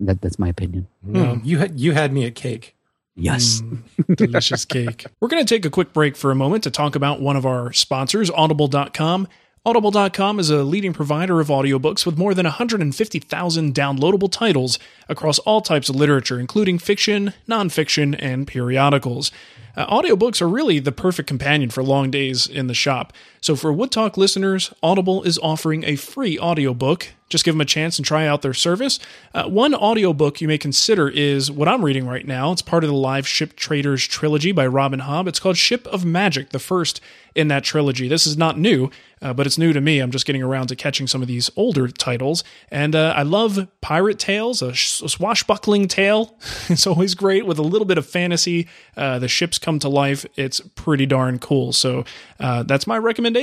that, 0.00 0.20
that's 0.20 0.38
my 0.38 0.48
opinion. 0.48 0.88
No, 1.02 1.40
you 1.44 1.58
had 1.58 1.78
you 1.78 1.92
had 1.92 2.12
me 2.12 2.26
at 2.26 2.34
cake. 2.34 2.74
Yes. 3.16 3.62
Mm, 3.62 4.16
delicious 4.16 4.64
cake. 4.64 5.06
We're 5.20 5.28
going 5.28 5.44
to 5.44 5.54
take 5.54 5.64
a 5.64 5.70
quick 5.70 5.92
break 5.92 6.16
for 6.16 6.32
a 6.32 6.34
moment 6.34 6.64
to 6.64 6.70
talk 6.70 6.96
about 6.96 7.20
one 7.20 7.36
of 7.36 7.46
our 7.46 7.72
sponsors, 7.72 8.28
Audible.com. 8.28 9.28
Audible.com 9.66 10.40
is 10.40 10.50
a 10.50 10.62
leading 10.62 10.92
provider 10.92 11.40
of 11.40 11.48
audiobooks 11.48 12.04
with 12.04 12.18
more 12.18 12.34
than 12.34 12.44
150,000 12.44 13.74
downloadable 13.74 14.30
titles 14.30 14.78
across 15.08 15.38
all 15.38 15.62
types 15.62 15.88
of 15.88 15.96
literature, 15.96 16.38
including 16.38 16.78
fiction, 16.78 17.32
nonfiction, 17.48 18.14
and 18.18 18.46
periodicals. 18.46 19.30
Uh, 19.76 19.86
audiobooks 19.86 20.40
are 20.40 20.48
really 20.48 20.78
the 20.78 20.92
perfect 20.92 21.28
companion 21.28 21.70
for 21.70 21.82
long 21.82 22.10
days 22.10 22.46
in 22.46 22.66
the 22.66 22.74
shop. 22.74 23.12
So 23.44 23.56
for 23.56 23.70
Wood 23.74 23.90
Talk 23.90 24.16
listeners, 24.16 24.72
Audible 24.82 25.22
is 25.22 25.38
offering 25.42 25.84
a 25.84 25.96
free 25.96 26.38
audiobook. 26.38 27.08
Just 27.28 27.44
give 27.44 27.54
them 27.54 27.60
a 27.60 27.66
chance 27.66 27.98
and 27.98 28.06
try 28.06 28.26
out 28.26 28.40
their 28.40 28.54
service. 28.54 28.98
Uh, 29.34 29.44
one 29.48 29.74
audiobook 29.74 30.40
you 30.40 30.48
may 30.48 30.56
consider 30.56 31.08
is 31.10 31.50
what 31.50 31.68
I'm 31.68 31.84
reading 31.84 32.06
right 32.06 32.26
now. 32.26 32.52
It's 32.52 32.62
part 32.62 32.84
of 32.84 32.88
the 32.90 32.96
Liveship 32.96 33.54
Traders 33.56 34.06
trilogy 34.06 34.52
by 34.52 34.66
Robin 34.66 35.00
Hobb. 35.00 35.26
It's 35.26 35.40
called 35.40 35.58
Ship 35.58 35.86
of 35.88 36.06
Magic, 36.06 36.50
the 36.50 36.58
first 36.58 37.02
in 37.34 37.48
that 37.48 37.64
trilogy. 37.64 38.06
This 38.06 38.26
is 38.26 38.36
not 38.36 38.58
new, 38.58 38.90
uh, 39.20 39.32
but 39.32 39.46
it's 39.46 39.58
new 39.58 39.72
to 39.72 39.80
me. 39.80 39.98
I'm 39.98 40.12
just 40.12 40.26
getting 40.26 40.42
around 40.42 40.68
to 40.68 40.76
catching 40.76 41.08
some 41.08 41.20
of 41.20 41.26
these 41.26 41.50
older 41.56 41.88
titles. 41.88 42.44
And 42.70 42.94
uh, 42.94 43.14
I 43.16 43.22
love 43.22 43.66
pirate 43.80 44.20
tales, 44.20 44.62
a, 44.62 44.72
sh- 44.72 45.02
a 45.02 45.08
swashbuckling 45.08 45.88
tale. 45.88 46.38
it's 46.68 46.86
always 46.86 47.16
great 47.16 47.46
with 47.46 47.58
a 47.58 47.62
little 47.62 47.86
bit 47.86 47.98
of 47.98 48.06
fantasy. 48.06 48.68
Uh, 48.96 49.18
the 49.18 49.26
ships 49.26 49.58
come 49.58 49.80
to 49.80 49.88
life. 49.88 50.24
It's 50.36 50.60
pretty 50.60 51.06
darn 51.06 51.40
cool. 51.40 51.72
So 51.72 52.04
uh, 52.38 52.62
that's 52.62 52.86
my 52.86 52.98
recommendation. 52.98 53.33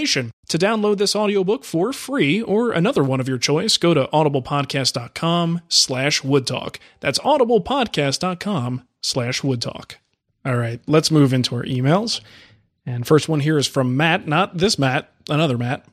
To 0.47 0.57
download 0.57 0.97
this 0.97 1.15
audiobook 1.15 1.63
for 1.63 1.93
free 1.93 2.41
or 2.41 2.71
another 2.71 3.03
one 3.03 3.19
of 3.19 3.27
your 3.27 3.37
choice, 3.37 3.77
go 3.77 3.93
to 3.93 4.09
audiblepodcast.com 4.13 5.61
slash 5.69 6.21
woodtalk. 6.21 6.77
That's 6.99 7.19
audiblepodcast.com 7.19 8.83
slash 9.01 9.41
woodtalk. 9.41 9.95
All 10.45 10.57
right, 10.57 10.79
let's 10.87 11.11
move 11.11 11.33
into 11.33 11.55
our 11.55 11.63
emails. 11.63 12.21
And 12.85 13.05
first 13.05 13.29
one 13.29 13.41
here 13.41 13.57
is 13.57 13.67
from 13.67 13.95
Matt, 13.95 14.27
not 14.27 14.57
this 14.57 14.79
Matt, 14.79 15.11
another 15.29 15.57
Matt. 15.57 15.85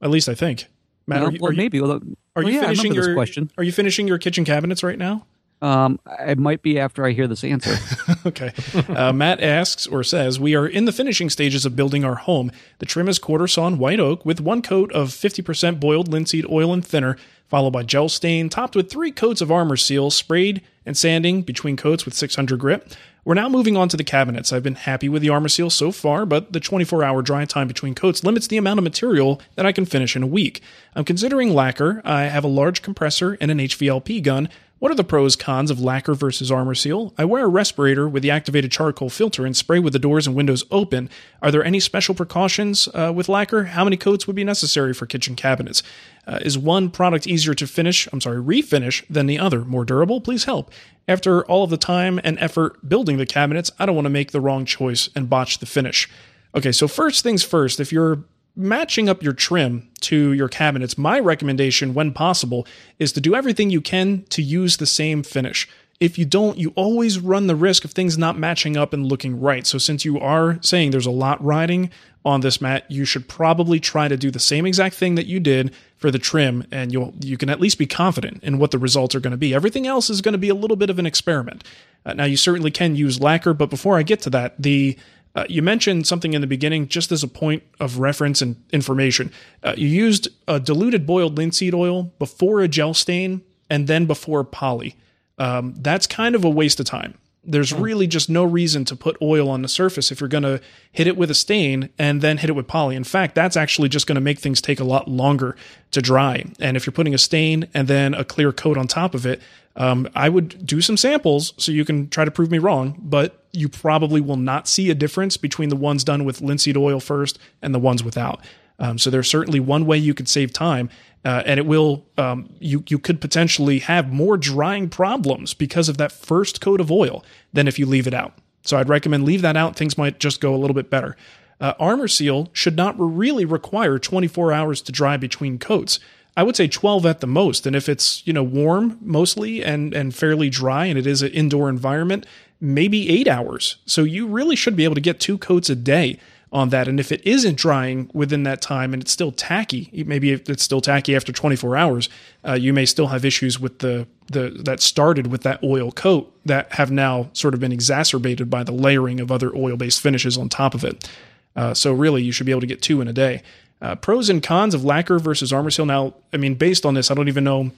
At 0.00 0.10
least 0.10 0.28
I 0.28 0.34
think. 0.34 0.66
Matt, 1.06 1.20
Well, 1.20 1.28
are 1.28 1.32
you, 1.32 1.38
well, 1.40 1.50
are 1.50 1.52
you, 1.52 1.56
maybe. 1.56 1.80
Well, 1.80 2.00
are 2.36 2.42
you 2.42 2.52
yeah, 2.52 2.60
finishing 2.62 2.94
your 2.94 3.14
question? 3.14 3.50
Are 3.58 3.64
you 3.64 3.72
finishing 3.72 4.06
your 4.06 4.18
kitchen 4.18 4.44
cabinets 4.44 4.82
right 4.82 4.98
now? 4.98 5.26
Um, 5.62 5.98
it 6.20 6.38
might 6.38 6.62
be 6.62 6.78
after 6.78 7.04
I 7.06 7.12
hear 7.12 7.26
this 7.26 7.42
answer. 7.42 7.76
okay. 8.26 8.52
Uh, 8.88 9.12
Matt 9.12 9.42
asks 9.42 9.86
or 9.86 10.04
says, 10.04 10.38
We 10.38 10.54
are 10.54 10.66
in 10.66 10.84
the 10.84 10.92
finishing 10.92 11.30
stages 11.30 11.64
of 11.64 11.74
building 11.74 12.04
our 12.04 12.16
home. 12.16 12.52
The 12.78 12.86
trim 12.86 13.08
is 13.08 13.18
quarter 13.18 13.46
sawn 13.46 13.78
white 13.78 14.00
oak 14.00 14.24
with 14.26 14.40
one 14.40 14.60
coat 14.60 14.92
of 14.92 15.08
50% 15.08 15.80
boiled 15.80 16.08
linseed 16.08 16.46
oil 16.50 16.72
and 16.72 16.84
thinner, 16.84 17.16
followed 17.48 17.70
by 17.70 17.84
gel 17.84 18.08
stain, 18.08 18.48
topped 18.48 18.76
with 18.76 18.90
three 18.90 19.10
coats 19.10 19.40
of 19.40 19.50
Arm-R-Seal, 19.50 20.10
sprayed 20.10 20.62
and 20.84 20.96
sanding 20.96 21.42
between 21.42 21.76
coats 21.76 22.04
with 22.04 22.14
600 22.14 22.58
grit. 22.58 22.96
We're 23.24 23.34
now 23.34 23.48
moving 23.48 23.76
on 23.76 23.88
to 23.88 23.96
the 23.96 24.04
cabinets. 24.04 24.52
I've 24.52 24.62
been 24.62 24.76
happy 24.76 25.08
with 25.08 25.20
the 25.20 25.30
Arm-R-Seal 25.30 25.70
so 25.70 25.90
far, 25.90 26.24
but 26.24 26.52
the 26.52 26.60
24 26.60 27.02
hour 27.02 27.22
dry 27.22 27.44
time 27.44 27.66
between 27.66 27.94
coats 27.94 28.22
limits 28.22 28.46
the 28.46 28.56
amount 28.56 28.78
of 28.78 28.84
material 28.84 29.40
that 29.56 29.66
I 29.66 29.72
can 29.72 29.84
finish 29.84 30.14
in 30.14 30.22
a 30.22 30.28
week. 30.28 30.60
I'm 30.94 31.04
considering 31.04 31.52
lacquer. 31.52 32.02
I 32.04 32.24
have 32.24 32.44
a 32.44 32.48
large 32.48 32.82
compressor 32.82 33.36
and 33.40 33.50
an 33.50 33.58
HVLP 33.58 34.22
gun. 34.22 34.48
What 34.78 34.92
are 34.92 34.94
the 34.94 35.04
pros 35.04 35.36
cons 35.36 35.70
of 35.70 35.80
lacquer 35.80 36.12
versus 36.12 36.52
Arm-R-Seal? 36.52 37.14
I 37.16 37.24
wear 37.24 37.46
a 37.46 37.48
respirator 37.48 38.06
with 38.06 38.22
the 38.22 38.30
activated 38.30 38.70
charcoal 38.70 39.08
filter 39.08 39.46
and 39.46 39.56
spray 39.56 39.78
with 39.78 39.94
the 39.94 39.98
doors 39.98 40.26
and 40.26 40.36
windows 40.36 40.64
open. 40.70 41.08
Are 41.40 41.50
there 41.50 41.64
any 41.64 41.80
special 41.80 42.14
precautions 42.14 42.86
uh, 42.92 43.10
with 43.14 43.30
lacquer? 43.30 43.64
How 43.64 43.84
many 43.84 43.96
coats 43.96 44.26
would 44.26 44.36
be 44.36 44.44
necessary 44.44 44.92
for 44.92 45.06
kitchen 45.06 45.34
cabinets? 45.34 45.82
Uh, 46.26 46.40
is 46.42 46.58
one 46.58 46.90
product 46.90 47.26
easier 47.26 47.54
to 47.54 47.66
finish, 47.66 48.06
I'm 48.12 48.20
sorry, 48.20 48.36
refinish 48.36 49.02
than 49.08 49.24
the 49.24 49.38
other? 49.38 49.64
More 49.64 49.86
durable? 49.86 50.20
Please 50.20 50.44
help. 50.44 50.70
After 51.08 51.42
all 51.46 51.64
of 51.64 51.70
the 51.70 51.78
time 51.78 52.20
and 52.22 52.38
effort 52.38 52.86
building 52.86 53.16
the 53.16 53.24
cabinets, 53.24 53.70
I 53.78 53.86
don't 53.86 53.94
want 53.94 54.04
to 54.04 54.10
make 54.10 54.32
the 54.32 54.42
wrong 54.42 54.66
choice 54.66 55.08
and 55.16 55.30
botch 55.30 55.58
the 55.58 55.66
finish. 55.66 56.06
Okay, 56.54 56.72
so 56.72 56.86
first 56.86 57.22
things 57.22 57.42
first, 57.42 57.80
if 57.80 57.92
you're 57.92 58.24
matching 58.56 59.08
up 59.08 59.22
your 59.22 59.34
trim 59.34 59.88
to 60.00 60.32
your 60.32 60.48
cabinets, 60.48 60.96
my 60.96 61.18
recommendation, 61.20 61.94
when 61.94 62.12
possible, 62.12 62.66
is 62.98 63.12
to 63.12 63.20
do 63.20 63.34
everything 63.34 63.70
you 63.70 63.80
can 63.80 64.24
to 64.30 64.42
use 64.42 64.78
the 64.78 64.86
same 64.86 65.22
finish. 65.22 65.68
If 65.98 66.18
you 66.18 66.24
don't, 66.24 66.58
you 66.58 66.72
always 66.76 67.18
run 67.18 67.46
the 67.46 67.56
risk 67.56 67.84
of 67.84 67.92
things 67.92 68.18
not 68.18 68.38
matching 68.38 68.76
up 68.76 68.92
and 68.92 69.06
looking 69.06 69.40
right. 69.40 69.66
So, 69.66 69.78
since 69.78 70.04
you 70.04 70.20
are 70.20 70.58
saying 70.60 70.90
there's 70.90 71.06
a 71.06 71.10
lot 71.10 71.42
riding 71.42 71.90
on 72.22 72.40
this 72.40 72.60
mat, 72.60 72.84
you 72.90 73.04
should 73.04 73.28
probably 73.28 73.80
try 73.80 74.08
to 74.08 74.16
do 74.16 74.30
the 74.30 74.38
same 74.38 74.66
exact 74.66 74.96
thing 74.96 75.14
that 75.14 75.26
you 75.26 75.40
did 75.40 75.72
for 75.96 76.10
the 76.10 76.18
trim, 76.18 76.66
and 76.70 76.92
you'll 76.92 77.14
you 77.20 77.38
can 77.38 77.48
at 77.48 77.60
least 77.60 77.78
be 77.78 77.86
confident 77.86 78.42
in 78.42 78.58
what 78.58 78.72
the 78.72 78.78
results 78.78 79.14
are 79.14 79.20
going 79.20 79.30
to 79.30 79.38
be. 79.38 79.54
Everything 79.54 79.86
else 79.86 80.10
is 80.10 80.20
going 80.20 80.32
to 80.32 80.38
be 80.38 80.50
a 80.50 80.54
little 80.54 80.76
bit 80.76 80.90
of 80.90 80.98
an 80.98 81.06
experiment. 81.06 81.64
Uh, 82.04 82.12
now, 82.12 82.24
you 82.24 82.36
certainly 82.36 82.70
can 82.70 82.94
use 82.94 83.20
lacquer, 83.20 83.54
but 83.54 83.70
before 83.70 83.96
I 83.96 84.02
get 84.02 84.20
to 84.22 84.30
that, 84.30 84.54
the 84.58 84.98
uh, 85.36 85.44
you 85.48 85.62
mentioned 85.62 86.06
something 86.06 86.32
in 86.34 86.40
the 86.40 86.46
beginning, 86.46 86.88
just 86.88 87.12
as 87.12 87.22
a 87.22 87.28
point 87.28 87.62
of 87.78 87.98
reference 87.98 88.42
and 88.42 88.56
information. 88.72 89.30
Uh, 89.62 89.74
you 89.76 89.86
used 89.86 90.28
a 90.48 90.58
diluted 90.58 91.06
boiled 91.06 91.36
linseed 91.36 91.74
oil 91.74 92.04
before 92.18 92.60
a 92.62 92.68
gel 92.68 92.94
stain 92.94 93.42
and 93.70 93.86
then 93.86 94.06
before 94.06 94.42
poly. 94.42 94.96
Um, 95.38 95.74
that's 95.78 96.06
kind 96.06 96.34
of 96.34 96.44
a 96.44 96.50
waste 96.50 96.80
of 96.80 96.86
time. 96.86 97.14
There's 97.48 97.70
Hmm. 97.70 97.82
really 97.82 98.06
just 98.08 98.28
no 98.28 98.42
reason 98.42 98.84
to 98.86 98.96
put 98.96 99.16
oil 99.22 99.48
on 99.48 99.62
the 99.62 99.68
surface 99.68 100.10
if 100.10 100.20
you're 100.20 100.28
going 100.28 100.42
to 100.42 100.60
hit 100.90 101.06
it 101.06 101.16
with 101.16 101.30
a 101.30 101.34
stain 101.34 101.90
and 101.98 102.20
then 102.22 102.38
hit 102.38 102.50
it 102.50 102.54
with 102.54 102.66
poly. 102.66 102.96
In 102.96 103.04
fact, 103.04 103.34
that's 103.36 103.56
actually 103.56 103.88
just 103.88 104.06
going 104.08 104.16
to 104.16 104.20
make 104.20 104.40
things 104.40 104.60
take 104.60 104.80
a 104.80 104.84
lot 104.84 105.06
longer 105.08 105.54
to 105.92 106.00
dry. 106.02 106.44
And 106.58 106.76
if 106.76 106.86
you're 106.86 106.92
putting 106.92 107.14
a 107.14 107.18
stain 107.18 107.68
and 107.74 107.86
then 107.86 108.14
a 108.14 108.24
clear 108.24 108.50
coat 108.52 108.76
on 108.76 108.88
top 108.88 109.14
of 109.14 109.26
it, 109.26 109.40
um, 109.76 110.08
I 110.14 110.28
would 110.28 110.66
do 110.66 110.80
some 110.80 110.96
samples 110.96 111.52
so 111.58 111.70
you 111.70 111.84
can 111.84 112.08
try 112.08 112.24
to 112.24 112.30
prove 112.30 112.50
me 112.50 112.58
wrong, 112.58 112.98
but 112.98 113.44
you 113.52 113.68
probably 113.68 114.20
will 114.20 114.36
not 114.36 114.68
see 114.68 114.90
a 114.90 114.94
difference 114.94 115.36
between 115.36 115.68
the 115.68 115.76
ones 115.76 116.02
done 116.02 116.24
with 116.24 116.40
linseed 116.40 116.76
oil 116.76 117.00
first 117.00 117.38
and 117.62 117.74
the 117.74 117.78
ones 117.78 118.02
without. 118.02 118.44
Um, 118.78 118.98
so 118.98 119.10
there's 119.10 119.28
certainly 119.28 119.60
one 119.60 119.86
way 119.86 119.96
you 119.98 120.14
could 120.14 120.28
save 120.28 120.52
time, 120.52 120.90
uh, 121.24 121.42
and 121.46 121.58
it 121.58 121.66
will. 121.66 122.04
Um, 122.18 122.50
you 122.58 122.84
you 122.88 122.98
could 122.98 123.20
potentially 123.20 123.78
have 123.80 124.12
more 124.12 124.36
drying 124.36 124.88
problems 124.88 125.54
because 125.54 125.88
of 125.88 125.96
that 125.96 126.12
first 126.12 126.60
coat 126.60 126.80
of 126.80 126.90
oil 126.90 127.24
than 127.52 127.68
if 127.68 127.78
you 127.78 127.86
leave 127.86 128.06
it 128.06 128.14
out. 128.14 128.34
So 128.62 128.76
I'd 128.76 128.88
recommend 128.88 129.24
leave 129.24 129.42
that 129.42 129.56
out. 129.56 129.76
Things 129.76 129.96
might 129.96 130.20
just 130.20 130.40
go 130.40 130.54
a 130.54 130.58
little 130.58 130.74
bit 130.74 130.90
better. 130.90 131.16
Uh, 131.58 131.72
Arm-R-Seal 131.78 132.50
should 132.52 132.76
not 132.76 132.94
really 132.98 133.46
require 133.46 133.98
24 133.98 134.52
hours 134.52 134.82
to 134.82 134.92
dry 134.92 135.16
between 135.16 135.58
coats. 135.58 135.98
I 136.36 136.42
would 136.42 136.56
say 136.56 136.68
12 136.68 137.06
at 137.06 137.20
the 137.20 137.26
most. 137.26 137.66
And 137.66 137.74
if 137.74 137.88
it's, 137.88 138.26
you 138.26 138.32
know, 138.32 138.42
warm 138.42 138.98
mostly 139.00 139.64
and, 139.64 139.94
and 139.94 140.14
fairly 140.14 140.50
dry 140.50 140.86
and 140.86 140.98
it 140.98 141.06
is 141.06 141.22
an 141.22 141.32
indoor 141.32 141.68
environment, 141.68 142.26
maybe 142.60 143.08
eight 143.08 143.26
hours. 143.26 143.76
So 143.86 144.04
you 144.04 144.26
really 144.26 144.56
should 144.56 144.76
be 144.76 144.84
able 144.84 144.94
to 144.94 145.00
get 145.00 145.18
two 145.18 145.38
coats 145.38 145.70
a 145.70 145.74
day 145.74 146.18
on 146.52 146.68
that. 146.70 146.88
And 146.88 147.00
if 147.00 147.10
it 147.10 147.26
isn't 147.26 147.56
drying 147.56 148.10
within 148.14 148.44
that 148.44 148.62
time 148.62 148.92
and 148.92 149.02
it's 149.02 149.10
still 149.10 149.32
tacky, 149.32 149.90
maybe 150.06 150.30
if 150.30 150.48
it's 150.48 150.62
still 150.62 150.80
tacky 150.80 151.16
after 151.16 151.32
24 151.32 151.76
hours, 151.76 152.08
uh, 152.46 152.52
you 152.52 152.72
may 152.72 152.86
still 152.86 153.08
have 153.08 153.24
issues 153.24 153.58
with 153.58 153.80
the, 153.80 154.06
the 154.28 154.50
that 154.64 154.80
started 154.80 155.26
with 155.26 155.42
that 155.42 155.62
oil 155.62 155.90
coat 155.90 156.32
that 156.44 156.72
have 156.74 156.90
now 156.90 157.30
sort 157.32 157.54
of 157.54 157.60
been 157.60 157.72
exacerbated 157.72 158.48
by 158.48 158.62
the 158.62 158.72
layering 158.72 159.20
of 159.20 159.32
other 159.32 159.54
oil 159.56 159.76
based 159.76 160.00
finishes 160.00 160.38
on 160.38 160.48
top 160.48 160.74
of 160.74 160.84
it. 160.84 161.08
Uh, 161.56 161.72
so 161.72 161.92
really, 161.92 162.22
you 162.22 162.32
should 162.32 162.46
be 162.46 162.52
able 162.52 162.60
to 162.60 162.66
get 162.66 162.82
two 162.82 163.00
in 163.00 163.08
a 163.08 163.12
day. 163.12 163.42
Uh, 163.80 163.94
pros 163.94 164.30
and 164.30 164.42
cons 164.42 164.74
of 164.74 164.84
lacquer 164.84 165.18
versus 165.18 165.52
Arm-R-Seal. 165.52 165.86
Now, 165.86 166.14
I 166.32 166.38
mean, 166.38 166.54
based 166.54 166.86
on 166.86 166.94
this, 166.94 167.10
I 167.10 167.14
don't 167.14 167.28
even 167.28 167.44
know 167.44 167.72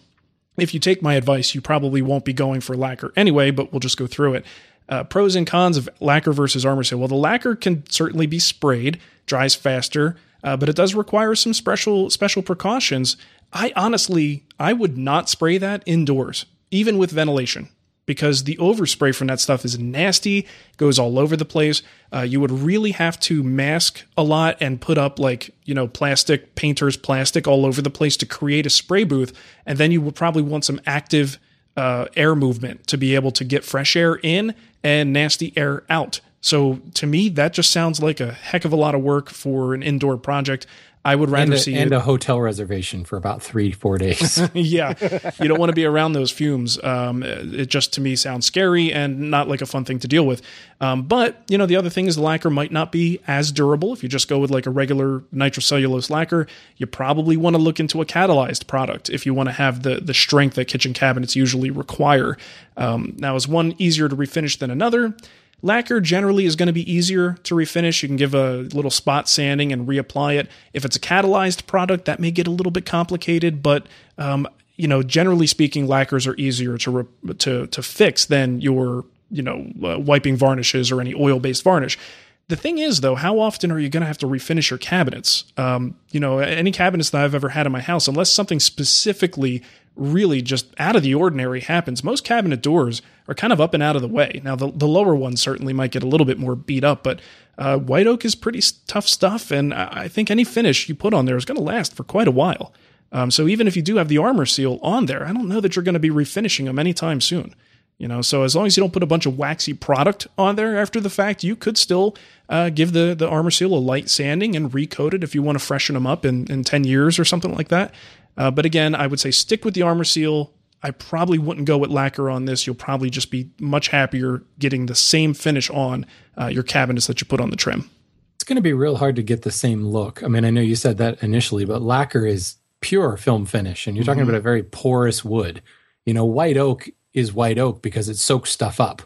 if 0.56 0.74
you 0.74 0.80
take 0.80 1.02
my 1.02 1.14
advice, 1.14 1.54
you 1.54 1.60
probably 1.60 2.02
won't 2.02 2.24
be 2.24 2.32
going 2.32 2.60
for 2.60 2.76
lacquer 2.76 3.12
anyway, 3.16 3.50
but 3.50 3.72
we'll 3.72 3.80
just 3.80 3.96
go 3.96 4.06
through 4.06 4.34
it. 4.34 4.46
Uh, 4.88 5.04
pros 5.04 5.36
and 5.36 5.46
cons 5.46 5.76
of 5.76 5.88
lacquer 6.00 6.32
versus 6.32 6.64
Arm-R-Seal. 6.64 6.98
Well, 6.98 7.08
the 7.08 7.14
lacquer 7.14 7.54
can 7.54 7.88
certainly 7.90 8.26
be 8.26 8.38
sprayed, 8.38 8.98
dries 9.26 9.54
faster, 9.54 10.16
uh, 10.42 10.56
but 10.56 10.68
it 10.68 10.76
does 10.76 10.94
require 10.94 11.34
some 11.34 11.52
special 11.52 12.10
special 12.10 12.42
precautions. 12.42 13.16
I 13.52 13.72
honestly, 13.76 14.44
I 14.58 14.72
would 14.72 14.96
not 14.96 15.28
spray 15.28 15.58
that 15.58 15.82
indoors, 15.84 16.46
even 16.70 16.96
with 16.96 17.10
ventilation, 17.10 17.68
because 18.08 18.44
the 18.44 18.56
overspray 18.56 19.14
from 19.14 19.26
that 19.26 19.38
stuff 19.38 19.66
is 19.66 19.78
nasty, 19.78 20.46
goes 20.78 20.98
all 20.98 21.18
over 21.18 21.36
the 21.36 21.44
place. 21.44 21.82
Uh, 22.10 22.22
you 22.22 22.40
would 22.40 22.50
really 22.50 22.92
have 22.92 23.20
to 23.20 23.42
mask 23.42 24.02
a 24.16 24.22
lot 24.22 24.56
and 24.60 24.80
put 24.80 24.96
up 24.96 25.18
like 25.18 25.54
you 25.66 25.74
know 25.74 25.86
plastic 25.86 26.54
painters 26.54 26.96
plastic 26.96 27.46
all 27.46 27.66
over 27.66 27.82
the 27.82 27.90
place 27.90 28.16
to 28.16 28.24
create 28.24 28.64
a 28.64 28.70
spray 28.70 29.04
booth, 29.04 29.38
and 29.66 29.76
then 29.76 29.92
you 29.92 30.00
would 30.00 30.14
probably 30.14 30.42
want 30.42 30.64
some 30.64 30.80
active 30.86 31.38
uh, 31.76 32.06
air 32.16 32.34
movement 32.34 32.86
to 32.86 32.96
be 32.96 33.14
able 33.14 33.30
to 33.30 33.44
get 33.44 33.62
fresh 33.62 33.94
air 33.94 34.18
in 34.22 34.54
and 34.82 35.12
nasty 35.12 35.52
air 35.54 35.84
out. 35.90 36.20
So 36.40 36.80
to 36.94 37.06
me, 37.06 37.28
that 37.30 37.52
just 37.52 37.70
sounds 37.70 38.00
like 38.00 38.20
a 38.20 38.32
heck 38.32 38.64
of 38.64 38.72
a 38.72 38.76
lot 38.76 38.94
of 38.94 39.02
work 39.02 39.28
for 39.28 39.74
an 39.74 39.82
indoor 39.82 40.16
project. 40.16 40.66
I 41.04 41.14
would 41.14 41.30
rather 41.30 41.44
and 41.44 41.54
a, 41.54 41.58
see 41.58 41.74
and 41.74 41.92
a 41.92 42.00
hotel 42.00 42.40
reservation 42.40 43.04
for 43.04 43.16
about 43.16 43.42
three, 43.42 43.72
four 43.72 43.98
days. 43.98 44.40
yeah, 44.54 44.94
you 45.40 45.48
don't 45.48 45.58
want 45.58 45.70
to 45.70 45.74
be 45.74 45.84
around 45.84 46.12
those 46.12 46.30
fumes. 46.30 46.82
Um, 46.82 47.22
it 47.22 47.66
just 47.66 47.92
to 47.94 48.00
me 48.00 48.16
sounds 48.16 48.46
scary 48.46 48.92
and 48.92 49.30
not 49.30 49.48
like 49.48 49.62
a 49.62 49.66
fun 49.66 49.84
thing 49.84 49.98
to 50.00 50.08
deal 50.08 50.26
with. 50.26 50.42
Um, 50.80 51.02
but 51.02 51.42
you 51.48 51.56
know, 51.56 51.66
the 51.66 51.76
other 51.76 51.90
thing 51.90 52.06
is 52.06 52.16
the 52.16 52.22
lacquer 52.22 52.50
might 52.50 52.72
not 52.72 52.92
be 52.92 53.20
as 53.26 53.52
durable. 53.52 53.92
If 53.92 54.02
you 54.02 54.08
just 54.08 54.28
go 54.28 54.38
with 54.38 54.50
like 54.50 54.66
a 54.66 54.70
regular 54.70 55.20
nitrocellulose 55.34 56.10
lacquer, 56.10 56.46
you 56.76 56.86
probably 56.86 57.36
want 57.36 57.54
to 57.54 57.62
look 57.62 57.80
into 57.80 58.02
a 58.02 58.06
catalyzed 58.06 58.66
product 58.66 59.08
if 59.08 59.24
you 59.24 59.32
want 59.34 59.48
to 59.48 59.52
have 59.52 59.82
the 59.82 60.00
the 60.00 60.14
strength 60.14 60.56
that 60.56 60.66
kitchen 60.66 60.92
cabinets 60.92 61.36
usually 61.36 61.70
require. 61.70 62.36
Um, 62.76 63.14
now, 63.18 63.34
is 63.36 63.48
one 63.48 63.74
easier 63.78 64.08
to 64.08 64.16
refinish 64.16 64.58
than 64.58 64.70
another? 64.70 65.14
Lacquer 65.60 66.00
generally 66.00 66.44
is 66.44 66.54
going 66.54 66.68
to 66.68 66.72
be 66.72 66.90
easier 66.90 67.32
to 67.42 67.54
refinish. 67.54 68.02
You 68.02 68.08
can 68.08 68.16
give 68.16 68.34
a 68.34 68.58
little 68.72 68.90
spot 68.90 69.28
sanding 69.28 69.72
and 69.72 69.88
reapply 69.88 70.36
it. 70.38 70.48
If 70.72 70.84
it's 70.84 70.96
a 70.96 71.00
catalyzed 71.00 71.66
product, 71.66 72.04
that 72.04 72.20
may 72.20 72.30
get 72.30 72.46
a 72.46 72.50
little 72.50 72.70
bit 72.70 72.86
complicated, 72.86 73.62
but 73.62 73.86
um, 74.18 74.46
you 74.76 74.86
know, 74.86 75.02
generally 75.02 75.48
speaking, 75.48 75.88
lacquers 75.88 76.26
are 76.26 76.36
easier 76.36 76.78
to 76.78 76.90
re- 76.90 77.34
to 77.34 77.66
to 77.66 77.82
fix 77.82 78.24
than 78.26 78.60
your 78.60 79.04
you 79.30 79.42
know 79.42 79.70
uh, 79.84 79.98
wiping 79.98 80.36
varnishes 80.36 80.92
or 80.92 81.00
any 81.00 81.12
oil 81.14 81.40
based 81.40 81.64
varnish. 81.64 81.98
The 82.46 82.56
thing 82.56 82.78
is, 82.78 83.02
though, 83.02 83.14
how 83.14 83.40
often 83.40 83.70
are 83.70 83.78
you 83.78 83.90
going 83.90 84.00
to 84.00 84.06
have 84.06 84.16
to 84.18 84.26
refinish 84.26 84.70
your 84.70 84.78
cabinets? 84.78 85.44
Um, 85.58 85.96
you 86.12 86.20
know, 86.20 86.38
any 86.38 86.72
cabinets 86.72 87.10
that 87.10 87.22
I've 87.22 87.34
ever 87.34 87.50
had 87.50 87.66
in 87.66 87.72
my 87.72 87.82
house, 87.82 88.08
unless 88.08 88.32
something 88.32 88.58
specifically 88.58 89.62
really 89.98 90.40
just 90.40 90.66
out 90.78 90.96
of 90.96 91.02
the 91.02 91.14
ordinary 91.14 91.60
happens, 91.60 92.04
most 92.04 92.24
cabinet 92.24 92.62
doors 92.62 93.02
are 93.26 93.34
kind 93.34 93.52
of 93.52 93.60
up 93.60 93.74
and 93.74 93.82
out 93.82 93.96
of 93.96 94.02
the 94.02 94.08
way. 94.08 94.40
Now, 94.42 94.56
the, 94.56 94.70
the 94.70 94.88
lower 94.88 95.14
ones 95.14 95.40
certainly 95.40 95.72
might 95.72 95.90
get 95.90 96.02
a 96.02 96.06
little 96.06 96.24
bit 96.24 96.38
more 96.38 96.54
beat 96.54 96.84
up, 96.84 97.02
but 97.02 97.20
uh, 97.58 97.76
white 97.76 98.06
oak 98.06 98.24
is 98.24 98.34
pretty 98.34 98.62
tough 98.86 99.08
stuff, 99.08 99.50
and 99.50 99.74
I 99.74 99.88
I 99.90 100.08
think 100.08 100.30
any 100.30 100.44
finish 100.44 100.88
you 100.88 100.94
put 100.94 101.12
on 101.12 101.26
there 101.26 101.36
is 101.36 101.44
going 101.44 101.58
to 101.58 101.62
last 101.62 101.94
for 101.94 102.04
quite 102.04 102.28
a 102.28 102.32
while. 102.32 102.72
Um, 103.10 103.30
so 103.30 103.48
even 103.48 103.66
if 103.66 103.74
you 103.74 103.82
do 103.82 103.96
have 103.96 104.08
the 104.08 104.18
Arm-R-Seal 104.18 104.78
on 104.82 105.06
there, 105.06 105.26
I 105.26 105.32
don't 105.32 105.48
know 105.48 105.60
that 105.60 105.74
you're 105.74 105.82
going 105.82 105.94
to 105.94 105.98
be 105.98 106.10
refinishing 106.10 106.66
them 106.66 106.78
anytime 106.78 107.20
soon. 107.20 107.54
You 107.96 108.06
know, 108.06 108.22
so 108.22 108.44
as 108.44 108.54
long 108.54 108.66
as 108.66 108.76
you 108.76 108.82
don't 108.82 108.92
put 108.92 109.02
a 109.02 109.06
bunch 109.06 109.26
of 109.26 109.36
waxy 109.36 109.74
product 109.74 110.28
on 110.38 110.54
there 110.54 110.78
after 110.78 111.00
the 111.00 111.10
fact, 111.10 111.42
you 111.42 111.56
could 111.56 111.76
still 111.76 112.16
uh, 112.48 112.70
give 112.70 112.92
the 112.92 113.14
the 113.18 113.28
Arm-R-Seal 113.28 113.74
a 113.74 113.76
light 113.76 114.08
sanding 114.08 114.54
and 114.54 114.72
recoat 114.72 115.14
it 115.14 115.24
if 115.24 115.34
you 115.34 115.42
want 115.42 115.58
to 115.58 115.64
freshen 115.64 115.94
them 115.94 116.06
up 116.06 116.24
in, 116.24 116.46
in 116.46 116.62
10 116.62 116.84
years 116.84 117.18
or 117.18 117.24
something 117.24 117.52
like 117.52 117.68
that. 117.68 117.92
Uh, 118.38 118.50
but 118.50 118.64
again, 118.64 118.94
I 118.94 119.06
would 119.06 119.20
say 119.20 119.30
stick 119.30 119.64
with 119.64 119.74
the 119.74 119.82
Arm-R-Seal. 119.82 120.54
I 120.82 120.92
probably 120.92 121.38
wouldn't 121.38 121.66
go 121.66 121.76
with 121.76 121.90
lacquer 121.90 122.30
on 122.30 122.44
this. 122.44 122.66
You'll 122.66 122.76
probably 122.76 123.10
just 123.10 123.32
be 123.32 123.50
much 123.58 123.88
happier 123.88 124.42
getting 124.60 124.86
the 124.86 124.94
same 124.94 125.34
finish 125.34 125.68
on 125.70 126.06
uh, 126.40 126.46
your 126.46 126.62
cabinets 126.62 127.08
that 127.08 127.20
you 127.20 127.26
put 127.26 127.40
on 127.40 127.50
the 127.50 127.56
trim. 127.56 127.90
it's 128.36 128.44
going 128.44 128.56
to 128.56 128.62
be 128.62 128.72
real 128.72 128.96
hard 128.96 129.16
to 129.16 129.22
get 129.22 129.42
the 129.42 129.50
same 129.50 129.84
look. 129.84 130.22
I 130.22 130.28
mean, 130.28 130.44
I 130.44 130.50
know 130.50 130.60
you 130.60 130.76
said 130.76 130.98
that 130.98 131.20
initially, 131.20 131.64
but 131.64 131.82
lacquer 131.82 132.24
is 132.24 132.54
pure 132.80 133.16
film 133.16 133.44
finish, 133.44 133.88
and 133.88 133.96
you're 133.96 134.04
talking 134.04 134.22
about 134.22 134.36
a 134.36 134.40
very 134.40 134.62
porous 134.62 135.24
wood. 135.24 135.60
You 136.06 136.14
know, 136.14 136.24
white 136.24 136.56
oak 136.56 136.88
is 137.12 137.32
white 137.32 137.58
oak 137.58 137.82
because 137.82 138.08
it 138.08 138.16
soaks 138.16 138.52
stuff 138.52 138.80
up. 138.80 139.02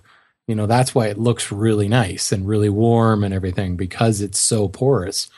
You 0.46 0.54
know, 0.54 0.66
that's 0.66 0.94
why 0.94 1.06
it 1.06 1.18
looks 1.18 1.50
really 1.50 1.88
nice 1.88 2.32
and 2.32 2.46
really 2.46 2.68
warm 2.68 3.24
and 3.24 3.32
everything 3.32 3.76
because 3.76 4.20
it's 4.20 4.38
so 4.38 4.68
porous. 4.68 5.30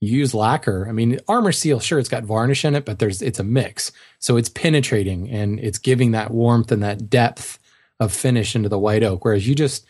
You 0.00 0.18
use 0.18 0.34
lacquer. 0.34 0.86
I 0.88 0.92
mean, 0.92 1.18
Arm-R-Seal, 1.26 1.80
sure, 1.80 1.98
it's 1.98 2.08
got 2.08 2.24
varnish 2.24 2.64
in 2.64 2.74
it, 2.74 2.84
but 2.84 2.98
there's 2.98 3.20
it's 3.20 3.40
a 3.40 3.44
mix, 3.44 3.90
so 4.18 4.36
it's 4.36 4.48
penetrating 4.48 5.28
and 5.28 5.58
it's 5.58 5.78
giving 5.78 6.12
that 6.12 6.30
warmth 6.30 6.70
and 6.70 6.82
that 6.82 7.10
depth 7.10 7.58
of 7.98 8.12
finish 8.12 8.54
into 8.54 8.68
the 8.68 8.78
white 8.78 9.02
oak. 9.02 9.24
Whereas 9.24 9.48
you 9.48 9.54
just 9.54 9.84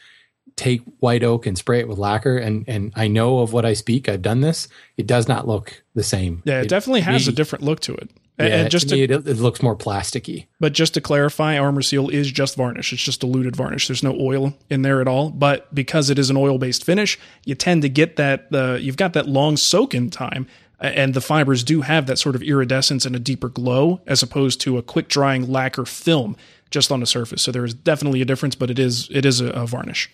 take 0.57 0.83
white 1.01 1.23
oak 1.23 1.47
and 1.47 1.57
spray 1.57 1.79
it 1.81 1.89
with 1.89 1.99
lacquer 1.99 2.37
and 2.37 2.65
and 2.69 2.93
I 2.97 3.09
know 3.09 3.41
of 3.41 3.53
what 3.53 3.65
I 3.65 3.75
speak. 3.75 4.09
I've 4.09 4.23
done 4.23 4.41
this. 4.41 4.69
It 4.97 5.07
does 5.07 5.29
not 5.29 5.47
look 5.47 5.83
the 5.95 6.03
same. 6.03 6.43
Yeah, 6.45 6.63
it, 6.63 6.69
definitely 6.69 7.03
has 7.03 7.29
a 7.29 7.33
different 7.33 7.65
look 7.65 7.81
to 7.81 7.95
it. 7.95 8.11
And- 8.39 8.49
Yeah, 8.49 8.55
and 8.61 8.71
just 8.71 8.89
to 8.91 8.95
to, 8.95 8.97
me, 8.97 9.03
it, 9.05 9.27
it 9.29 9.37
looks 9.39 9.63
more 9.63 9.75
plasticky. 9.77 10.47
But 10.61 10.73
just 10.73 10.95
to 10.95 11.01
clarify, 11.01 11.59
Arm-R-Seal 11.59 12.09
is 12.11 12.31
just 12.31 12.57
varnish. 12.57 12.93
It's 12.93 13.03
just 13.03 13.21
diluted 13.21 13.57
varnish. 13.57 13.89
There's 13.89 14.03
no 14.03 14.17
oil 14.19 14.55
in 14.71 14.83
there 14.83 15.01
at 15.01 15.09
all. 15.09 15.31
But 15.31 15.75
because 15.75 16.09
it 16.11 16.19
is 16.19 16.31
an 16.31 16.37
oil-based 16.37 16.85
finish, 16.85 17.19
you 17.45 17.55
tend 17.55 17.83
to 17.83 17.89
get 17.89 18.17
that. 18.17 18.47
Uh, 18.53 18.75
you've 18.81 18.97
got 18.97 19.13
that 19.15 19.27
long 19.29 19.57
soak-in 19.57 20.11
time, 20.11 20.47
and 20.81 21.15
the 21.15 21.21
fibers 21.21 21.65
do 21.65 21.81
have 21.81 22.07
that 22.07 22.19
sort 22.19 22.37
of 22.37 22.43
iridescence 22.43 23.05
and 23.05 23.17
a 23.17 23.19
deeper 23.19 23.49
glow, 23.49 24.01
as 24.07 24.23
opposed 24.23 24.61
to 24.61 24.79
a 24.79 24.83
quick-drying 24.83 25.51
lacquer 25.51 25.85
film 25.85 26.37
just 26.71 26.93
on 26.93 27.01
the 27.01 27.07
surface. 27.07 27.43
So 27.43 27.51
there 27.51 27.65
is 27.65 27.75
definitely 27.75 28.21
a 28.23 28.25
difference, 28.25 28.55
but 28.55 28.71
it 28.71 28.79
is 28.79 29.09
it 29.11 29.25
is 29.25 29.41
a, 29.41 29.47
a 29.49 29.67
varnish. 29.67 30.11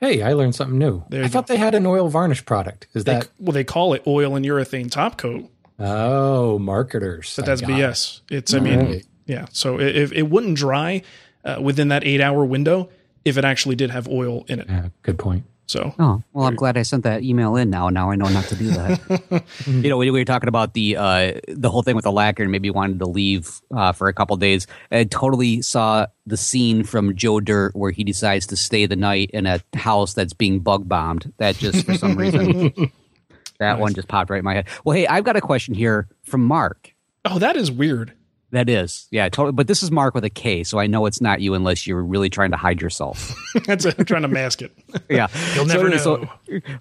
Hey, 0.00 0.20
I 0.20 0.32
learned 0.32 0.54
something 0.56 0.76
new. 0.78 1.04
I 1.12 1.16
you 1.18 1.28
thought 1.28 1.46
they 1.46 1.56
had 1.56 1.74
an 1.76 1.86
oil 1.86 2.08
varnish 2.08 2.44
product. 2.44 2.88
Is 2.92 3.04
They, 3.04 3.14
that 3.14 3.28
well, 3.38 3.52
they 3.52 3.62
call 3.64 3.94
it 3.94 4.02
oil 4.06 4.34
and 4.34 4.44
urethane 4.44 4.90
top 4.90 5.16
coat, 5.16 5.48
oh 5.82 6.58
marketers? 6.58 7.34
but 7.36 7.44
I 7.44 7.46
that's 7.48 7.62
it. 7.62 7.68
BS. 7.68 8.20
It's 8.30 8.54
I 8.54 8.60
mean, 8.60 8.78
Right. 8.80 9.06
yeah. 9.26 9.46
So 9.52 9.78
it, 9.78 9.96
it, 9.96 10.12
it 10.12 10.22
wouldn't 10.30 10.56
dry 10.56 11.02
uh, 11.44 11.58
within 11.60 11.88
that 11.88 12.04
eight-hour 12.04 12.44
window 12.44 12.88
if 13.24 13.36
it 13.36 13.44
actually 13.44 13.76
did 13.76 13.90
have 13.90 14.08
oil 14.08 14.44
in 14.48 14.60
it. 14.60 14.68
Yeah, 14.68 14.88
good 15.02 15.18
point. 15.18 15.44
So 15.66 15.94
Oh, 15.98 16.22
well, 16.34 16.46
I'm 16.46 16.56
glad 16.56 16.76
I 16.76 16.82
sent 16.82 17.04
that 17.04 17.22
email 17.22 17.56
in 17.56 17.70
now. 17.70 17.88
Now 17.88 18.10
I 18.10 18.16
know 18.16 18.28
not 18.28 18.44
to 18.46 18.56
do 18.56 18.70
that. 18.72 19.44
you 19.66 19.88
know, 19.88 19.96
we 19.96 20.10
we 20.10 20.20
were 20.20 20.24
talking 20.24 20.48
about 20.48 20.74
the 20.74 20.96
uh, 20.98 21.32
the 21.48 21.70
whole 21.70 21.82
thing 21.82 21.94
with 21.96 22.02
the 22.04 22.12
lacquer 22.12 22.42
and 22.42 22.52
maybe 22.52 22.68
wanted 22.68 22.98
to 22.98 23.06
leave 23.06 23.60
uh, 23.74 23.92
for 23.92 24.08
a 24.08 24.12
couple 24.12 24.36
days. 24.36 24.66
I 24.90 25.04
totally 25.04 25.62
saw 25.62 26.08
the 26.26 26.36
scene 26.36 26.84
from 26.84 27.16
Joe 27.16 27.40
Dirt 27.40 27.74
where 27.74 27.90
he 27.90 28.04
decides 28.04 28.48
to 28.48 28.56
stay 28.56 28.84
the 28.86 28.96
night 28.96 29.30
in 29.32 29.46
a 29.46 29.60
house 29.74 30.12
that's 30.14 30.34
being 30.34 30.60
bug 30.60 30.88
bombed. 30.88 31.32
That 31.38 31.56
just 31.56 31.86
for 31.86 31.94
some 31.94 32.16
reason, 32.16 32.72
that 33.62 33.78
one 33.78 33.94
just 33.94 34.08
popped 34.08 34.30
right 34.30 34.38
in 34.38 34.44
my 34.44 34.54
head. 34.54 34.68
Well, 34.84 34.96
hey, 34.96 35.06
I've 35.06 35.24
got 35.24 35.36
a 35.36 35.40
question 35.40 35.74
here 35.74 36.08
from 36.22 36.44
Mark. 36.44 36.94
Oh, 37.24 37.38
that 37.38 37.56
is 37.56 37.70
weird. 37.70 38.12
That 38.52 38.68
is, 38.68 39.08
yeah, 39.10 39.30
totally. 39.30 39.52
But 39.52 39.66
this 39.66 39.82
is 39.82 39.90
Mark 39.90 40.14
with 40.14 40.24
a 40.24 40.30
K, 40.30 40.62
so 40.62 40.78
I 40.78 40.86
know 40.86 41.06
it's 41.06 41.22
not 41.22 41.40
you 41.40 41.54
unless 41.54 41.86
you're 41.86 42.02
really 42.02 42.28
trying 42.28 42.50
to 42.50 42.58
hide 42.58 42.82
yourself. 42.82 43.34
That's 43.66 43.86
it. 43.86 43.94
I'm 43.98 44.04
trying 44.04 44.22
to 44.22 44.28
mask 44.28 44.60
it. 44.60 44.70
yeah, 45.08 45.28
You'll 45.54 45.64
never 45.64 45.88
know. 45.88 45.96
So, 45.96 46.28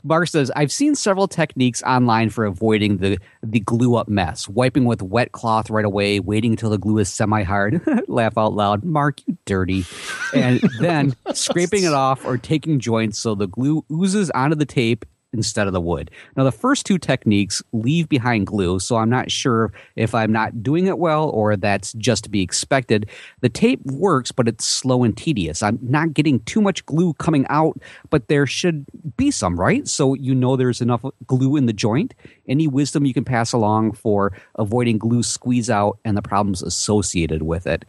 Mark 0.04 0.28
says, 0.28 0.52
"I've 0.54 0.72
seen 0.72 0.96
several 0.96 1.30
techniques 1.30 1.82
online 1.84 2.30
for 2.30 2.44
avoiding 2.44 2.98
the 2.98 3.20
the 3.42 3.62
glue 3.62 3.96
up 3.96 4.10
mess. 4.10 4.50
Wiping 4.50 4.84
with 4.84 5.02
wet 5.02 5.32
cloth 5.32 5.70
right 5.70 5.86
away, 5.86 6.20
waiting 6.20 6.52
until 6.52 6.72
the 6.72 6.78
glue 6.78 6.98
is 6.98 7.08
semi 7.08 7.44
hard. 7.44 7.82
Laugh 8.10 8.38
out 8.38 8.52
loud, 8.52 8.84
Mark, 8.84 9.26
you 9.26 9.38
dirty. 9.46 9.86
And 10.34 10.60
then 10.82 11.16
scraping 11.34 11.86
it 11.86 11.94
off 11.94 12.26
or 12.26 12.38
taking 12.38 12.82
joints 12.82 13.18
so 13.18 13.34
the 13.34 13.48
glue 13.48 13.86
oozes 13.90 14.30
onto 14.32 14.58
the 14.58 14.66
tape 14.66 15.06
instead 15.34 15.68
of 15.68 15.74
the 15.74 15.82
wood. 15.82 16.12
Now, 16.36 16.44
the 16.44 16.52
first 16.52 16.86
two 16.86 16.98
techniques 16.98 17.62
leave 17.72 18.10
behind 18.10 18.48
glue, 18.48 18.80
so 18.80 18.98
I'm 18.98 19.10
not 19.10 19.32
sure 19.32 19.72
if 19.96 20.14
I'm 20.14 20.32
not 20.32 20.62
doing 20.62 20.88
it 20.88 21.00
well 21.00 21.30
or 21.30 21.56
that's 21.56 21.94
just 21.94 22.24
to 22.26 22.30
be 22.30 22.42
expected. 22.42 23.10
The 23.42 23.50
tape 23.50 23.82
works, 23.86 24.32
but 24.32 24.48
it's 24.48 24.66
slow 24.66 25.04
and 25.04 25.16
tedious. 25.16 25.64
I'm 25.64 25.80
not 25.82 26.14
getting 26.14 26.40
too 26.42 26.62
much 26.62 26.86
glue 26.86 27.14
coming 27.16 27.46
out, 27.50 27.80
but 28.10 28.28
there 28.28 28.46
should 28.46 28.86
be 29.18 29.32
some, 29.32 29.60
right? 29.60 29.88
So 29.88 30.14
you 30.14 30.36
know 30.36 30.56
there's 30.56 30.82
enough 30.82 31.04
glue 31.28 31.56
in 31.56 31.66
the 31.66 31.74
joint. 31.74 32.14
Any 32.48 32.68
wisdom 32.68 33.06
you 33.06 33.14
can 33.14 33.26
pass 33.26 33.54
along 33.54 33.94
for 33.94 34.34
avoiding 34.56 34.98
glue 34.98 35.24
squeeze 35.24 35.70
out 35.70 35.98
and 36.04 36.18
the 36.18 36.22
problems 36.22 36.62
associated 36.62 37.44
with 37.44 37.68
it. 37.68 37.86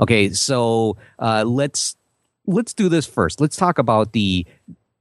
Okay, 0.00 0.30
so 0.32 0.96
uh, 1.18 1.44
let's 1.46 1.96
let's 2.46 2.74
do 2.74 2.88
this 2.88 3.06
first. 3.06 3.40
Let's 3.40 3.56
talk 3.56 3.78
about 3.78 4.12
the 4.12 4.46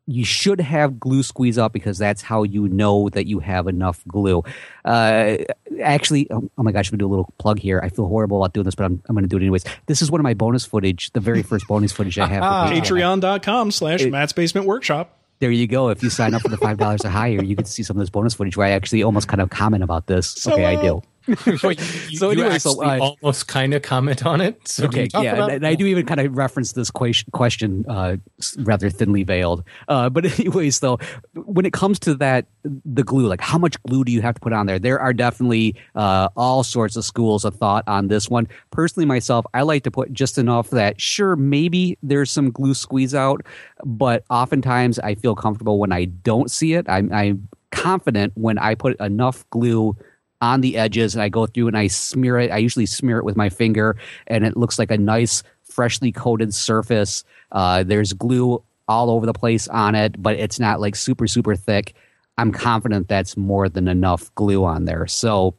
you 0.08 0.24
should 0.24 0.62
have 0.62 1.00
glue 1.00 1.24
squeeze 1.24 1.58
up 1.58 1.74
because 1.74 1.98
that's 1.98 2.22
how 2.22 2.44
you 2.44 2.68
know 2.68 3.10
that 3.10 3.28
you 3.28 3.40
have 3.40 3.68
enough 3.68 4.04
glue. 4.08 4.44
Uh, 4.84 5.38
actually, 5.82 6.28
oh, 6.32 6.50
oh, 6.58 6.64
my 6.64 6.72
gosh, 6.72 6.90
I'm 6.90 6.92
gonna 6.92 7.00
do 7.00 7.08
a 7.08 7.10
little 7.10 7.34
plug 7.38 7.60
here. 7.60 7.80
I 7.84 7.90
feel 7.90 8.08
horrible 8.08 8.38
about 8.38 8.54
doing 8.54 8.66
this, 8.66 8.76
but 8.76 8.86
I'm, 8.86 9.02
I'm 9.08 9.16
gonna 9.16 9.28
do 9.28 9.38
it 9.38 9.42
anyways. 9.42 9.66
This 9.88 10.02
is 10.02 10.12
one 10.12 10.20
of 10.20 10.24
my 10.24 10.34
bonus 10.34 10.66
footage, 10.66 11.12
the 11.14 11.20
very 11.20 11.44
first 11.44 11.68
bonus 11.68 11.92
footage 11.92 12.20
I 12.20 12.28
have. 12.28 12.44
Patreon.com 12.44 13.72
slash 13.72 14.06
Matt's 14.06 14.34
Basement 14.34 14.68
Workshop. 14.68 15.18
There 15.40 15.52
you 15.52 15.68
go. 15.68 15.90
If 15.90 16.02
you 16.02 16.10
sign 16.10 16.34
up 16.34 16.42
for 16.42 16.50
the 16.50 16.58
five 16.58 16.78
dollars 16.78 17.04
or 17.04 17.10
higher, 17.10 17.44
you 17.44 17.56
get 17.56 17.66
to 17.66 17.72
see 17.72 17.84
some 17.84 17.98
of 17.98 18.02
this 18.02 18.10
bonus 18.10 18.34
footage 18.34 18.56
where 18.56 18.68
I 18.68 18.72
actually 18.72 19.04
almost 19.04 19.28
kind 19.28 19.42
of 19.42 19.50
comment 19.50 19.84
about 19.84 20.08
this. 20.08 20.28
So, 20.30 20.54
okay, 20.54 20.66
I 20.66 20.82
do. 20.82 21.02
so, 21.58 21.70
you, 21.70 22.18
so 22.18 22.30
anyway, 22.30 22.54
you 22.54 22.60
so 22.60 22.84
uh, 22.84 23.00
almost 23.22 23.48
kind 23.48 23.74
of 23.74 23.82
comment 23.82 24.26
on 24.26 24.42
it. 24.42 24.68
So 24.68 24.86
okay, 24.86 25.08
yeah, 25.14 25.48
and, 25.48 25.66
I 25.66 25.74
do 25.74 25.86
even 25.86 26.06
kind 26.06 26.20
of 26.20 26.38
reference 26.38 26.74
this 26.74 26.92
question, 26.92 27.86
uh, 27.88 28.18
rather 28.60 28.90
thinly 28.90 29.24
veiled. 29.24 29.64
Uh, 29.88 30.10
but 30.10 30.26
anyways, 30.40 30.80
though, 30.80 31.00
when 31.34 31.66
it 31.66 31.74
comes 31.74 31.98
to 32.00 32.16
that, 32.16 32.46
the 32.64 33.04
glue, 33.04 33.28
like 33.28 33.42
how 33.42 33.58
much 33.58 33.82
glue 33.84 34.04
do 34.04 34.12
you 34.12 34.22
have 34.22 34.36
to 34.36 34.42
put 34.42 34.54
on 34.54 34.68
there? 34.68 34.78
There 34.78 35.00
are 35.00 35.14
definitely 35.14 35.76
uh, 35.96 36.30
all 36.36 36.64
sorts 36.64 36.96
of 36.96 37.06
schools 37.06 37.44
of 37.44 37.56
thought 37.56 37.84
on 37.88 38.08
this 38.08 38.30
one. 38.30 38.48
Personally, 38.72 39.06
myself, 39.06 39.46
I 39.54 39.64
like 39.64 39.84
to 39.84 39.92
put 39.92 40.14
just 40.14 40.38
enough 40.38 40.70
that 40.72 41.02
sure, 41.02 41.36
maybe 41.36 41.98
there's 42.04 42.30
some 42.30 42.52
glue 42.52 42.76
squeeze 42.76 43.16
out, 43.16 43.46
but 43.84 44.24
oftentimes 44.30 45.00
I 45.00 45.16
feel 45.16 45.36
comfortable 45.36 45.80
when 45.80 45.92
I 45.92 46.06
don't 46.06 46.52
see 46.52 46.74
it. 46.74 46.86
I'm, 46.88 47.12
I'm 47.12 47.48
confident 47.72 48.34
when 48.36 48.58
I 48.58 48.76
put 48.76 49.00
enough 49.00 49.48
glue 49.50 49.96
on 50.42 50.62
the 50.62 50.78
edges 50.78 51.16
and 51.16 51.22
I 51.22 51.30
go 51.30 51.46
through 51.46 51.68
and 51.68 51.78
I 51.78 51.88
smear 51.88 52.40
it. 52.40 52.52
I 52.52 52.58
usually 52.58 52.86
smear 52.86 53.18
it 53.18 53.26
with 53.26 53.36
my 53.36 53.50
finger 53.50 53.98
and 54.28 54.46
it 54.46 54.58
looks 54.58 54.78
like 54.78 54.92
a 54.92 54.98
nice, 54.98 55.44
freshly 55.64 56.12
coated 56.12 56.54
surface. 56.54 57.24
Uh, 57.52 57.84
there's 57.84 58.14
glue 58.14 58.64
all 58.88 59.10
over 59.10 59.26
the 59.26 59.34
place 59.34 59.68
on 59.68 59.96
it, 59.96 60.22
but 60.22 60.36
it's 60.36 60.60
not 60.60 60.80
like 60.80 60.96
super, 60.96 61.28
super 61.28 61.56
thick. 61.56 61.96
I'm 62.38 62.52
confident 62.52 63.08
that's 63.08 63.38
more 63.38 63.70
than 63.70 63.88
enough 63.88 64.34
glue 64.36 64.66
on 64.66 64.86
there. 64.86 65.08
So 65.08 65.56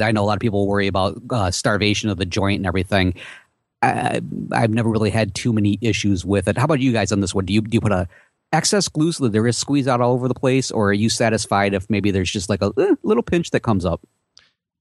I 0.00 0.12
know 0.12 0.22
a 0.22 0.26
lot 0.26 0.34
of 0.34 0.40
people 0.40 0.66
worry 0.66 0.86
about 0.86 1.20
uh, 1.30 1.50
starvation 1.50 2.08
of 2.10 2.18
the 2.18 2.26
joint 2.26 2.58
and 2.58 2.66
everything. 2.66 3.14
I, 3.80 4.20
have 4.52 4.70
never 4.70 4.88
really 4.88 5.10
had 5.10 5.34
too 5.34 5.52
many 5.52 5.78
issues 5.80 6.24
with 6.24 6.48
it. 6.48 6.58
How 6.58 6.64
about 6.64 6.80
you 6.80 6.92
guys 6.92 7.12
on 7.12 7.20
this 7.20 7.34
one? 7.34 7.44
Do 7.44 7.52
you 7.52 7.60
do 7.60 7.76
you 7.76 7.80
put 7.80 7.92
a 7.92 8.08
excess 8.52 8.88
glue 8.88 9.12
so 9.12 9.24
that 9.24 9.32
there 9.32 9.46
is 9.46 9.56
squeeze 9.56 9.88
out 9.88 10.00
all 10.00 10.12
over 10.12 10.28
the 10.28 10.34
place, 10.34 10.70
or 10.70 10.90
are 10.90 10.94
you 10.94 11.10
satisfied 11.10 11.74
if 11.74 11.88
maybe 11.90 12.10
there's 12.10 12.30
just 12.30 12.48
like 12.48 12.62
a 12.62 12.72
eh, 12.78 12.94
little 13.02 13.22
pinch 13.22 13.50
that 13.50 13.60
comes 13.60 13.84
up? 13.84 14.00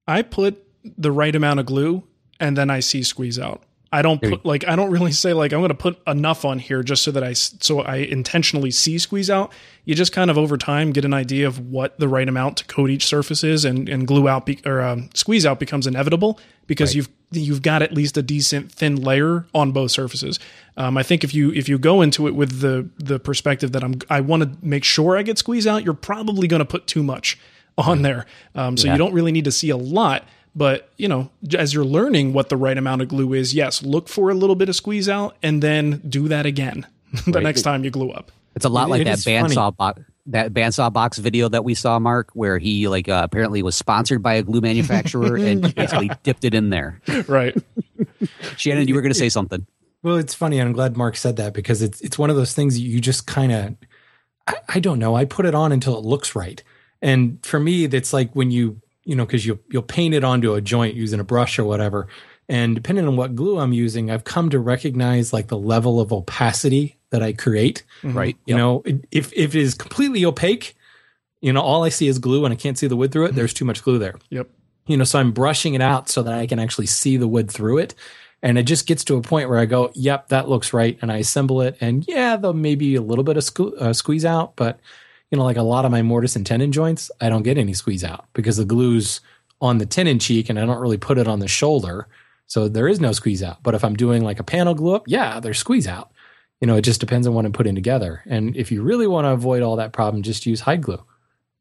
I 0.07 0.21
put 0.21 0.63
the 0.97 1.11
right 1.11 1.35
amount 1.35 1.59
of 1.59 1.65
glue 1.65 2.03
and 2.39 2.57
then 2.57 2.69
I 2.69 2.79
see 2.79 3.03
squeeze 3.03 3.39
out. 3.39 3.63
I 3.91 4.01
don't 4.01 4.21
put 4.21 4.45
like 4.45 4.67
I 4.67 4.75
don't 4.75 4.91
really 4.91 5.13
say 5.13 5.33
like 5.33 5.53
I'm 5.53 5.59
going 5.61 5.69
to 5.69 5.75
put 5.75 5.97
enough 6.05 6.43
on 6.43 6.59
here 6.59 6.83
just 6.83 7.03
so 7.03 7.11
that 7.11 7.23
I 7.23 7.33
so 7.33 7.81
I 7.81 7.97
intentionally 7.97 8.69
see 8.69 8.97
squeeze 8.97 9.29
out. 9.29 9.53
You 9.85 9.95
just 9.95 10.11
kind 10.11 10.29
of 10.29 10.37
over 10.37 10.57
time 10.57 10.91
get 10.91 11.05
an 11.05 11.13
idea 11.13 11.47
of 11.47 11.59
what 11.59 11.97
the 11.97 12.09
right 12.09 12.27
amount 12.27 12.57
to 12.57 12.65
coat 12.65 12.89
each 12.89 13.05
surface 13.05 13.45
is, 13.45 13.63
and 13.63 13.87
and 13.87 14.05
glue 14.05 14.27
out 14.27 14.45
be, 14.45 14.59
or 14.65 14.81
um, 14.81 15.09
squeeze 15.13 15.45
out 15.45 15.59
becomes 15.59 15.87
inevitable 15.87 16.37
because 16.67 16.89
right. 16.89 16.95
you've 16.97 17.09
you've 17.31 17.61
got 17.61 17.81
at 17.81 17.93
least 17.93 18.17
a 18.17 18.21
decent 18.21 18.71
thin 18.71 18.95
layer 18.95 19.45
on 19.53 19.71
both 19.71 19.91
surfaces. 19.91 20.39
Um, 20.77 20.97
I 20.97 21.03
think 21.03 21.23
if 21.23 21.33
you 21.33 21.51
if 21.53 21.67
you 21.67 21.77
go 21.77 22.01
into 22.01 22.27
it 22.27 22.35
with 22.35 22.61
the 22.61 22.89
the 22.97 23.19
perspective 23.19 23.71
that 23.73 23.83
I'm 23.83 23.99
I 24.09 24.21
want 24.21 24.43
to 24.43 24.51
make 24.61 24.83
sure 24.83 25.17
I 25.17 25.23
get 25.23 25.37
squeeze 25.37 25.67
out, 25.67 25.83
you're 25.83 25.93
probably 25.93 26.47
going 26.47 26.59
to 26.59 26.65
put 26.65 26.87
too 26.87 27.03
much 27.03 27.37
on 27.77 28.01
there. 28.01 28.25
Um, 28.55 28.77
so 28.77 28.87
yeah. 28.87 28.93
you 28.93 28.97
don't 28.97 29.13
really 29.13 29.31
need 29.31 29.45
to 29.45 29.51
see 29.51 29.69
a 29.69 29.77
lot 29.77 30.23
but, 30.57 30.89
you 30.97 31.07
know, 31.07 31.29
as 31.55 31.71
you're 31.71 31.85
learning 31.85 32.33
what 32.33 32.49
the 32.49 32.57
right 32.57 32.75
amount 32.75 33.03
of 33.03 33.09
glue 33.09 33.33
is, 33.33 33.53
yes, 33.53 33.83
look 33.83 34.09
for 34.09 34.31
a 34.31 34.33
little 34.33 34.55
bit 34.55 34.69
of 34.69 34.75
squeeze 34.75 35.07
out 35.07 35.37
and 35.43 35.61
then 35.61 36.01
do 36.09 36.27
that 36.29 36.47
again 36.47 36.87
the 37.25 37.33
right. 37.33 37.43
next 37.43 37.61
time 37.61 37.83
you 37.83 37.91
glue 37.91 38.09
up. 38.09 38.31
It's 38.55 38.65
a 38.65 38.69
lot 38.69 38.87
it, 38.87 38.89
like 38.89 39.01
it 39.01 39.05
that 39.05 39.19
bandsaw 39.19 39.77
box 39.77 40.01
that 40.27 40.53
bandsaw 40.53 40.91
box 40.91 41.17
video 41.17 41.49
that 41.49 41.63
we 41.63 41.73
saw, 41.73 41.99
Mark, 41.99 42.29
where 42.33 42.57
he 42.57 42.87
like 42.87 43.09
uh, 43.09 43.21
apparently 43.23 43.63
was 43.63 43.75
sponsored 43.75 44.21
by 44.21 44.35
a 44.35 44.43
glue 44.43 44.61
manufacturer 44.61 45.35
and 45.37 45.63
yeah. 45.63 45.71
basically 45.75 46.11
dipped 46.23 46.45
it 46.45 46.53
in 46.53 46.69
there. 46.69 47.01
Right. 47.27 47.55
Shannon, 48.57 48.87
you 48.87 48.95
were 48.95 49.01
going 49.01 49.13
to 49.13 49.19
say 49.19 49.29
something. 49.29 49.65
Well, 50.03 50.17
it's 50.17 50.33
funny, 50.33 50.61
I'm 50.61 50.73
glad 50.73 50.95
Mark 50.95 51.17
said 51.17 51.37
that 51.37 51.53
because 51.53 51.81
it's 51.81 51.99
it's 52.01 52.17
one 52.17 52.29
of 52.29 52.35
those 52.35 52.53
things 52.53 52.79
you 52.79 53.01
just 53.01 53.27
kind 53.27 53.51
of 53.51 53.75
I, 54.47 54.55
I 54.75 54.79
don't 54.79 54.99
know. 54.99 55.15
I 55.15 55.25
put 55.25 55.45
it 55.45 55.55
on 55.55 55.71
until 55.71 55.97
it 55.97 56.05
looks 56.05 56.35
right, 56.35 56.63
and 57.01 57.43
for 57.45 57.59
me, 57.59 57.87
that's 57.87 58.13
like 58.13 58.33
when 58.33 58.51
you 58.51 58.81
you 59.07 59.15
know, 59.15 59.25
because 59.25 59.45
you'll 59.45 59.59
you'll 59.71 59.83
paint 59.83 60.13
it 60.13 60.23
onto 60.25 60.53
a 60.53 60.61
joint 60.61 60.95
using 60.95 61.19
a 61.19 61.23
brush 61.23 61.57
or 61.57 61.63
whatever. 61.63 62.07
And 62.49 62.75
depending 62.75 63.07
on 63.07 63.15
what 63.15 63.35
glue 63.35 63.57
I'm 63.57 63.73
using, 63.73 64.11
I've 64.11 64.25
come 64.25 64.49
to 64.49 64.59
recognize 64.59 65.31
like 65.31 65.47
the 65.47 65.57
level 65.57 65.99
of 65.99 66.11
opacity 66.11 66.96
that 67.09 67.23
I 67.23 67.33
create. 67.33 67.83
Mm-hmm. 68.01 68.17
Right. 68.17 68.37
You 68.45 68.55
yep. 68.55 68.57
know, 68.57 68.83
if 69.11 69.31
if 69.33 69.55
it 69.55 69.61
is 69.61 69.73
completely 69.73 70.25
opaque, 70.25 70.75
you 71.41 71.53
know, 71.53 71.61
all 71.61 71.83
I 71.83 71.89
see 71.89 72.07
is 72.07 72.19
glue 72.19 72.45
and 72.45 72.53
I 72.53 72.57
can't 72.57 72.77
see 72.77 72.87
the 72.87 72.95
wood 72.95 73.11
through 73.11 73.25
it. 73.25 73.27
Mm-hmm. 73.29 73.37
There's 73.37 73.53
too 73.53 73.65
much 73.65 73.83
glue 73.83 73.99
there. 73.99 74.15
Yep. 74.29 74.49
You 74.87 74.97
know, 74.97 75.03
so 75.03 75.19
I'm 75.19 75.31
brushing 75.31 75.73
it 75.73 75.81
out 75.81 76.09
so 76.09 76.23
that 76.23 76.33
I 76.33 76.47
can 76.47 76.59
actually 76.59 76.87
see 76.87 77.17
the 77.17 77.27
wood 77.27 77.51
through 77.51 77.79
it. 77.79 77.93
And 78.41 78.57
it 78.57 78.63
just 78.63 78.87
gets 78.87 79.03
to 79.05 79.17
a 79.17 79.21
point 79.21 79.49
where 79.49 79.59
I 79.59 79.65
go, 79.65 79.91
yep, 79.95 80.29
that 80.29 80.47
looks 80.47 80.71
right. 80.71 80.97
And 81.01 81.11
I 81.11 81.17
assemble 81.17 81.61
it. 81.61 81.75
And 81.81 82.05
yeah, 82.07 82.37
there'll 82.37 82.53
maybe 82.53 82.95
a 82.95 83.01
little 83.01 83.23
bit 83.23 83.35
of 83.35 83.43
sque- 83.43 83.81
uh, 83.81 83.93
squeeze 83.93 84.25
out, 84.25 84.55
but 84.55 84.79
you 85.31 85.37
know, 85.37 85.43
like 85.43 85.57
a 85.57 85.63
lot 85.63 85.85
of 85.85 85.91
my 85.91 86.01
mortise 86.01 86.35
and 86.35 86.45
tenon 86.45 86.71
joints, 86.71 87.11
I 87.19 87.29
don't 87.29 87.43
get 87.43 87.57
any 87.57 87.73
squeeze 87.73 88.03
out 88.03 88.25
because 88.33 88.57
the 88.57 88.65
glue's 88.65 89.19
on 89.59 89.79
the 89.79 89.85
tenon 89.85 90.19
cheek 90.19 90.49
and 90.49 90.59
I 90.59 90.65
don't 90.65 90.79
really 90.79 90.97
put 90.97 91.17
it 91.17 91.27
on 91.27 91.39
the 91.39 91.47
shoulder. 91.47 92.07
So 92.45 92.69
there 92.69 92.87
is 92.87 93.01
no 93.01 93.11
squeeze 93.11 93.43
out. 93.43 93.61
But 93.63 93.75
if 93.75 93.83
I'm 93.83 93.95
doing 93.95 94.23
like 94.23 94.39
a 94.39 94.43
panel 94.43 94.73
glue 94.73 94.95
up, 94.95 95.03
yeah, 95.07 95.39
there's 95.39 95.59
squeeze 95.59 95.87
out. 95.87 96.11
You 96.61 96.67
know, 96.67 96.75
it 96.75 96.81
just 96.81 96.99
depends 96.99 97.27
on 97.27 97.33
what 97.33 97.45
I'm 97.45 97.53
putting 97.53 97.75
together. 97.75 98.23
And 98.25 98.55
if 98.55 98.71
you 98.71 98.81
really 98.81 99.07
want 99.07 99.25
to 99.25 99.31
avoid 99.31 99.61
all 99.61 99.75
that 99.75 99.93
problem, 99.93 100.23
just 100.23 100.45
use 100.45 100.59
hide 100.59 100.81
glue. 100.81 101.03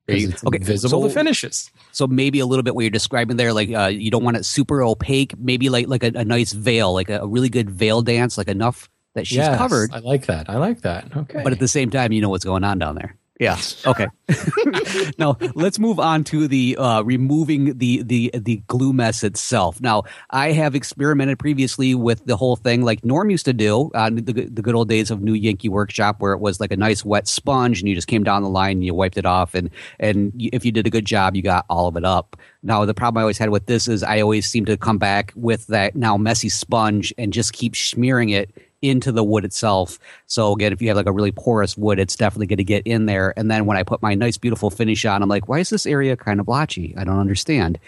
It's 0.09 0.45
okay, 0.45 0.59
visible 0.59 1.03
so, 1.03 1.09
finishes. 1.09 1.71
So 1.91 2.07
maybe 2.07 2.39
a 2.39 2.47
little 2.47 2.63
bit 2.63 2.75
what 2.77 2.83
you're 2.83 2.91
describing 2.91 3.37
there, 3.37 3.53
like 3.53 3.71
uh, 3.73 3.87
you 3.87 4.11
don't 4.11 4.23
want 4.23 4.37
it 4.37 4.45
super 4.45 4.83
opaque. 4.83 5.37
Maybe 5.37 5.69
like 5.69 5.89
like 5.89 6.05
a, 6.05 6.13
a 6.15 6.25
nice 6.25 6.53
veil, 6.53 6.93
like 6.95 7.11
a, 7.11 7.23
a, 7.23 7.27
really 7.27 7.49
good 7.49 7.69
veil 7.69 8.03
dance, 8.03 8.39
like 8.39 8.47
enough 8.47 8.89
that 9.15 9.27
she's 9.27 9.39
yes, 9.39 9.59
covered. 9.59 9.91
I 9.93 9.99
like 9.99 10.27
that. 10.27 10.49
I 10.49 10.59
like 10.59 10.83
that. 10.83 11.15
Okay. 11.17 11.43
But 11.43 11.53
at 11.53 11.59
the 11.59 11.67
same 11.67 11.91
time, 11.91 12.13
you 12.13 12.21
know 12.21 12.29
what's 12.29 12.45
going 12.45 12.63
on 12.63 12.79
down 12.79 12.95
there. 12.95 13.17
Yeah. 13.39 13.59
Okay. 13.85 14.07
now 15.19 15.37
let's 15.55 15.79
move 15.79 16.01
on 16.01 16.25
to 16.25 16.49
the 16.49 16.77
uh, 16.79 17.03
removing 17.03 17.77
the 17.77 18.03
the 18.03 18.31
the 18.35 18.63
glue 18.67 18.95
mess 18.95 19.23
itself. 19.23 19.79
Now 19.81 20.05
I 20.31 20.53
have 20.53 20.75
experimented 20.75 21.39
previously 21.39 21.95
with 21.95 22.25
the 22.25 22.37
whole 22.37 22.57
thing 22.57 22.83
like 22.83 23.05
Norm 23.05 23.29
used 23.29 23.45
to 23.45 23.53
do 23.53 23.91
uh, 23.95 24.09
the 24.09 24.49
the 24.51 24.63
good 24.63 24.75
old 24.75 24.89
days 24.89 25.11
of 25.11 25.21
New 25.21 25.35
Yankee 25.35 25.69
Workshop, 25.69 26.17
where 26.21 26.33
it 26.33 26.41
was 26.41 26.61
like 26.61 26.73
a 26.73 26.79
nice 26.79 27.05
wet 27.05 27.29
sponge 27.29 27.81
and 27.81 27.89
you 27.89 27.95
just 27.95 28.09
came 28.09 28.25
down 28.25 28.43
the 28.43 28.49
line 28.49 28.79
and 28.79 28.85
you 28.85 28.95
wiped 28.95 29.19
it 29.19 29.27
off, 29.27 29.55
and 29.55 29.69
and 30.01 30.33
if 30.39 30.65
you 30.65 30.73
did 30.73 30.87
a 30.87 30.91
good 30.91 31.05
job, 31.05 31.37
you 31.37 31.43
got 31.43 31.67
all 31.69 31.89
of 31.89 31.97
it 31.97 32.05
up. 32.05 32.37
Now 32.63 32.87
the 32.87 32.95
problem 32.95 33.19
I 33.19 33.23
always 33.23 33.39
had 33.39 33.51
with 33.51 33.67
this 33.67 33.87
is 33.87 34.03
I 34.03 34.23
always 34.23 34.47
seem 34.47 34.65
to 34.65 34.79
come 34.79 34.97
back 34.97 35.33
with 35.37 35.67
that 35.67 35.95
now 35.95 36.17
messy 36.17 36.49
sponge 36.49 37.13
and 37.19 37.35
just 37.35 37.53
keep 37.53 37.77
smearing 37.77 38.31
it 38.31 38.51
into 38.83 39.13
the 39.13 39.25
wood 39.25 39.45
itself. 39.45 39.99
So 40.27 40.53
again, 40.53 40.73
if 40.73 40.83
you 40.83 40.89
have 40.89 40.97
like 40.97 41.07
a 41.07 41.13
really 41.13 41.33
porous 41.33 41.77
wood, 41.77 41.99
it's 41.99 42.17
definitely 42.17 42.47
going 42.47 42.59
to 42.59 42.65
get 42.65 42.87
in 42.87 43.07
there. 43.07 43.33
And 43.37 43.51
then 43.51 43.67
when 43.67 43.77
I 43.77 43.83
put 43.83 44.03
my 44.03 44.15
nice, 44.15 44.37
beautiful 44.37 44.71
finish 44.71 45.05
on, 45.05 45.23
I'm 45.23 45.29
like, 45.29 45.49
why 45.49 45.59
is 45.59 45.71
this 45.71 45.87
area 45.87 46.17
kind 46.17 46.41
of 46.41 46.47
blotchy? 46.47 46.95
I 46.97 47.05
don't 47.05 47.19
understand. 47.19 47.79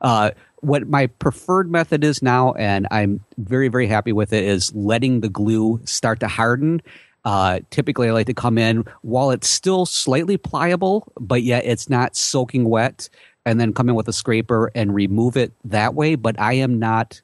Uh, 0.00 0.30
what 0.60 0.88
my 0.88 1.06
preferred 1.06 1.70
method 1.70 2.02
is 2.02 2.22
now, 2.22 2.52
and 2.54 2.86
I'm 2.90 3.20
very, 3.38 3.68
very 3.68 3.86
happy 3.86 4.12
with 4.12 4.32
it, 4.32 4.44
is 4.44 4.74
letting 4.74 5.20
the 5.20 5.28
glue 5.28 5.80
start 5.84 6.20
to 6.20 6.28
harden. 6.28 6.82
Uh, 7.24 7.60
typically, 7.70 8.08
I 8.08 8.12
like 8.12 8.26
to 8.26 8.34
come 8.34 8.56
in 8.56 8.84
while 9.02 9.30
it's 9.30 9.48
still 9.48 9.84
slightly 9.84 10.36
pliable, 10.36 11.12
but 11.18 11.42
yet 11.42 11.64
it's 11.64 11.90
not 11.90 12.16
soaking 12.16 12.68
wet 12.68 13.08
and 13.44 13.60
then 13.60 13.72
come 13.72 13.88
in 13.88 13.94
with 13.94 14.08
a 14.08 14.12
scraper 14.12 14.70
and 14.74 14.94
remove 14.94 15.36
it 15.36 15.52
that 15.64 15.94
way. 15.94 16.14
But 16.14 16.38
I 16.40 16.54
am 16.54 16.78
not 16.78 17.20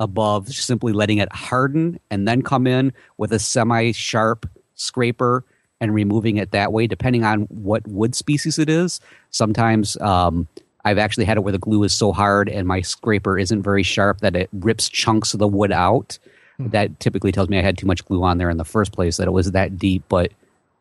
above 0.00 0.48
simply 0.48 0.92
letting 0.92 1.18
it 1.18 1.32
harden 1.32 1.98
and 2.10 2.28
then 2.28 2.42
come 2.42 2.66
in 2.66 2.92
with 3.16 3.32
a 3.32 3.38
semi 3.38 3.92
sharp 3.92 4.48
scraper 4.74 5.44
and 5.80 5.94
removing 5.94 6.36
it 6.36 6.52
that 6.52 6.72
way, 6.72 6.86
depending 6.86 7.24
on 7.24 7.42
what 7.42 7.86
wood 7.86 8.14
species 8.14 8.58
it 8.58 8.68
is. 8.68 9.00
Sometimes 9.30 9.96
um, 10.00 10.48
I've 10.84 10.98
actually 10.98 11.24
had 11.24 11.36
it 11.36 11.40
where 11.40 11.52
the 11.52 11.58
glue 11.58 11.82
is 11.82 11.92
so 11.92 12.12
hard 12.12 12.48
and 12.48 12.66
my 12.66 12.80
scraper 12.80 13.38
isn't 13.38 13.62
very 13.62 13.82
sharp 13.82 14.20
that 14.20 14.36
it 14.36 14.48
rips 14.52 14.88
chunks 14.88 15.34
of 15.34 15.40
the 15.40 15.48
wood 15.48 15.72
out. 15.72 16.18
Hmm. 16.56 16.68
That 16.68 17.00
typically 17.00 17.32
tells 17.32 17.48
me 17.48 17.58
I 17.58 17.62
had 17.62 17.76
too 17.76 17.86
much 17.86 18.04
glue 18.04 18.22
on 18.22 18.38
there 18.38 18.50
in 18.50 18.56
the 18.56 18.64
first 18.64 18.92
place, 18.92 19.16
that 19.18 19.28
it 19.28 19.32
was 19.32 19.52
that 19.52 19.78
deep. 19.78 20.04
But 20.08 20.32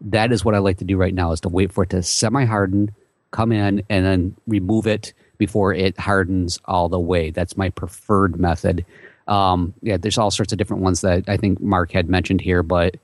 that 0.01 0.31
is 0.31 0.45
what 0.45 0.55
I 0.55 0.59
like 0.59 0.77
to 0.77 0.85
do 0.85 0.97
right 0.97 1.13
now 1.13 1.31
is 1.31 1.41
to 1.41 1.49
wait 1.49 1.71
for 1.71 1.83
it 1.83 1.89
to 1.89 2.03
semi 2.03 2.45
harden, 2.45 2.93
come 3.31 3.51
in, 3.51 3.83
and 3.89 4.05
then 4.05 4.35
remove 4.47 4.87
it 4.87 5.13
before 5.37 5.73
it 5.73 5.97
hardens 5.97 6.59
all 6.65 6.89
the 6.89 6.99
way. 6.99 7.31
That's 7.31 7.57
my 7.57 7.69
preferred 7.69 8.39
method. 8.39 8.85
Um, 9.27 9.73
yeah, 9.81 9.97
there's 9.97 10.17
all 10.17 10.31
sorts 10.31 10.51
of 10.51 10.57
different 10.57 10.83
ones 10.83 11.01
that 11.01 11.27
I 11.27 11.37
think 11.37 11.59
Mark 11.59 11.91
had 11.91 12.09
mentioned 12.09 12.41
here, 12.41 12.63
but 12.63 12.95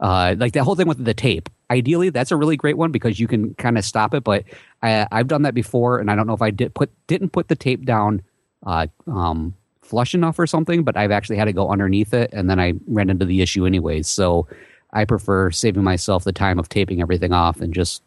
uh, 0.00 0.34
like 0.38 0.52
that 0.52 0.64
whole 0.64 0.74
thing 0.74 0.88
with 0.88 1.04
the 1.04 1.14
tape. 1.14 1.48
Ideally, 1.70 2.10
that's 2.10 2.30
a 2.30 2.36
really 2.36 2.56
great 2.56 2.78
one 2.78 2.92
because 2.92 3.20
you 3.20 3.28
can 3.28 3.54
kind 3.54 3.76
of 3.76 3.84
stop 3.84 4.14
it. 4.14 4.24
But 4.24 4.44
I, 4.82 5.06
have 5.10 5.28
done 5.28 5.42
that 5.42 5.54
before, 5.54 5.98
and 5.98 6.10
I 6.10 6.16
don't 6.16 6.26
know 6.26 6.32
if 6.32 6.42
I 6.42 6.50
did 6.50 6.74
put 6.74 6.90
didn't 7.06 7.30
put 7.30 7.48
the 7.48 7.56
tape 7.56 7.84
down 7.84 8.22
uh, 8.64 8.86
um, 9.06 9.54
flush 9.82 10.14
enough 10.14 10.38
or 10.38 10.46
something. 10.46 10.82
But 10.82 10.96
I've 10.96 11.10
actually 11.10 11.36
had 11.36 11.44
to 11.44 11.52
go 11.52 11.70
underneath 11.70 12.14
it, 12.14 12.30
and 12.32 12.48
then 12.48 12.58
I 12.58 12.74
ran 12.86 13.10
into 13.10 13.26
the 13.26 13.42
issue 13.42 13.66
anyways. 13.66 14.08
So 14.08 14.48
I 14.92 15.04
prefer 15.04 15.50
saving 15.50 15.84
myself 15.84 16.24
the 16.24 16.32
time 16.32 16.58
of 16.58 16.68
taping 16.68 17.02
everything 17.02 17.32
off 17.32 17.60
and 17.60 17.74
just 17.74 18.02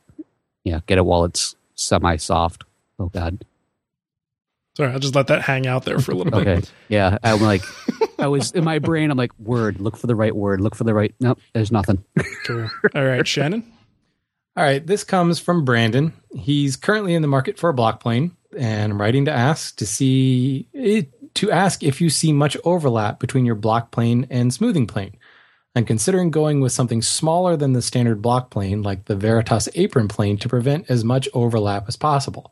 yeah 0.63 0.79
get 0.87 0.97
it 0.97 1.05
while 1.05 1.25
it's 1.25 1.55
semi 1.75 2.15
soft. 2.15 2.63
Oh 2.99 3.09
God. 3.09 3.45
Sorry, 4.81 4.93
I'll 4.93 4.99
just 4.99 5.13
let 5.13 5.27
that 5.27 5.43
hang 5.43 5.67
out 5.67 5.85
there 5.85 5.99
for 5.99 6.11
a 6.11 6.15
little 6.15 6.31
bit. 6.31 6.47
Okay. 6.47 6.67
Yeah. 6.87 7.19
I'm 7.21 7.39
like, 7.39 7.61
I 8.17 8.25
was 8.25 8.51
in 8.51 8.63
my 8.63 8.79
brain, 8.79 9.11
I'm 9.11 9.17
like, 9.17 9.31
word, 9.37 9.79
look 9.79 9.95
for 9.95 10.07
the 10.07 10.15
right 10.15 10.35
word, 10.35 10.59
look 10.59 10.73
for 10.73 10.85
the 10.85 10.95
right. 10.95 11.13
Nope, 11.19 11.39
there's 11.53 11.71
nothing. 11.71 12.03
cool. 12.47 12.67
All 12.95 13.05
right, 13.05 13.27
Shannon. 13.27 13.71
All 14.57 14.63
right. 14.63 14.83
This 14.83 15.03
comes 15.03 15.37
from 15.37 15.65
Brandon. 15.65 16.13
He's 16.35 16.77
currently 16.77 17.13
in 17.13 17.21
the 17.21 17.27
market 17.27 17.59
for 17.59 17.69
a 17.69 17.75
block 17.75 17.99
plane 17.99 18.35
and 18.57 18.93
I'm 18.93 18.99
writing 18.99 19.25
to 19.25 19.31
ask 19.31 19.75
to 19.75 19.85
see 19.85 20.67
it, 20.73 21.35
to 21.35 21.51
ask 21.51 21.83
if 21.83 22.01
you 22.01 22.09
see 22.09 22.33
much 22.33 22.57
overlap 22.63 23.19
between 23.19 23.45
your 23.45 23.53
block 23.53 23.91
plane 23.91 24.25
and 24.31 24.51
smoothing 24.51 24.87
plane. 24.87 25.15
I'm 25.75 25.85
considering 25.85 26.31
going 26.31 26.59
with 26.59 26.71
something 26.71 27.03
smaller 27.03 27.55
than 27.55 27.73
the 27.73 27.83
standard 27.83 28.19
block 28.19 28.49
plane, 28.49 28.81
like 28.81 29.05
the 29.05 29.15
Veritas 29.15 29.69
apron 29.75 30.07
plane, 30.07 30.37
to 30.39 30.49
prevent 30.49 30.89
as 30.89 31.03
much 31.03 31.29
overlap 31.35 31.87
as 31.87 31.97
possible. 31.97 32.51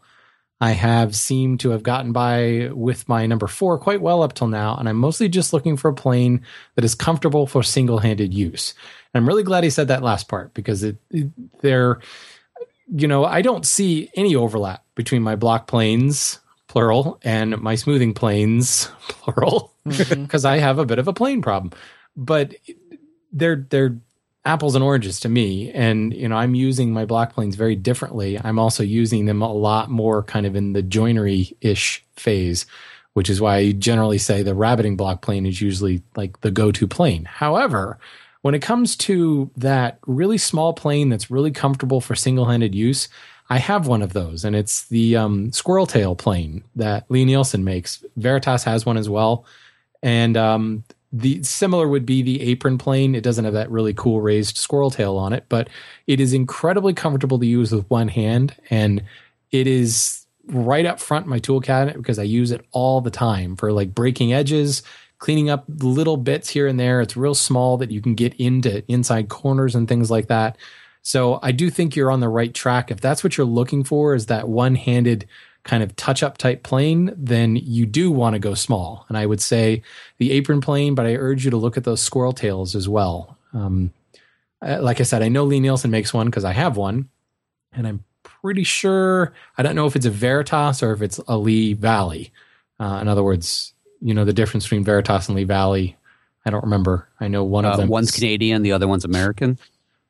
I 0.62 0.72
have 0.72 1.16
seemed 1.16 1.62
to 1.62 1.70
have 1.70 1.84
gotten 1.84 2.12
by 2.12 2.70
with 2.74 3.07
my 3.07 3.26
number 3.26 3.47
four 3.47 3.78
quite 3.78 4.01
well 4.01 4.22
up 4.22 4.34
till 4.34 4.47
now, 4.47 4.76
and 4.76 4.89
I'm 4.89 4.97
mostly 4.97 5.30
just 5.30 5.53
looking 5.53 5.78
for 5.78 5.89
a 5.89 5.93
plane 5.93 6.41
that 6.76 6.84
is 6.84 6.95
comfortable 6.95 7.47
for 7.47 7.64
single 7.64 7.99
handed 7.99 8.34
use. 8.34 8.74
And 9.14 9.22
I'm 9.22 9.28
really 9.28 9.43
glad 9.43 9.64
he 9.64 9.70
said 9.70 9.88
that 9.88 10.03
last 10.03 10.28
part 10.28 10.53
because 10.53 10.84
it, 10.84 10.97
it 11.12 11.30
there, 11.62 11.99
you 12.93 13.07
know, 13.07 13.24
I 13.24 13.41
don't 13.41 13.66
see 13.66 14.10
any 14.16 14.36
overlap 14.36 14.84
between 14.95 15.24
my 15.24 15.38
block 15.38 15.68
planes, 15.68 16.39
plural, 16.68 17.20
and 17.24 17.57
my 17.62 17.76
smoothing 17.76 18.14
planes, 18.14 18.89
plural, 19.07 19.74
because 19.86 20.07
mm-hmm. 20.10 20.45
I 20.47 20.57
have 20.57 20.78
a 20.78 20.86
bit 20.86 20.99
of 20.99 21.07
a 21.07 21.14
plane 21.14 21.41
problem. 21.41 21.72
But 22.18 22.53
they're 23.32 23.66
they're 23.70 23.97
apples 24.45 24.75
and 24.75 24.83
oranges 24.83 25.19
to 25.19 25.29
me. 25.29 25.71
And, 25.71 26.13
you 26.13 26.27
know, 26.27 26.35
I'm 26.37 26.55
using 26.55 26.91
my 26.93 27.05
block 27.05 27.33
planes 27.33 27.55
very 27.55 27.75
differently. 27.75 28.39
I'm 28.41 28.57
also 28.57 28.83
using 28.83 29.25
them 29.25 29.41
a 29.41 29.51
lot 29.51 29.89
more 29.89 30.23
kind 30.23 30.45
of 30.45 30.55
in 30.55 30.73
the 30.73 30.81
joinery 30.81 31.55
ish 31.61 32.05
phase, 32.15 32.65
which 33.13 33.29
is 33.29 33.41
why 33.41 33.57
I 33.57 33.71
generally 33.73 34.17
say 34.17 34.41
the 34.41 34.55
rabbeting 34.55 34.95
block 34.95 35.21
plane 35.21 35.45
is 35.45 35.61
usually 35.61 36.01
like 36.15 36.39
the 36.41 36.51
go 36.51 36.71
to 36.71 36.87
plane. 36.87 37.25
However, 37.25 37.99
when 38.41 38.55
it 38.55 38.61
comes 38.61 38.95
to 38.95 39.51
that 39.57 39.99
really 40.07 40.37
small 40.37 40.73
plane 40.73 41.09
that's 41.09 41.29
really 41.29 41.51
comfortable 41.51 41.99
for 41.99 42.15
single 42.15 42.45
handed 42.45 42.73
use, 42.73 43.09
I 43.49 43.57
have 43.57 43.87
one 43.87 44.01
of 44.03 44.13
those, 44.13 44.45
and 44.45 44.55
it's 44.55 44.85
the 44.89 45.17
um, 45.17 45.51
squirrel 45.51 45.87
tail 45.87 46.15
plane 46.15 46.63
that 46.75 47.05
Lie-Nielsen 47.09 47.63
makes. 47.63 48.03
Veritas 48.15 48.63
has 48.63 48.85
one 48.85 48.95
as 48.95 49.09
well. 49.09 49.43
And 50.03 50.37
um, 50.37 50.83
the 51.12 51.41
similar 51.43 51.88
would 51.88 52.05
be 52.05 52.22
the 52.22 52.41
apron 52.41 52.78
plane. 52.78 53.16
It 53.16 53.24
doesn't 53.24 53.45
have 53.45 53.55
that 53.55 53.72
really 53.72 53.93
cool 53.93 54.22
raised 54.22 54.57
squirrel 54.57 54.91
tail 54.91 55.18
on 55.18 55.34
it, 55.34 55.45
but 55.49 55.70
it 56.05 56.20
is 56.20 56.34
incredibly 56.34 56.93
comfortable 56.93 57.39
to 57.39 57.45
use 57.45 57.72
with 57.72 57.89
one 57.89 58.07
hand. 58.07 58.55
And 58.70 59.03
it 59.51 59.66
is 59.66 60.26
right 60.45 60.86
up 60.86 60.99
front 60.99 61.26
in 61.26 61.30
my 61.30 61.39
tool 61.39 61.62
cabinet 61.62 61.97
because 61.97 62.20
I 62.20 62.24
use 62.24 62.51
it 62.51 62.66
all 62.72 63.01
the 63.01 63.12
time 63.12 63.55
for 63.55 63.72
like 63.72 63.95
breaking 63.95 64.34
edges, 64.34 64.84
cleaning 65.18 65.49
up 65.49 65.66
little 65.68 66.18
bits 66.18 66.49
here 66.49 66.68
and 66.68 66.80
there. 66.80 67.01
It's 67.01 67.18
real 67.18 67.36
small 67.36 67.78
that 67.78 67.91
you 67.91 68.01
can 68.01 68.16
get 68.16 68.36
into 68.36 68.84
inside 68.91 69.30
corners 69.30 69.76
and 69.76 69.88
things 69.88 70.12
like 70.12 70.28
that. 70.28 70.57
So 71.01 71.39
I 71.41 71.51
do 71.51 71.70
think 71.70 71.95
you're 71.95 72.12
on 72.12 72.20
the 72.20 72.30
right 72.30 72.53
track. 72.53 72.91
If 72.91 73.01
that's 73.01 73.24
what 73.24 73.38
you're 73.38 73.47
looking 73.47 73.84
for, 73.84 74.14
is 74.14 74.28
that 74.28 74.47
one 74.47 74.76
handed 74.76 75.28
kind 75.64 75.84
of 75.84 75.95
touch 75.95 76.24
up 76.24 76.38
type 76.38 76.64
plane, 76.64 77.14
then 77.16 77.55
you 77.55 77.86
do 77.86 78.12
want 78.12 78.34
to 78.34 78.39
go 78.39 78.53
small. 78.53 79.05
And 79.10 79.18
I 79.18 79.26
would 79.26 79.41
say 79.41 79.84
the 80.18 80.32
apron 80.32 80.62
plane, 80.62 80.95
but 80.95 81.05
I 81.05 81.16
urge 81.16 81.45
you 81.45 81.51
to 81.51 81.57
look 81.57 81.78
at 81.78 81.84
those 81.84 82.01
squirrel 82.01 82.34
tails 82.34 82.76
as 82.76 82.88
well. 82.88 83.38
Um, 83.53 83.91
uh, 84.62 84.80
like 84.82 84.99
I 84.99 85.03
said, 85.03 85.22
I 85.22 85.30
know 85.30 85.43
Lie-Nielsen 85.43 85.91
makes 85.91 86.14
one 86.14 86.28
because 86.28 86.45
I 86.45 86.53
have 86.53 86.78
one, 86.78 87.10
and 87.74 87.88
I'm 87.88 88.03
pretty 88.24 88.64
sure 88.64 89.34
I 89.57 89.64
don't 89.64 89.76
know 89.76 89.86
if 89.86 89.95
it's 89.95 90.05
a 90.05 90.10
Veritas 90.10 90.84
or 90.84 90.91
if 90.91 91.01
it's 91.01 91.20
a 91.28 91.38
Lee 91.38 91.74
Valley. 91.74 92.32
Uh, 92.80 92.99
in 93.01 93.07
other 93.07 93.24
words, 93.24 93.74
you 94.01 94.14
know 94.14 94.26
the 94.26 94.34
difference 94.34 94.66
between 94.66 94.84
Veritas 94.84 95.28
and 95.28 95.36
Lee 95.36 95.43
Valley. 95.43 95.97
I 96.45 96.49
don't 96.49 96.64
remember. 96.64 97.07
I 97.20 97.28
know 97.28 97.43
one 97.43 97.66
uh, 97.66 97.72
of 97.72 97.78
them. 97.78 97.89
One's 97.89 98.12
Canadian, 98.12 98.62
the 98.62 98.72
other 98.72 98.88
one's 98.88 99.05
American, 99.05 99.60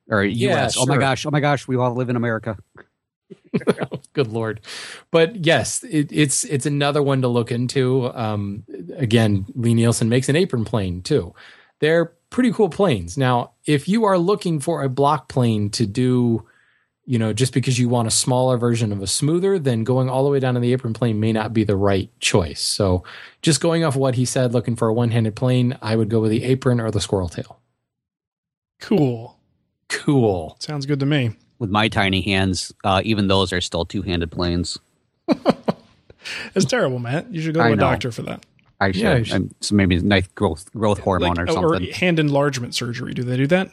or 0.10 0.24
U.S. 0.24 0.38
Yeah, 0.38 0.68
sure. 0.70 0.84
Oh 0.84 0.86
my 0.86 0.98
gosh! 0.98 1.26
Oh 1.26 1.32
my 1.32 1.40
gosh! 1.40 1.68
We 1.68 1.76
all 1.76 1.94
live 1.96 2.10
in 2.10 2.16
America. 2.16 2.58
Good 4.20 4.34
lord, 4.34 4.60
but 5.12 5.46
yes, 5.46 5.82
it, 5.86 6.12
it's 6.12 6.44
it's 6.44 6.66
another 6.66 7.02
one 7.02 7.22
to 7.22 7.30
look 7.30 7.54
into. 7.54 8.14
Um, 8.14 8.66
again, 8.98 9.46
Lie-Nielsen 9.56 10.10
makes 10.10 10.28
an 10.28 10.36
apron 10.36 10.66
plane 10.66 11.02
too. 11.02 11.34
They're 11.80 12.12
pretty 12.30 12.52
cool 12.52 12.68
planes. 12.68 13.18
Now, 13.18 13.52
if 13.64 13.88
you 13.88 14.04
are 14.04 14.18
looking 14.18 14.60
for 14.60 14.84
a 14.84 14.90
block 14.90 15.30
plane 15.30 15.70
to 15.70 15.86
do, 15.86 16.46
you 17.06 17.18
know, 17.18 17.32
just 17.32 17.54
because 17.54 17.80
you 17.80 17.88
want 17.88 18.10
a 18.10 18.12
smaller 18.12 18.58
version 18.58 18.92
of 18.92 19.02
a 19.02 19.08
smoother, 19.08 19.58
then 19.58 19.86
going 19.86 20.10
all 20.10 20.26
the 20.26 20.30
way 20.30 20.42
down 20.42 20.56
to 20.56 20.60
the 20.60 20.74
apron 20.74 20.94
plane 20.94 21.22
may 21.22 21.32
not 21.32 21.54
be 21.54 21.64
the 21.64 21.78
right 21.78 22.10
choice. 22.20 22.60
So, 22.60 23.06
just 23.42 23.62
going 23.62 23.86
off 23.86 23.96
what 23.96 24.16
he 24.16 24.26
said, 24.26 24.52
looking 24.52 24.76
for 24.76 24.90
a 24.90 24.94
one-handed 24.94 25.38
plane, 25.38 25.78
I 25.82 25.96
would 25.96 26.10
go 26.10 26.20
with 26.20 26.32
the 26.32 26.44
apron 26.44 26.82
or 26.82 26.92
the 26.92 27.00
squirrel 27.00 27.30
tail. 27.30 27.62
Cool. 28.82 29.40
Cool. 29.88 30.58
Sounds 30.60 30.86
good 30.86 31.00
to 31.00 31.06
me 31.06 31.38
with 31.60 31.70
my 31.70 31.88
tiny 31.88 32.22
hands, 32.22 32.74
uh, 32.84 33.02
even 33.04 33.28
those 33.28 33.54
are 33.54 33.62
still 33.62 33.86
two 33.86 34.02
handed 34.02 34.32
planes. 34.32 34.80
it's 36.56 36.66
terrible, 36.66 37.00
Matt. 37.00 37.32
You 37.32 37.42
should 37.42 37.54
go 37.54 37.62
to 37.62 37.66
I 37.66 37.70
a 37.70 37.76
know. 37.76 37.82
doctor 37.82 38.12
for 38.12 38.24
that. 38.24 38.46
I 38.80 38.92
should. 38.92 39.02
Yeah, 39.02 39.24
should. 39.24 39.54
So 39.62 39.76
maybe 39.76 40.00
nice 40.02 40.28
growth 40.30 40.72
growth 40.72 41.00
hormone 41.00 41.36
like, 41.36 41.50
or 41.50 41.52
something. 41.52 41.90
Or 41.90 41.94
hand 41.94 42.18
enlargement 42.18 42.74
surgery. 42.74 43.14
Do 43.14 43.24
they 43.24 43.38
do 43.38 43.48
that? 43.48 43.72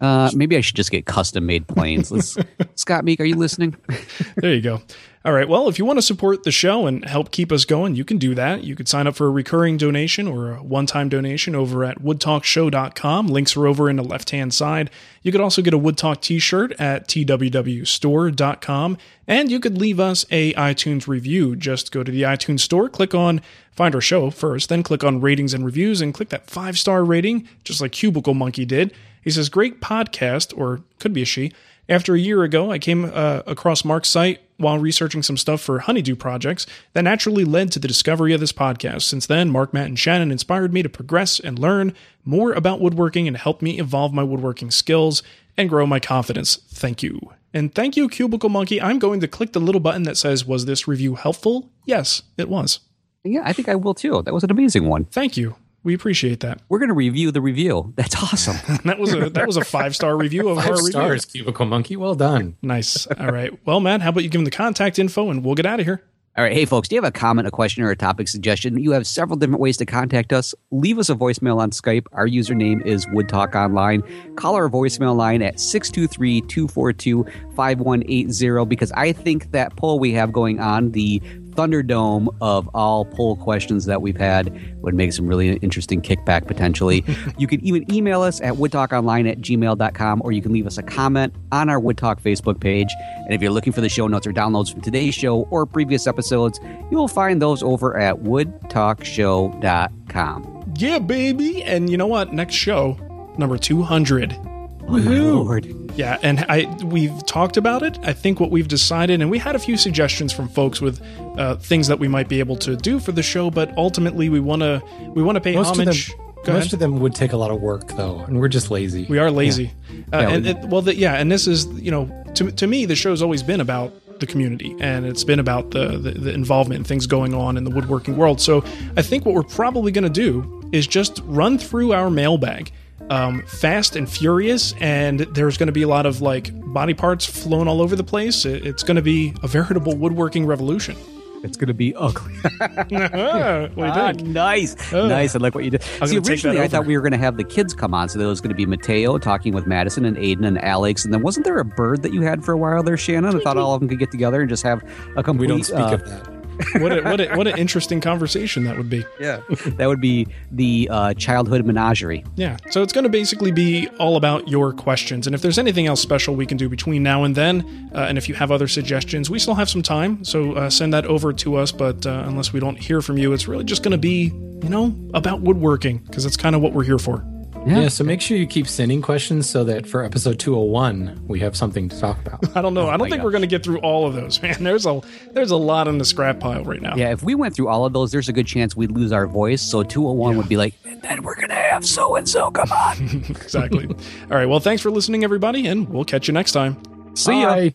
Uh, 0.00 0.30
maybe 0.34 0.56
I 0.56 0.60
should 0.60 0.76
just 0.76 0.90
get 0.90 1.06
custom 1.06 1.46
made 1.46 1.66
planes. 1.68 2.36
Scott 2.74 3.04
Meek, 3.04 3.20
are 3.20 3.24
you 3.24 3.36
listening? 3.36 3.76
there 4.36 4.52
you 4.52 4.60
go. 4.60 4.82
All 5.26 5.32
right. 5.32 5.48
Well, 5.48 5.68
if 5.68 5.76
you 5.76 5.84
want 5.84 5.98
to 5.98 6.02
support 6.02 6.44
the 6.44 6.52
show 6.52 6.86
and 6.86 7.04
help 7.04 7.32
keep 7.32 7.50
us 7.50 7.64
going, 7.64 7.96
you 7.96 8.04
can 8.04 8.16
do 8.16 8.32
that. 8.36 8.62
You 8.62 8.76
could 8.76 8.86
sign 8.86 9.08
up 9.08 9.16
for 9.16 9.26
a 9.26 9.30
recurring 9.30 9.76
donation 9.76 10.28
or 10.28 10.52
a 10.52 10.62
one 10.62 10.86
time 10.86 11.08
donation 11.08 11.56
over 11.56 11.82
at 11.84 11.98
woodtalkshow.com. 11.98 13.26
Links 13.26 13.56
are 13.56 13.66
over 13.66 13.90
in 13.90 13.96
the 13.96 14.04
left 14.04 14.30
hand 14.30 14.54
side. 14.54 14.88
You 15.24 15.32
could 15.32 15.40
also 15.40 15.62
get 15.62 15.74
a 15.74 15.78
Woodtalk 15.80 16.20
t 16.20 16.38
shirt 16.38 16.70
at 16.78 17.08
twwstore.com. 17.08 18.98
And 19.26 19.50
you 19.50 19.58
could 19.58 19.76
leave 19.76 19.98
us 19.98 20.26
a 20.30 20.54
iTunes 20.54 21.08
review. 21.08 21.56
Just 21.56 21.90
go 21.90 22.04
to 22.04 22.12
the 22.12 22.22
iTunes 22.22 22.60
store, 22.60 22.88
click 22.88 23.12
on 23.12 23.40
find 23.72 23.96
our 23.96 24.00
show 24.00 24.30
first, 24.30 24.68
then 24.68 24.84
click 24.84 25.02
on 25.02 25.20
ratings 25.20 25.52
and 25.52 25.64
reviews 25.64 26.00
and 26.00 26.14
click 26.14 26.28
that 26.28 26.48
five 26.48 26.78
star 26.78 27.04
rating, 27.04 27.48
just 27.64 27.80
like 27.80 27.90
Cubicle 27.90 28.34
Monkey 28.34 28.64
did. 28.64 28.94
He 29.22 29.32
says, 29.32 29.48
Great 29.48 29.80
podcast, 29.80 30.56
or 30.56 30.82
could 31.00 31.12
be 31.12 31.22
a 31.22 31.24
she. 31.24 31.50
After 31.88 32.14
a 32.14 32.18
year 32.18 32.44
ago, 32.44 32.70
I 32.70 32.78
came 32.78 33.04
uh, 33.04 33.42
across 33.44 33.84
Mark's 33.84 34.08
site 34.08 34.40
while 34.58 34.78
researching 34.78 35.22
some 35.22 35.36
stuff 35.36 35.60
for 35.60 35.80
honeydew 35.80 36.16
projects 36.16 36.66
that 36.92 37.02
naturally 37.02 37.44
led 37.44 37.70
to 37.72 37.78
the 37.78 37.88
discovery 37.88 38.32
of 38.32 38.40
this 38.40 38.52
podcast. 38.52 39.02
Since 39.02 39.26
then, 39.26 39.50
Mark, 39.50 39.74
Matt, 39.74 39.86
and 39.86 39.98
Shannon 39.98 40.30
inspired 40.30 40.72
me 40.72 40.82
to 40.82 40.88
progress 40.88 41.38
and 41.38 41.58
learn 41.58 41.94
more 42.24 42.52
about 42.52 42.80
woodworking 42.80 43.28
and 43.28 43.36
help 43.36 43.62
me 43.62 43.78
evolve 43.78 44.12
my 44.12 44.22
woodworking 44.22 44.70
skills 44.70 45.22
and 45.56 45.68
grow 45.68 45.86
my 45.86 46.00
confidence. 46.00 46.56
Thank 46.68 47.02
you. 47.02 47.20
And 47.54 47.74
thank 47.74 47.96
you, 47.96 48.08
Cubicle 48.08 48.50
Monkey. 48.50 48.80
I'm 48.80 48.98
going 48.98 49.20
to 49.20 49.28
click 49.28 49.52
the 49.52 49.60
little 49.60 49.80
button 49.80 50.02
that 50.02 50.16
says, 50.16 50.44
Was 50.44 50.66
this 50.66 50.86
review 50.86 51.14
helpful? 51.14 51.70
Yes, 51.86 52.22
it 52.36 52.48
was. 52.48 52.80
Yeah, 53.24 53.42
I 53.44 53.52
think 53.52 53.68
I 53.68 53.74
will 53.74 53.94
too. 53.94 54.22
That 54.22 54.34
was 54.34 54.44
an 54.44 54.50
amazing 54.50 54.88
one. 54.88 55.04
Thank 55.06 55.36
you. 55.36 55.56
We 55.86 55.94
appreciate 55.94 56.40
that. 56.40 56.62
We're 56.68 56.80
going 56.80 56.88
to 56.88 56.96
review 56.96 57.30
the 57.30 57.40
review. 57.40 57.92
That's 57.94 58.16
awesome. 58.20 58.56
that 58.86 58.98
was 58.98 59.14
a 59.14 59.30
that 59.30 59.46
was 59.46 59.56
a 59.56 59.64
five 59.64 59.94
star 59.94 60.16
review 60.16 60.48
of 60.48 60.58
five 60.58 60.70
our 60.70 60.76
stars, 60.78 61.26
review. 61.26 61.44
Cubicle 61.44 61.64
Monkey. 61.66 61.94
Well 61.94 62.16
done. 62.16 62.56
Nice. 62.60 63.06
All 63.06 63.30
right. 63.30 63.56
Well, 63.64 63.78
Matt, 63.78 64.02
how 64.02 64.08
about 64.08 64.24
you 64.24 64.28
give 64.28 64.40
him 64.40 64.44
the 64.44 64.50
contact 64.50 64.98
info 64.98 65.30
and 65.30 65.44
we'll 65.44 65.54
get 65.54 65.64
out 65.64 65.78
of 65.78 65.86
here. 65.86 66.02
All 66.36 66.42
right. 66.42 66.52
Hey, 66.52 66.64
folks, 66.64 66.88
do 66.88 66.96
you 66.96 67.00
have 67.00 67.08
a 67.08 67.12
comment, 67.12 67.46
a 67.46 67.52
question, 67.52 67.84
or 67.84 67.90
a 67.90 67.96
topic 67.96 68.26
suggestion? 68.26 68.76
You 68.76 68.90
have 68.90 69.06
several 69.06 69.38
different 69.38 69.60
ways 69.60 69.76
to 69.76 69.86
contact 69.86 70.32
us. 70.32 70.56
Leave 70.72 70.98
us 70.98 71.08
a 71.08 71.14
voicemail 71.14 71.58
on 71.58 71.70
Skype. 71.70 72.06
Our 72.12 72.26
username 72.26 72.84
is 72.84 73.06
Wood 73.12 73.28
Talk 73.28 73.54
Online. 73.54 74.02
Call 74.34 74.56
our 74.56 74.68
voicemail 74.68 75.14
line 75.16 75.40
at 75.40 75.60
623 75.60 76.40
242 76.42 77.24
5180 77.54 78.64
because 78.66 78.90
I 78.92 79.12
think 79.12 79.52
that 79.52 79.76
poll 79.76 80.00
we 80.00 80.12
have 80.12 80.32
going 80.32 80.58
on, 80.58 80.90
the 80.90 81.22
Thunderdome 81.56 82.28
of 82.40 82.68
all 82.74 83.04
poll 83.04 83.36
questions 83.36 83.84
that 83.86 84.02
we've 84.02 84.16
had 84.16 84.52
would 84.82 84.94
make 84.94 85.12
some 85.12 85.26
really 85.26 85.54
interesting 85.56 86.00
kickback 86.00 86.46
potentially. 86.46 87.04
you 87.38 87.46
can 87.46 87.64
even 87.64 87.90
email 87.92 88.22
us 88.22 88.40
at 88.40 88.54
woodtalkonline 88.54 89.30
at 89.30 89.38
gmail.com 89.38 90.22
or 90.24 90.32
you 90.32 90.42
can 90.42 90.52
leave 90.52 90.66
us 90.66 90.78
a 90.78 90.82
comment 90.82 91.34
on 91.52 91.68
our 91.68 91.78
Wood 91.80 91.98
Talk 91.98 92.22
Facebook 92.22 92.60
page. 92.60 92.88
And 93.24 93.32
if 93.32 93.42
you're 93.42 93.50
looking 93.50 93.72
for 93.72 93.80
the 93.80 93.88
show 93.88 94.06
notes 94.06 94.26
or 94.26 94.32
downloads 94.32 94.70
from 94.70 94.82
today's 94.82 95.14
show 95.14 95.42
or 95.50 95.66
previous 95.66 96.06
episodes, 96.06 96.60
you 96.90 96.96
will 96.96 97.08
find 97.08 97.42
those 97.42 97.62
over 97.62 97.96
at 97.96 98.16
woodtalkshow.com. 98.16 100.74
Yeah, 100.76 100.98
baby. 100.98 101.62
And 101.62 101.88
you 101.88 101.96
know 101.96 102.06
what? 102.06 102.32
Next 102.32 102.54
show, 102.54 102.98
number 103.38 103.56
200. 103.56 104.55
Oh. 104.88 105.58
Yeah, 105.96 106.18
and 106.22 106.40
I 106.48 106.66
we've 106.84 107.24
talked 107.26 107.56
about 107.56 107.82
it. 107.82 107.98
I 108.02 108.12
think 108.12 108.38
what 108.38 108.50
we've 108.50 108.68
decided, 108.68 109.20
and 109.20 109.30
we 109.30 109.38
had 109.38 109.56
a 109.56 109.58
few 109.58 109.76
suggestions 109.76 110.32
from 110.32 110.48
folks 110.48 110.80
with 110.80 111.00
uh, 111.38 111.56
things 111.56 111.88
that 111.88 111.98
we 111.98 112.06
might 112.08 112.28
be 112.28 112.38
able 112.38 112.56
to 112.56 112.76
do 112.76 112.98
for 113.00 113.12
the 113.12 113.22
show, 113.22 113.50
but 113.50 113.76
ultimately 113.76 114.28
we 114.28 114.38
want 114.40 114.62
to 114.62 114.82
we 115.14 115.22
want 115.22 115.36
to 115.36 115.40
pay 115.40 115.54
Most 115.54 115.70
of 115.74 115.80
homage. 115.80 116.08
them- 116.08 116.18
Go 116.44 116.52
Most 116.52 116.66
ahead. 116.66 116.72
of 116.74 116.78
them 116.78 117.00
would 117.00 117.12
take 117.14 117.32
a 117.32 117.36
lot 117.36 117.50
of 117.50 117.60
work, 117.60 117.88
though, 117.96 118.20
and 118.20 118.38
we're 118.38 118.46
just 118.46 118.70
lazy. 118.70 119.04
We 119.08 119.18
are 119.18 119.32
lazy. 119.32 119.72
Uh, 120.12 120.18
Yeah, 120.18 120.28
and 120.28 120.44
we- 120.44 120.50
it, 120.50 120.58
well, 120.68 120.82
the, 120.82 120.94
yeah, 120.94 121.14
and 121.14 121.32
this 121.32 121.48
is 121.48 121.66
you 121.80 121.90
know 121.90 122.08
to 122.34 122.52
to 122.52 122.66
me 122.68 122.84
the 122.86 122.94
show's 122.94 123.20
always 123.22 123.42
been 123.42 123.60
about 123.60 123.92
the 124.20 124.26
community 124.26 124.74
and 124.80 125.04
it's 125.04 125.24
been 125.24 125.38
about 125.40 125.72
the, 125.72 125.98
the 125.98 126.12
the 126.12 126.32
involvement 126.32 126.78
and 126.78 126.86
things 126.86 127.06
going 127.06 127.34
on 127.34 127.56
in 127.56 127.64
the 127.64 127.70
woodworking 127.70 128.16
world. 128.16 128.40
So 128.40 128.62
I 128.96 129.02
think 129.02 129.26
what 129.26 129.34
we're 129.34 129.42
probably 129.42 129.90
going 129.92 130.04
to 130.04 130.20
do 130.22 130.62
is 130.72 130.86
just 130.86 131.20
run 131.24 131.58
through 131.58 131.92
our 131.92 132.10
mailbag. 132.10 132.70
Um, 133.08 133.42
fast 133.46 133.94
and 133.94 134.10
furious, 134.10 134.74
and 134.80 135.20
there's 135.20 135.56
going 135.56 135.68
to 135.68 135.72
be 135.72 135.82
a 135.82 135.88
lot 135.88 136.06
of 136.06 136.20
like 136.20 136.50
body 136.72 136.92
parts 136.94 137.24
flown 137.24 137.68
all 137.68 137.80
over 137.80 137.94
the 137.94 138.02
place. 138.04 138.44
It- 138.44 138.66
It's 138.66 138.82
going 138.82 138.96
to 138.96 139.02
be 139.02 139.32
a 139.44 139.48
veritable 139.48 139.96
woodworking 139.96 140.44
revolution. 140.46 140.96
It's 141.44 141.56
going 141.56 141.68
to 141.68 141.74
be 141.74 141.94
ugly. 141.94 142.32
what 142.58 142.88
do 142.88 142.94
you 142.96 143.08
Ah, 143.12 144.12
think? 144.12 144.22
nice, 144.26 144.74
nice. 144.92 145.36
I 145.36 145.38
like 145.38 145.54
what 145.54 145.62
you 145.64 145.70
did. 145.70 145.84
I'm 146.00 146.08
See, 146.08 146.18
originally 146.18 146.60
I 146.60 146.66
thought 146.66 146.86
we 146.86 146.96
were 146.96 147.02
going 147.02 147.12
to 147.12 147.18
have 147.18 147.36
the 147.36 147.44
kids 147.44 147.74
come 147.74 147.94
on, 147.94 148.08
so 148.08 148.18
there 148.18 148.26
was 148.26 148.40
going 148.40 148.48
to 148.48 148.56
be 148.56 148.66
Mateo 148.66 149.18
talking 149.18 149.52
with 149.54 149.66
Madison 149.66 150.04
and 150.06 150.16
Aiden 150.16 150.44
and 150.44 150.60
Alex, 150.64 151.04
and 151.04 151.14
then 151.14 151.22
wasn't 151.22 151.44
there 151.44 151.58
a 151.58 151.64
bird 151.64 152.02
that 152.02 152.12
you 152.12 152.22
had 152.22 152.44
for 152.44 152.52
a 152.52 152.58
while 152.58 152.82
there, 152.82 152.96
Shannon? 152.96 153.36
I 153.36 153.40
thought 153.40 153.56
all 153.58 153.74
of 153.74 153.80
them 153.80 153.88
could 153.88 154.00
get 154.00 154.10
together 154.10 154.40
and 154.40 154.48
just 154.48 154.64
have 154.64 154.82
a 155.16 155.22
complete. 155.22 155.42
we 155.42 155.46
don't 155.46 155.62
speak 155.64 155.78
uh, 155.78 155.94
of 155.94 156.04
that. 156.08 156.35
What 156.74 156.92
a, 156.92 157.02
what 157.02 157.20
a, 157.20 157.34
what 157.36 157.46
an 157.46 157.58
interesting 157.58 158.00
conversation 158.00 158.64
that 158.64 158.76
would 158.76 158.90
be. 158.90 159.04
Yeah, 159.20 159.40
that 159.76 159.86
would 159.86 160.00
be 160.00 160.26
the 160.50 160.88
uh, 160.90 161.14
childhood 161.14 161.64
menagerie. 161.64 162.24
Yeah, 162.36 162.56
so 162.70 162.82
it's 162.82 162.92
going 162.92 163.04
to 163.04 163.10
basically 163.10 163.52
be 163.52 163.88
all 163.98 164.16
about 164.16 164.48
your 164.48 164.72
questions. 164.72 165.26
And 165.26 165.34
if 165.34 165.42
there's 165.42 165.58
anything 165.58 165.86
else 165.86 166.00
special 166.00 166.34
we 166.36 166.46
can 166.46 166.56
do 166.56 166.68
between 166.68 167.02
now 167.02 167.24
and 167.24 167.34
then, 167.34 167.90
uh, 167.94 168.06
and 168.08 168.18
if 168.18 168.28
you 168.28 168.34
have 168.34 168.50
other 168.50 168.68
suggestions, 168.68 169.30
we 169.30 169.38
still 169.38 169.54
have 169.54 169.68
some 169.68 169.82
time. 169.82 170.24
So 170.24 170.52
uh, 170.52 170.70
send 170.70 170.92
that 170.94 171.06
over 171.06 171.32
to 171.32 171.56
us. 171.56 171.72
But 171.72 172.06
uh, 172.06 172.24
unless 172.26 172.52
we 172.52 172.60
don't 172.60 172.78
hear 172.78 173.02
from 173.02 173.18
you, 173.18 173.32
it's 173.32 173.48
really 173.48 173.64
just 173.64 173.82
going 173.82 173.92
to 173.92 173.98
be, 173.98 174.32
you 174.62 174.68
know, 174.68 174.94
about 175.14 175.40
woodworking 175.40 175.98
because 175.98 176.24
that's 176.24 176.36
kind 176.36 176.54
of 176.54 176.62
what 176.62 176.72
we're 176.72 176.84
here 176.84 176.98
for. 176.98 177.24
Yeah. 177.66 177.88
so 177.88 178.04
make 178.04 178.20
sure 178.20 178.36
you 178.36 178.46
keep 178.46 178.68
sending 178.68 179.02
questions 179.02 179.48
so 179.48 179.64
that 179.64 179.86
for 179.86 180.04
episode 180.04 180.38
201, 180.38 181.24
we 181.26 181.40
have 181.40 181.56
something 181.56 181.88
to 181.88 181.98
talk 182.00 182.18
about. 182.24 182.44
I 182.56 182.62
don't 182.62 182.74
know. 182.74 182.82
Oh 182.86 182.88
I 182.88 182.92
don't 182.96 183.08
my 183.08 183.10
think 183.10 183.22
we're 183.24 183.30
going 183.32 183.42
to 183.42 183.48
get 183.48 183.64
through 183.64 183.78
all 183.78 184.06
of 184.06 184.14
those, 184.14 184.40
man. 184.42 184.62
There's 184.62 184.86
a 184.86 185.00
there's 185.32 185.50
a 185.50 185.56
lot 185.56 185.88
in 185.88 185.98
the 185.98 186.04
scrap 186.04 186.38
pile 186.40 186.64
right 186.64 186.80
now. 186.80 186.94
Yeah, 186.96 187.10
if 187.10 187.22
we 187.22 187.34
went 187.34 187.54
through 187.54 187.68
all 187.68 187.84
of 187.84 187.92
those, 187.92 188.12
there's 188.12 188.28
a 188.28 188.32
good 188.32 188.46
chance 188.46 188.76
we'd 188.76 188.92
lose 188.92 189.12
our 189.12 189.26
voice. 189.26 189.62
So 189.62 189.82
201 189.82 190.36
would 190.36 190.48
be 190.48 190.56
like, 190.56 190.74
and 190.84 191.02
then 191.02 191.22
we're 191.22 191.34
going 191.34 191.48
to 191.48 191.54
have 191.54 191.84
so 191.84 192.16
and 192.16 192.28
so 192.28 192.50
come 192.50 192.70
on. 192.70 193.24
exactly. 193.28 193.86
all 193.86 194.36
right. 194.36 194.46
Well, 194.48 194.60
thanks 194.60 194.82
for 194.82 194.90
listening, 194.90 195.24
everybody, 195.24 195.66
and 195.66 195.88
we'll 195.88 196.04
catch 196.04 196.28
you 196.28 196.34
next 196.34 196.52
time. 196.52 196.76
See 197.14 197.40
ya. 197.40 197.54
This 197.56 197.74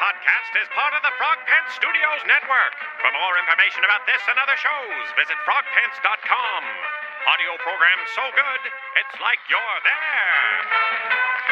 podcast 0.00 0.52
is 0.62 0.68
part 0.74 0.94
of 0.94 1.02
the 1.02 1.10
Frog 1.18 1.38
Pants 1.46 1.74
Studios 1.74 2.22
Network. 2.26 2.89
For 3.00 3.12
more 3.16 3.34
information 3.40 3.80
about 3.88 4.04
this 4.04 4.20
and 4.28 4.36
other 4.36 4.60
shows, 4.60 5.06
visit 5.16 5.40
frogpants.com. 5.48 6.62
Audio 7.32 7.56
program 7.64 7.98
so 8.14 8.20
good, 8.36 8.62
it's 9.00 9.16
like 9.20 9.40
you're 9.48 9.80
there. 9.88 11.50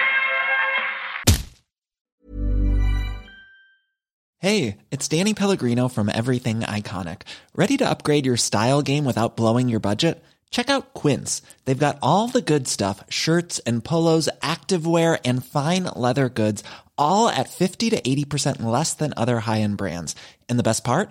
Hey, 4.41 4.77
it's 4.91 5.09
Danny 5.09 5.33
Pellegrino 5.33 5.89
from 5.89 6.11
Everything 6.13 6.61
Iconic. 6.61 7.23
Ready 7.55 7.79
to 7.79 7.89
upgrade 7.89 8.27
your 8.27 8.37
style 8.37 8.83
game 8.83 9.07
without 9.07 9.37
blowing 9.37 9.71
your 9.71 9.81
budget? 9.81 10.23
Check 10.51 10.69
out 10.69 10.93
Quince. 10.93 11.41
They've 11.65 11.79
got 11.79 11.99
all 12.03 12.29
the 12.29 12.43
good 12.43 12.69
stuff 12.69 13.03
shirts 13.09 13.59
and 13.61 13.83
polos, 13.83 14.29
activewear, 14.43 15.19
and 15.25 15.45
fine 15.45 15.85
leather 15.97 16.29
goods, 16.29 16.63
all 16.99 17.29
at 17.31 17.49
50 17.49 17.89
to 17.91 18.01
80% 18.01 18.63
less 18.63 18.93
than 18.93 19.15
other 19.17 19.41
high 19.41 19.61
end 19.63 19.79
brands. 19.79 20.15
And 20.49 20.59
the 20.59 20.63
best 20.63 20.85
part? 20.85 21.11